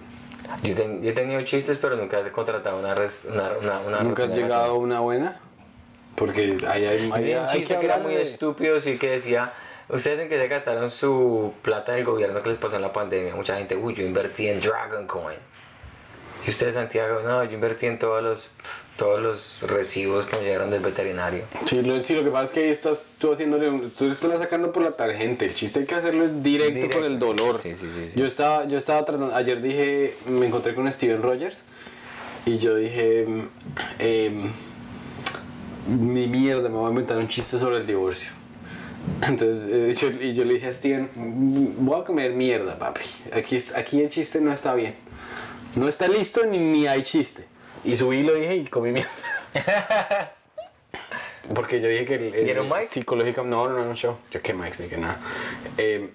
[0.64, 2.94] Yo, ten- yo he tenido chistes, pero nunca he contratado una...
[2.94, 5.40] res- una, una, una ¿Nunca has rutina llegado a una buena?
[6.16, 9.52] Porque ahí hay, un hay chiste que era hablar muy de- estúpido, sí que decía,
[9.90, 13.36] ustedes en que se gastaron su plata del gobierno que les pasó en la pandemia,
[13.36, 15.38] mucha gente, uy, yo invertí en Dragon Coin.
[16.46, 18.52] Y ustedes, Santiago, no, yo invertí en todos los,
[18.98, 21.46] todos los recibos que me llegaron del veterinario.
[21.66, 24.72] Sí lo, sí, lo que pasa es que ahí estás tú haciéndole, tú estás sacando
[24.72, 25.46] por la tarjeta.
[25.46, 27.60] El chiste hay que hacerlo es directo, Directo, con el dolor.
[27.62, 28.20] sí, sí, sí, sí.
[28.20, 31.58] Yo estaba, yo estaba tratando, ayer dije, me encontré con Steven Rogers
[32.46, 33.26] y yo dije,
[34.00, 34.52] em,
[35.88, 38.30] mi mierda, me voy a inventar un chiste sobre el divorcio.
[39.28, 43.02] Entonces, eh, yo, y yo le dije a Steven, "Mm, voy a comer mierda, papi.
[43.34, 44.96] Aquí, aquí el chiste no está bien.
[45.76, 47.46] No está listo ni, ni hay chiste.
[47.84, 49.10] Y subí y lo dije y comí mierda.
[51.54, 52.86] Porque yo dije que el, el- ¿Vieron Mike?
[52.88, 54.18] psicológica no, no, no, no, show.
[54.32, 55.18] Yo qué Mike, ni que nada.
[55.78, 56.10] Eh,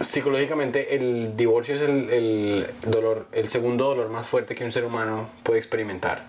[0.00, 4.84] psicológicamente el divorcio es el, el dolor, el segundo dolor más fuerte que un ser
[4.84, 6.24] humano puede experimentar.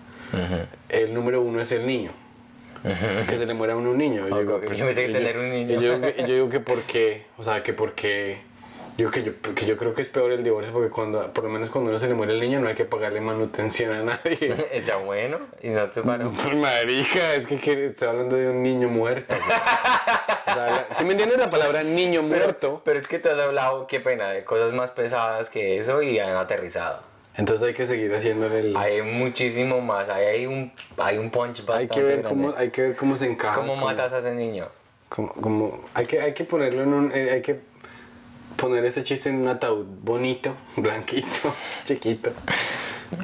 [0.88, 2.10] El número uno es el niño.
[2.82, 4.28] Que se le muera a uno un niño.
[4.28, 7.72] Yo, digo, pues, Yo pensé que yo, yo digo que por qué, o sea, que
[7.72, 8.40] por qué.
[8.96, 11.50] Yo que, yo, que yo creo que es peor el divorcio porque cuando, por lo
[11.50, 14.68] menos cuando uno se le muere el niño no hay que pagarle manutención a nadie.
[14.72, 16.30] Está bueno y no te paró.
[16.42, 19.34] Pues, Marica, es que, que estoy hablando de un niño muerto.
[19.34, 19.58] güey.
[20.46, 22.82] O sea, la- ¿sí me entiendes la palabra niño muerto?
[22.84, 26.20] Pero es que te has hablado, qué pena, de cosas más pesadas que eso y
[26.20, 27.00] han aterrizado.
[27.36, 28.76] Entonces hay que seguir haciéndole el...
[28.76, 32.28] Hay muchísimo más, hay, hay, un, hay un punch bastante Hay que ver grande.
[32.28, 33.56] cómo, hay que ver cómo se encaja.
[33.56, 34.68] ¿Cómo cómo- matas a ese niño?
[35.08, 37.10] cómo- cómo- hay, que, hay que ponerlo en un...
[37.12, 37.58] eh, hay que
[38.56, 41.54] poner ese chiste en un ataúd bonito, blanquito,
[41.84, 42.30] chiquito.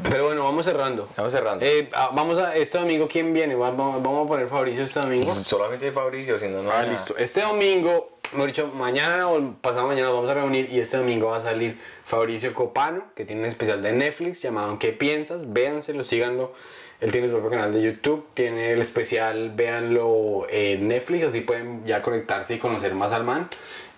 [0.09, 1.09] Pero bueno, vamos cerrando.
[1.17, 1.65] Vamos cerrando.
[1.65, 2.55] Eh, ah, vamos a...
[2.55, 3.55] Este domingo, ¿quién viene?
[3.57, 5.35] Va- Vamos, vamos a poner Fabricio este domingo.
[5.45, 6.71] Solamente Fabricio, si no, no.
[6.71, 7.17] Ah, listo.
[7.17, 11.29] Este domingo, mejor dicho, mañana o pasado mañana nos vamos a reunir y este domingo
[11.29, 15.53] va a salir Fabricio Copano, que tiene un especial de Netflix llamado ¿Qué piensas?
[15.53, 16.53] Véanselo, síganlo.
[17.01, 21.85] Él tiene su propio canal de YouTube, tiene el especial, véanlo en Netflix, así pueden
[21.87, 23.49] ya conectarse y conocer más al man.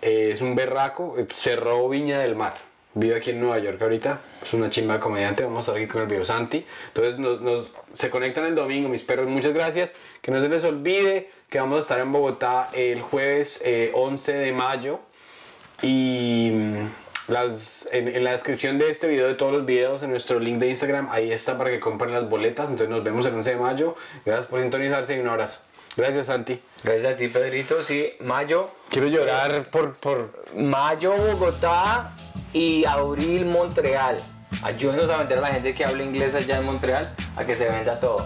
[0.02, 2.54] Eh, es un berraco, eh, cerró Viña del Mar.
[2.94, 5.86] Vive aquí en Nueva York ahorita, es una chimba de comediante, vamos a estar aquí
[5.90, 6.66] con el video Santi.
[6.88, 9.94] Entonces nos, nos- se conectan el domingo, mis perros, muchas gracias.
[10.20, 14.32] Que no se les olvide que vamos a estar en Bogotá el jueves eh, 11
[14.34, 15.00] de mayo.
[15.80, 20.10] Y mm, las, en, en la descripción de este video, de todos los videos, en
[20.10, 22.68] nuestro link de Instagram, ahí está para que compren las boletas.
[22.68, 23.96] Entonces nos vemos el 11 de mayo.
[24.26, 25.60] Gracias por sintonizarse y un abrazo.
[25.96, 26.60] Gracias, Santi.
[26.82, 27.82] Gracias a ti, Pedrito.
[27.82, 28.70] Sí, mayo.
[28.88, 29.94] Quiero llorar por...
[29.94, 30.44] por...
[30.54, 32.12] Mayo, Bogotá
[32.52, 34.18] y abril, Montreal.
[34.62, 37.68] Ayúdenos a vender a la gente que habla inglés allá en Montreal a que se
[37.68, 38.24] venda todo.